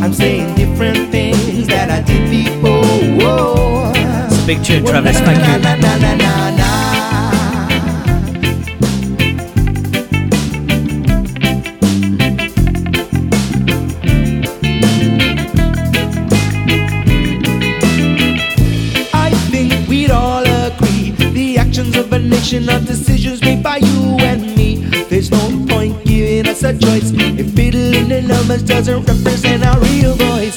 I'm 0.00 0.12
saying 0.12 0.54
different 0.54 1.10
things 1.10 1.66
that 1.66 1.90
I 1.90 2.02
did 2.02 2.30
before. 2.30 2.84
Whoa. 3.18 3.92
It's 4.26 4.40
a 4.40 4.46
big 4.46 4.62
tune, 4.62 4.84
Travis. 4.84 5.18
Thank 5.18 6.78
you. 6.78 6.83
Doesn't 28.62 29.04
represent 29.04 29.64
our 29.64 29.78
real 29.80 30.14
voice. 30.14 30.56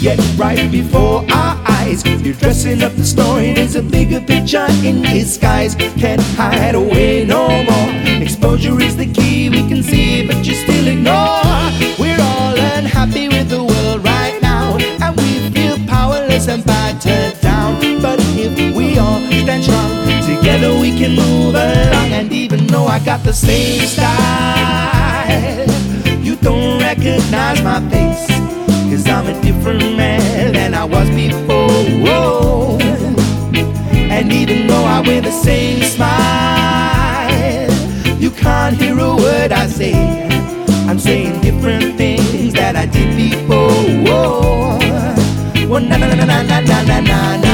Yet 0.00 0.18
right 0.36 0.70
before 0.70 1.24
our 1.30 1.62
eyes, 1.68 2.04
you're 2.04 2.34
dressing 2.34 2.82
up 2.82 2.92
the 2.94 3.04
story. 3.04 3.52
There's 3.52 3.76
a 3.76 3.82
bigger 3.82 4.20
picture 4.20 4.66
in 4.84 5.02
disguise. 5.02 5.74
Can't 5.74 6.20
hide 6.36 6.74
away 6.74 7.24
no 7.24 7.48
more. 7.64 8.22
Exposure 8.22 8.80
is 8.80 8.96
the 8.96 9.06
key. 9.06 9.48
We 9.48 9.66
can 9.68 9.82
see, 9.82 10.26
but 10.26 10.44
you 10.46 10.54
still 10.54 10.86
ignore. 10.86 11.42
We're 11.98 12.20
all 12.20 12.58
unhappy 12.76 13.28
with 13.28 13.48
the 13.48 13.62
world 13.64 14.04
right 14.04 14.38
now, 14.42 14.76
and 14.78 15.16
we 15.16 15.50
feel 15.50 15.78
powerless 15.86 16.48
and 16.48 16.64
battered 16.64 17.40
down. 17.40 17.80
But 18.02 18.20
if 18.36 18.74
we 18.74 18.98
all 18.98 19.20
stand 19.42 19.64
strong, 19.64 19.90
together 20.26 20.72
we 20.80 20.98
can 20.98 21.14
move 21.14 21.54
along. 21.54 22.12
And 22.12 22.32
even 22.32 22.66
though 22.66 22.86
I 22.86 22.98
got 23.04 23.22
the 23.22 23.32
same 23.32 23.86
style, 23.86 25.79
you 26.30 26.36
don't 26.36 26.78
recognize 26.80 27.60
my 27.62 27.80
face. 27.90 28.26
Cause 28.88 29.06
I'm 29.08 29.26
a 29.26 29.34
different 29.42 29.96
man 29.96 30.52
than 30.52 30.74
I 30.74 30.84
was 30.84 31.08
before. 31.10 32.78
And 34.14 34.32
even 34.32 34.68
though 34.68 34.84
I 34.84 35.00
wear 35.00 35.20
the 35.20 35.32
same 35.32 35.82
smile, 35.82 36.10
you 38.20 38.30
can't 38.30 38.76
hear 38.76 38.96
a 38.98 39.16
word 39.16 39.50
I 39.50 39.66
say. 39.66 39.94
I'm 40.88 41.00
saying 41.00 41.40
different 41.40 41.96
things 41.96 42.52
that 42.54 42.76
I 42.76 42.86
did 42.86 43.10
before. 43.16 43.70
Na 45.80 45.96
na 45.96 46.06
na 46.06 46.14
na 46.14 46.42
na 46.42 46.60
na 46.60 46.82
na 46.82 47.00
na 47.00 47.36
na. 47.42 47.49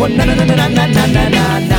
oh. 0.01 0.07
na 0.07 0.25
na 0.25 0.33
na 0.35 0.45
na 0.45 0.55
na 0.55 0.67
na 0.67 0.87
na 0.87 1.29
na 1.29 1.59
na. 1.59 1.77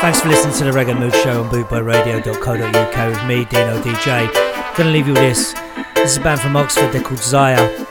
Thanks 0.00 0.20
for 0.22 0.28
listening 0.28 0.56
to 0.56 0.64
the 0.64 0.70
Reggae 0.70 0.98
Mood 0.98 1.14
Show 1.16 1.42
on 1.42 1.50
bootboyradio.co.uk 1.50 3.08
with 3.10 3.24
me, 3.26 3.44
Dino 3.44 3.82
DJ. 3.82 4.32
Gonna 4.74 4.90
leave 4.90 5.06
you 5.06 5.12
with 5.12 5.22
this. 5.22 5.52
This 5.96 6.12
is 6.12 6.16
a 6.16 6.20
band 6.20 6.40
from 6.40 6.56
Oxford, 6.56 6.92
they're 6.92 7.02
called 7.02 7.20
Zaya. 7.20 7.87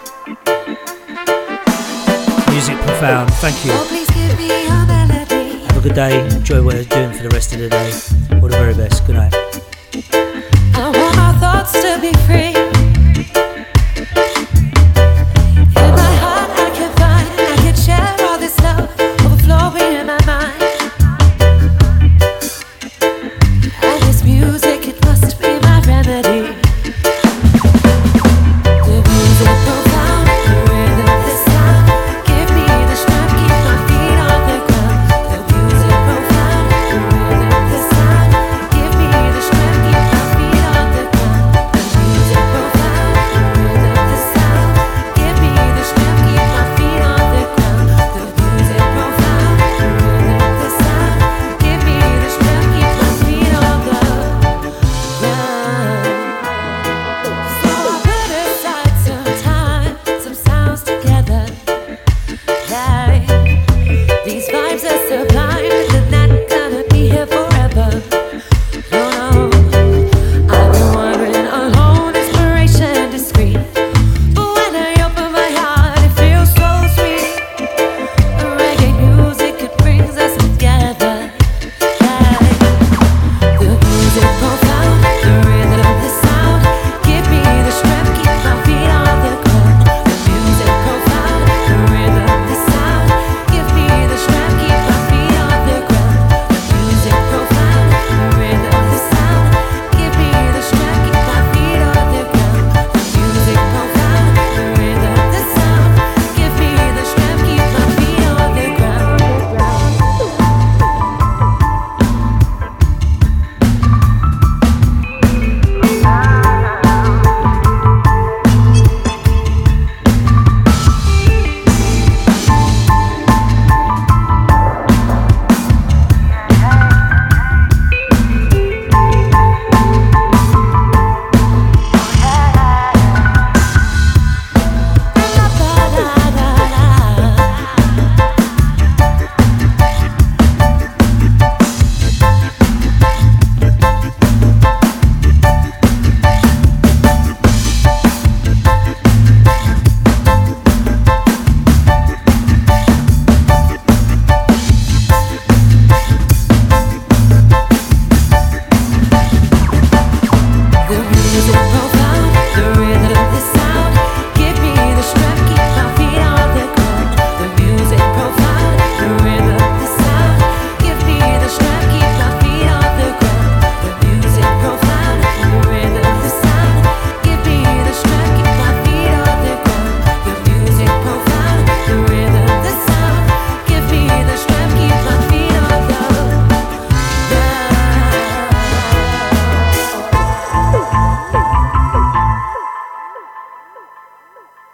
Profound, 2.98 3.32
thank 3.36 3.64
you. 3.64 3.72
Have 5.68 5.78
a 5.78 5.82
good 5.82 5.94
day, 5.96 6.26
enjoy 6.36 6.64
what 6.64 6.76
you're 6.76 6.84
doing 6.86 7.12
for 7.16 7.24
the 7.24 7.30
rest 7.30 7.54
of 7.54 7.60
the 7.60 7.70
day. 7.70 7.92
All 8.42 8.48
the 8.48 8.58
very 8.58 8.74
best, 8.74 9.06
good 9.06 9.16
night. 9.16 9.47